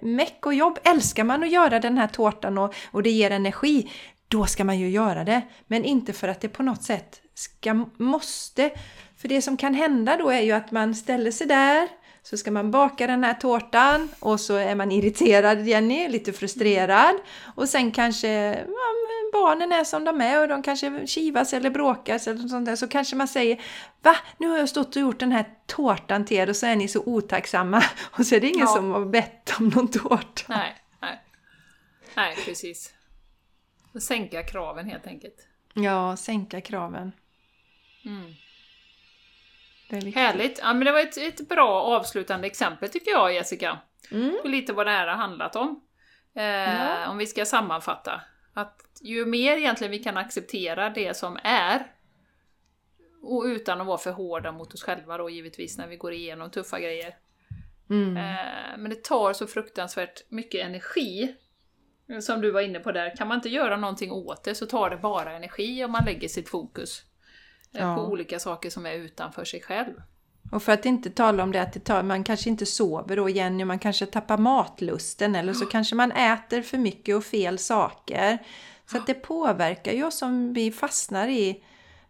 meck 0.00 0.46
och 0.46 0.54
jobb. 0.54 0.78
Älskar 0.82 1.24
man 1.24 1.42
att 1.42 1.50
göra 1.50 1.80
den 1.80 1.98
här 1.98 2.06
tårtan 2.06 2.58
och, 2.58 2.74
och 2.90 3.02
det 3.02 3.10
ger 3.10 3.30
energi, 3.30 3.90
då 4.28 4.46
ska 4.46 4.64
man 4.64 4.78
ju 4.78 4.90
göra 4.90 5.24
det. 5.24 5.42
Men 5.66 5.84
inte 5.84 6.12
för 6.12 6.28
att 6.28 6.40
det 6.40 6.48
på 6.48 6.62
något 6.62 6.82
sätt 6.82 7.20
ska, 7.34 7.86
måste. 7.96 8.70
För 9.16 9.28
det 9.28 9.42
som 9.42 9.56
kan 9.56 9.74
hända 9.74 10.16
då 10.16 10.30
är 10.30 10.40
ju 10.40 10.52
att 10.52 10.70
man 10.70 10.94
ställer 10.94 11.30
sig 11.30 11.46
där, 11.46 11.88
så 12.22 12.36
ska 12.36 12.50
man 12.50 12.70
baka 12.70 13.06
den 13.06 13.24
här 13.24 13.34
tårtan 13.34 14.08
och 14.20 14.40
så 14.40 14.56
är 14.56 14.74
man 14.74 14.92
irriterad 14.92 15.66
Jenny, 15.66 16.08
lite 16.08 16.32
frustrerad. 16.32 17.14
Och 17.54 17.68
sen 17.68 17.90
kanske 17.90 18.28
ja, 18.54 19.03
barnen 19.34 19.72
är 19.72 19.84
som 19.84 20.04
de 20.04 20.20
är 20.20 20.40
och 20.42 20.48
de 20.48 20.62
kanske 20.62 21.06
kivas 21.06 21.52
eller 21.52 21.70
bråkas 21.70 22.28
eller 22.28 22.48
sånt 22.48 22.66
där. 22.66 22.76
Så 22.76 22.88
kanske 22.88 23.16
man 23.16 23.28
säger 23.28 23.60
Va? 24.02 24.16
Nu 24.38 24.48
har 24.48 24.58
jag 24.58 24.68
stått 24.68 24.96
och 24.96 25.02
gjort 25.02 25.18
den 25.20 25.32
här 25.32 25.44
tårtan 25.66 26.24
till 26.24 26.36
er 26.36 26.48
och 26.48 26.56
så 26.56 26.66
är 26.66 26.76
ni 26.76 26.88
så 26.88 27.00
otacksamma. 27.06 27.82
Och 28.18 28.26
så 28.26 28.34
är 28.34 28.40
det 28.40 28.46
ingen 28.48 28.60
Ja. 28.60 28.66
som 28.66 28.90
har 28.92 29.04
bett 29.04 29.54
om 29.58 29.68
någon 29.68 29.90
tårta. 29.90 30.42
Nej, 30.48 30.74
nej. 31.00 31.20
Nej, 32.14 32.36
precis. 32.44 32.94
Och 33.94 34.02
Sänka 34.02 34.42
kraven 34.42 34.86
helt 34.88 35.06
enkelt. 35.06 35.48
Ja, 35.74 36.16
sänka 36.16 36.60
kraven. 36.60 37.12
Mm. 38.04 38.34
Det 39.90 39.96
är 39.96 40.00
viktigt. 40.00 40.14
Härligt! 40.22 40.58
Ja, 40.62 40.74
men 40.74 40.84
det 40.84 40.92
var 40.92 41.00
ett, 41.00 41.16
ett 41.16 41.48
bra 41.48 41.82
avslutande 41.82 42.46
exempel 42.46 42.88
tycker 42.88 43.10
jag 43.10 43.34
Jessica. 43.34 43.78
Mm. 44.10 44.36
På 44.42 44.48
lite 44.48 44.72
vad 44.72 44.86
det 44.86 44.90
här 44.92 45.06
har 45.06 45.16
handlat 45.16 45.56
om. 45.56 45.80
Eh, 46.36 46.44
Ja. 46.44 47.08
Om 47.08 47.18
vi 47.18 47.26
ska 47.26 47.44
sammanfatta. 47.44 48.20
Att 48.54 48.83
ju 49.04 49.26
mer 49.26 49.56
egentligen 49.56 49.90
vi 49.90 49.98
kan 49.98 50.16
acceptera 50.16 50.90
det 50.90 51.16
som 51.16 51.38
är 51.44 51.86
och 53.22 53.44
utan 53.44 53.80
att 53.80 53.86
vara 53.86 53.98
för 53.98 54.12
hårda 54.12 54.52
mot 54.52 54.74
oss 54.74 54.82
själva 54.82 55.18
då 55.18 55.30
givetvis 55.30 55.78
när 55.78 55.86
vi 55.88 55.96
går 55.96 56.12
igenom 56.12 56.50
tuffa 56.50 56.80
grejer. 56.80 57.16
Mm. 57.90 58.16
Eh, 58.16 58.78
Men 58.78 58.90
det 58.90 59.04
tar 59.04 59.32
så 59.32 59.46
fruktansvärt 59.46 60.30
mycket 60.30 60.66
energi. 60.66 61.34
Som 62.22 62.40
du 62.40 62.50
var 62.50 62.60
inne 62.60 62.78
på 62.80 62.92
där, 62.92 63.16
kan 63.16 63.28
man 63.28 63.38
inte 63.38 63.48
göra 63.48 63.76
någonting 63.76 64.12
åt 64.12 64.44
det 64.44 64.54
så 64.54 64.66
tar 64.66 64.90
det 64.90 64.96
bara 64.96 65.32
energi 65.32 65.84
om 65.84 65.92
man 65.92 66.04
lägger 66.04 66.28
sitt 66.28 66.48
fokus 66.48 67.02
eh, 67.74 67.80
Ja. 67.80 67.96
på 67.96 68.02
olika 68.02 68.38
saker 68.38 68.70
som 68.70 68.86
är 68.86 68.92
utanför 68.94 69.44
sig 69.44 69.60
själv. 69.62 69.92
Och 70.52 70.62
för 70.62 70.72
att 70.72 70.86
inte 70.86 71.10
tala 71.10 71.42
om 71.42 71.52
det 71.52 71.62
att 71.62 71.72
det 71.72 71.80
tar, 71.80 72.02
man 72.02 72.24
kanske 72.24 72.50
inte 72.50 72.66
sover 72.66 73.16
då 73.16 73.28
Jenny, 73.28 73.64
man 73.64 73.78
kanske 73.78 74.06
tappar 74.06 74.38
matlusten 74.38 75.34
eller 75.34 75.52
så 75.52 75.66
kanske 75.70 75.94
man 75.94 76.12
äter 76.12 76.62
för 76.62 76.78
mycket 76.78 77.16
och 77.16 77.24
fel 77.24 77.58
saker. 77.58 78.38
Så 78.90 78.96
att 78.96 79.06
det 79.06 79.14
påverkar 79.14 79.92
ju 79.92 80.04
oss 80.04 80.22
om 80.22 80.52
vi 80.52 80.72
fastnar 80.72 81.28
i... 81.28 81.64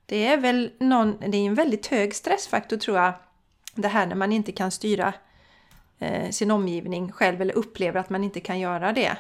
Det 0.07 0.27
är 0.27 0.37
väl 0.37 0.73
någon, 0.79 1.21
det 1.21 1.37
är 1.37 1.47
en 1.47 1.55
väldigt 1.55 1.87
hög 1.87 2.15
stressfaktor 2.15 2.77
tror 2.77 2.97
jag. 2.99 3.13
Det 3.75 3.89
här 3.89 4.07
när 4.07 4.15
man 4.15 4.33
inte 4.33 4.53
kan 4.53 4.71
styra 4.71 5.15
eh, 5.99 6.31
sin 6.31 6.51
omgivning 6.51 7.13
själv 7.13 7.43
eller 7.43 7.55
upplever 7.55 8.01
att 8.01 8.11
man 8.11 8.25
inte 8.25 8.41
kan 8.41 8.61
göra 8.61 8.93
det. 8.93 9.17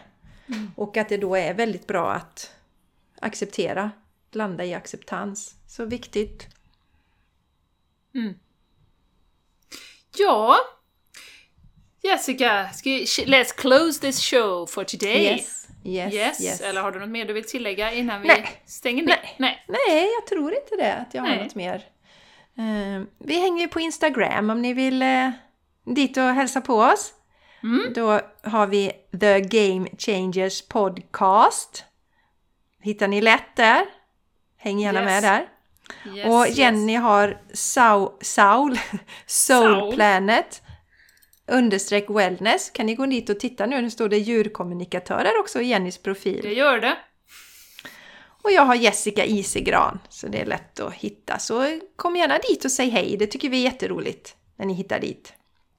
Och 0.77 0.97
att 0.97 1.09
det 1.09 1.17
då 1.17 1.37
är 1.37 1.55
väldigt 1.55 1.87
bra 1.87 2.13
att 2.13 2.53
acceptera, 3.21 3.91
landa 4.33 4.65
i 4.65 4.75
acceptans. 4.75 5.55
Så 5.67 5.85
viktigt. 5.85 6.47
Ja, 10.19 10.57
Jessica, 12.03 12.71
let's 13.27 13.55
close 13.57 14.01
this 14.01 14.21
show 14.21 14.67
for 14.67 14.85
today. 14.85 15.25
Yes, 15.25 15.64
yes, 15.85 16.15
Yes. 16.15 16.41
yes. 16.41 16.61
Eller 16.61 16.83
har 16.83 16.93
du 16.93 16.99
något 17.01 17.09
mer 17.09 17.25
du 17.25 17.33
vill 17.33 17.45
tillägga 17.45 17.93
innan 17.93 18.21
vi 18.23 18.29
Nej. 18.29 18.49
stänger 18.67 19.03
ner? 19.03 19.09
Nej. 19.09 19.35
Nej. 19.39 19.65
Nej, 19.89 20.09
jag 20.21 20.27
tror 20.27 20.55
inte 20.55 20.77
det, 20.77 20.95
att 20.95 21.15
jag 21.15 21.23
har 21.23 21.29
Nej. 21.29 21.43
något 21.45 21.55
mer. 21.55 21.75
Eh, 22.59 23.03
vi 23.19 23.41
hänger 23.41 23.61
ju 23.61 23.69
på 23.69 23.81
Instagram 23.81 24.51
om 24.51 24.63
ni 24.63 24.73
vill 24.73 25.03
eh, 25.03 25.31
dit 25.95 26.17
och 26.17 26.23
hälsa 26.23 26.61
på 26.61 26.75
oss. 26.75 27.13
Mm. 27.63 27.93
Då 27.95 28.21
har 28.43 28.67
vi 28.67 28.93
The 29.21 29.41
Game 29.41 29.89
Changers 29.99 30.63
Podcast. 30.69 31.85
Hittar 32.83 33.09
ni 33.09 33.21
lätt 33.21 33.57
där. 33.57 33.85
Häng 34.57 34.79
gärna 34.81 35.01
Yes. 35.03 35.07
med 35.11 35.23
där. 35.23 35.49
Yes, 36.17 36.27
och. 36.27 36.49
Jenny 36.49 36.95
har 36.97 37.41
Saul, 37.55 38.11
Saul 38.21 38.79
Soul 39.27 39.75
Saul. 39.81 39.95
Planet 39.95 40.63
understreck 41.47 42.11
wellness. 42.11 42.71
Kan 42.71 42.87
ni 42.87 42.95
gå 42.95 43.07
dit 43.07 43.31
och 43.31 43.41
titta 43.41 43.67
nu? 43.67 43.83
Nu 43.83 43.91
står 43.91 44.09
det 44.09 44.19
djurkommunikatörer 44.19 45.41
också 45.41 45.61
i 45.61 45.65
Jennys 45.67 45.99
profil. 46.03 46.41
Det 46.43 46.53
gör 46.55 46.79
det. 46.81 46.97
Och 48.43 48.53
jag 48.53 48.63
har 48.63 48.75
Jessica 48.75 49.25
Isegran, 49.25 49.99
så 50.09 50.29
det 50.29 50.41
är 50.41 50.47
lätt 50.47 50.81
att 50.81 50.95
hitta. 50.95 51.39
Så 51.39 51.81
kom 51.97 52.17
gärna 52.17 52.39
dit 52.39 52.65
och 52.65 52.71
säg 52.71 52.89
hej, 52.89 53.17
det 53.17 53.27
tycker 53.27 53.49
vi 53.51 53.59
är 53.61 53.65
jätteroligt 53.65 54.37
när 54.57 54.67
ni 54.67 54.73
hittar 54.75 55.01
dit. 55.01 55.33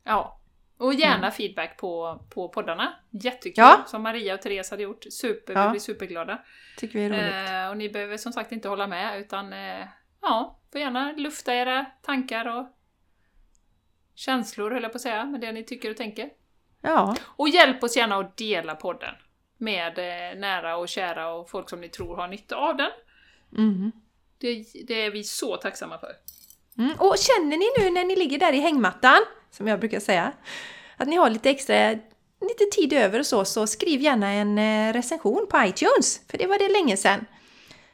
Ja. 0.04 0.40
Och 0.78 0.94
gärna 0.94 1.32
feedback 1.32 1.78
på, 1.78 2.24
på 2.34 2.50
poddarna. 2.50 2.94
Jättekul, 3.12 3.54
Ja. 3.58 3.84
som 3.88 4.02
Maria 4.04 4.34
och 4.34 4.42
Therese 4.42 4.72
hade 4.72 4.84
gjort. 4.84 5.04
Super, 5.10 5.54
Ja. 5.54 5.64
vi 5.66 5.70
blir 5.72 5.80
superglada. 5.82 6.40
Tycker 6.78 7.00
vi 7.00 7.06
är 7.06 7.10
roligt. 7.10 7.50
Eh, 7.50 7.70
och 7.70 7.78
ni 7.78 7.90
behöver 7.90 8.18
som 8.18 8.34
sagt 8.34 8.52
inte 8.52 8.70
hålla 8.70 8.88
med, 8.88 9.20
utan 9.20 9.54
eh, 9.54 9.88
ja, 10.22 10.60
får 10.72 10.82
gärna 10.82 11.12
lufta 11.12 11.56
era 11.56 11.86
tankar 12.02 12.58
och 12.60 12.66
känslor, 14.16 14.72
höll 14.72 14.84
jag 14.84 14.92
på 14.92 14.96
att 14.96 15.02
säga, 15.02 15.26
med 15.26 15.42
det 15.42 15.52
ni 15.52 15.64
tycker 15.64 15.90
och 15.92 15.98
tänker. 15.98 16.30
Ja, 16.82 17.16
Och 17.24 17.50
hjälp 17.50 17.84
oss 17.84 17.98
gärna 17.98 18.16
att 18.16 18.38
dela 18.38 18.76
podden 18.76 19.16
med 19.58 19.98
eh, 19.98 20.40
nära 20.40 20.78
och 20.78 20.90
kära 20.90 21.34
och 21.34 21.50
folk 21.50 21.70
som 21.70 21.82
ni 21.82 21.90
tror 21.90 22.16
har 22.16 22.28
nytta 22.28 22.56
av 22.56 22.78
den. 22.78 22.92
mm. 23.58 23.92
Det, 24.38 24.66
det 24.88 25.06
är 25.06 25.12
vi 25.12 25.24
så 25.24 25.58
tacksamma 25.58 26.00
för. 26.00 26.12
Mm. 26.78 26.96
Och 27.00 27.16
känner 27.18 27.58
ni 27.58 27.66
nu 27.78 27.90
när 27.90 28.04
ni 28.04 28.16
ligger 28.16 28.40
där 28.40 28.54
i 28.54 28.60
hängmattan, 28.60 29.18
som 29.52 29.68
jag 29.68 29.80
brukar 29.80 30.00
säga, 30.00 30.32
att 30.98 31.08
ni 31.08 31.16
har 31.16 31.30
lite 31.30 31.50
extra 31.50 32.00
lite 32.42 32.66
tid 32.72 32.94
över 32.94 33.20
och 33.20 33.26
så, 33.26 33.46
så 33.46 33.68
skriv 33.68 34.02
gärna 34.02 34.32
en 34.32 34.58
eh, 34.58 34.94
recension 34.94 35.48
på 35.50 35.64
iTunes, 35.64 36.22
för 36.30 36.38
det 36.38 36.48
var 36.48 36.60
det 36.60 36.70
länge 36.70 36.98
sedan. 36.98 37.26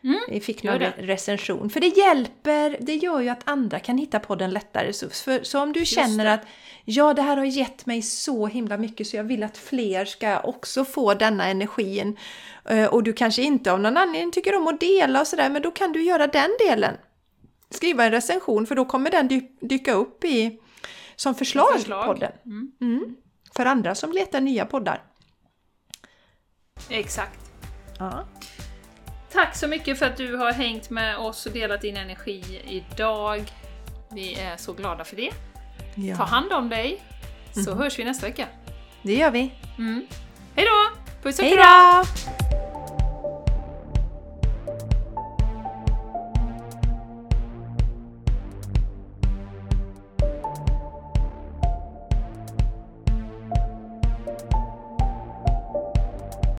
Mm, 0.04 0.20
vi 0.30 0.40
fick 0.40 0.64
någon 0.64 0.80
det. 0.80 0.94
recension. 0.98 1.70
För 1.70 1.80
det 1.80 1.88
hjälper, 1.88 2.78
det 2.80 2.96
gör 2.96 3.20
ju 3.20 3.30
att 3.30 3.42
andra 3.44 3.80
kan 3.80 3.98
hitta 3.98 4.20
podden 4.20 4.52
lättare. 4.52 4.94
Så, 4.94 5.10
för, 5.10 5.44
så 5.44 5.60
om 5.60 5.74
du 5.74 5.86
känner 5.86 6.26
att 6.26 6.42
ja, 6.86 7.14
det 7.14 7.22
här 7.22 7.38
har 7.38 7.46
gett 7.46 7.86
mig 7.86 8.02
så 8.02 8.48
himla 8.48 8.78
mycket 8.78 9.08
så 9.08 9.16
jag 9.16 9.24
vill 9.24 9.44
att 9.44 9.58
fler 9.58 10.06
ska 10.06 10.40
också 10.40 10.86
få 10.86 11.14
denna 11.14 11.48
energin. 11.48 12.18
Eh, 12.66 12.86
och 12.86 13.04
du 13.04 13.14
kanske 13.14 13.42
inte 13.42 13.72
av 13.72 13.80
någon 13.80 13.98
anledning 13.98 14.32
tycker 14.32 14.56
om 14.56 14.68
att 14.68 14.80
dela 14.80 15.22
och 15.22 15.28
sådär, 15.28 15.50
men 15.50 15.62
då 15.62 15.72
kan 15.72 15.92
du 15.92 16.04
göra 16.04 16.28
den 16.28 16.50
delen. 16.60 16.96
Skriva 17.70 18.06
en 18.06 18.12
recension 18.12 18.66
för 18.66 18.76
då 18.76 18.86
kommer 18.86 19.12
den 19.12 19.28
dy 19.28 19.42
dyka 19.62 19.94
upp 19.94 20.26
i 20.26 20.60
som 21.16 21.36
förslag, 21.36 21.74
förslag. 21.74 22.06
podden. 22.06 22.32
Mm. 22.46 22.72
Mm. 22.82 23.16
För 23.56 23.66
andra 23.66 23.96
som 23.96 24.12
letar 24.12 24.42
nya 24.42 24.66
poddar. 24.66 25.04
Exakt. 26.90 27.40
Ja. 28.00 28.26
Tack 29.32 29.56
så 29.56 29.68
mycket 29.68 30.00
för 30.00 30.06
att 30.06 30.18
du 30.18 30.36
har 30.36 30.52
hängt 30.52 30.90
med 30.90 31.18
oss 31.18 31.46
och 31.46 31.52
delat 31.52 31.82
din 31.82 31.98
energi 31.98 32.62
idag. 32.68 33.52
Vi 34.10 34.40
är 34.40 34.58
så 34.58 34.74
glada 34.74 35.04
för 35.04 35.16
det. 35.16 35.32
Ja. 35.96 36.18
Ta 36.18 36.24
hand 36.24 36.54
om 36.54 36.70
dig, 36.70 37.02
så 37.54 37.72
mm. 37.72 37.78
hörs 37.78 38.00
vi 38.00 38.04
nästa 38.04 38.26
vecka. 38.26 38.48
Det 39.02 39.16
gör 39.16 39.32
vi. 39.32 39.52
Mm. 39.78 40.08
Hej 40.56 40.66
då! 40.66 40.98
Puss 41.24 41.40
och 41.40 41.46
kram! 41.46 42.06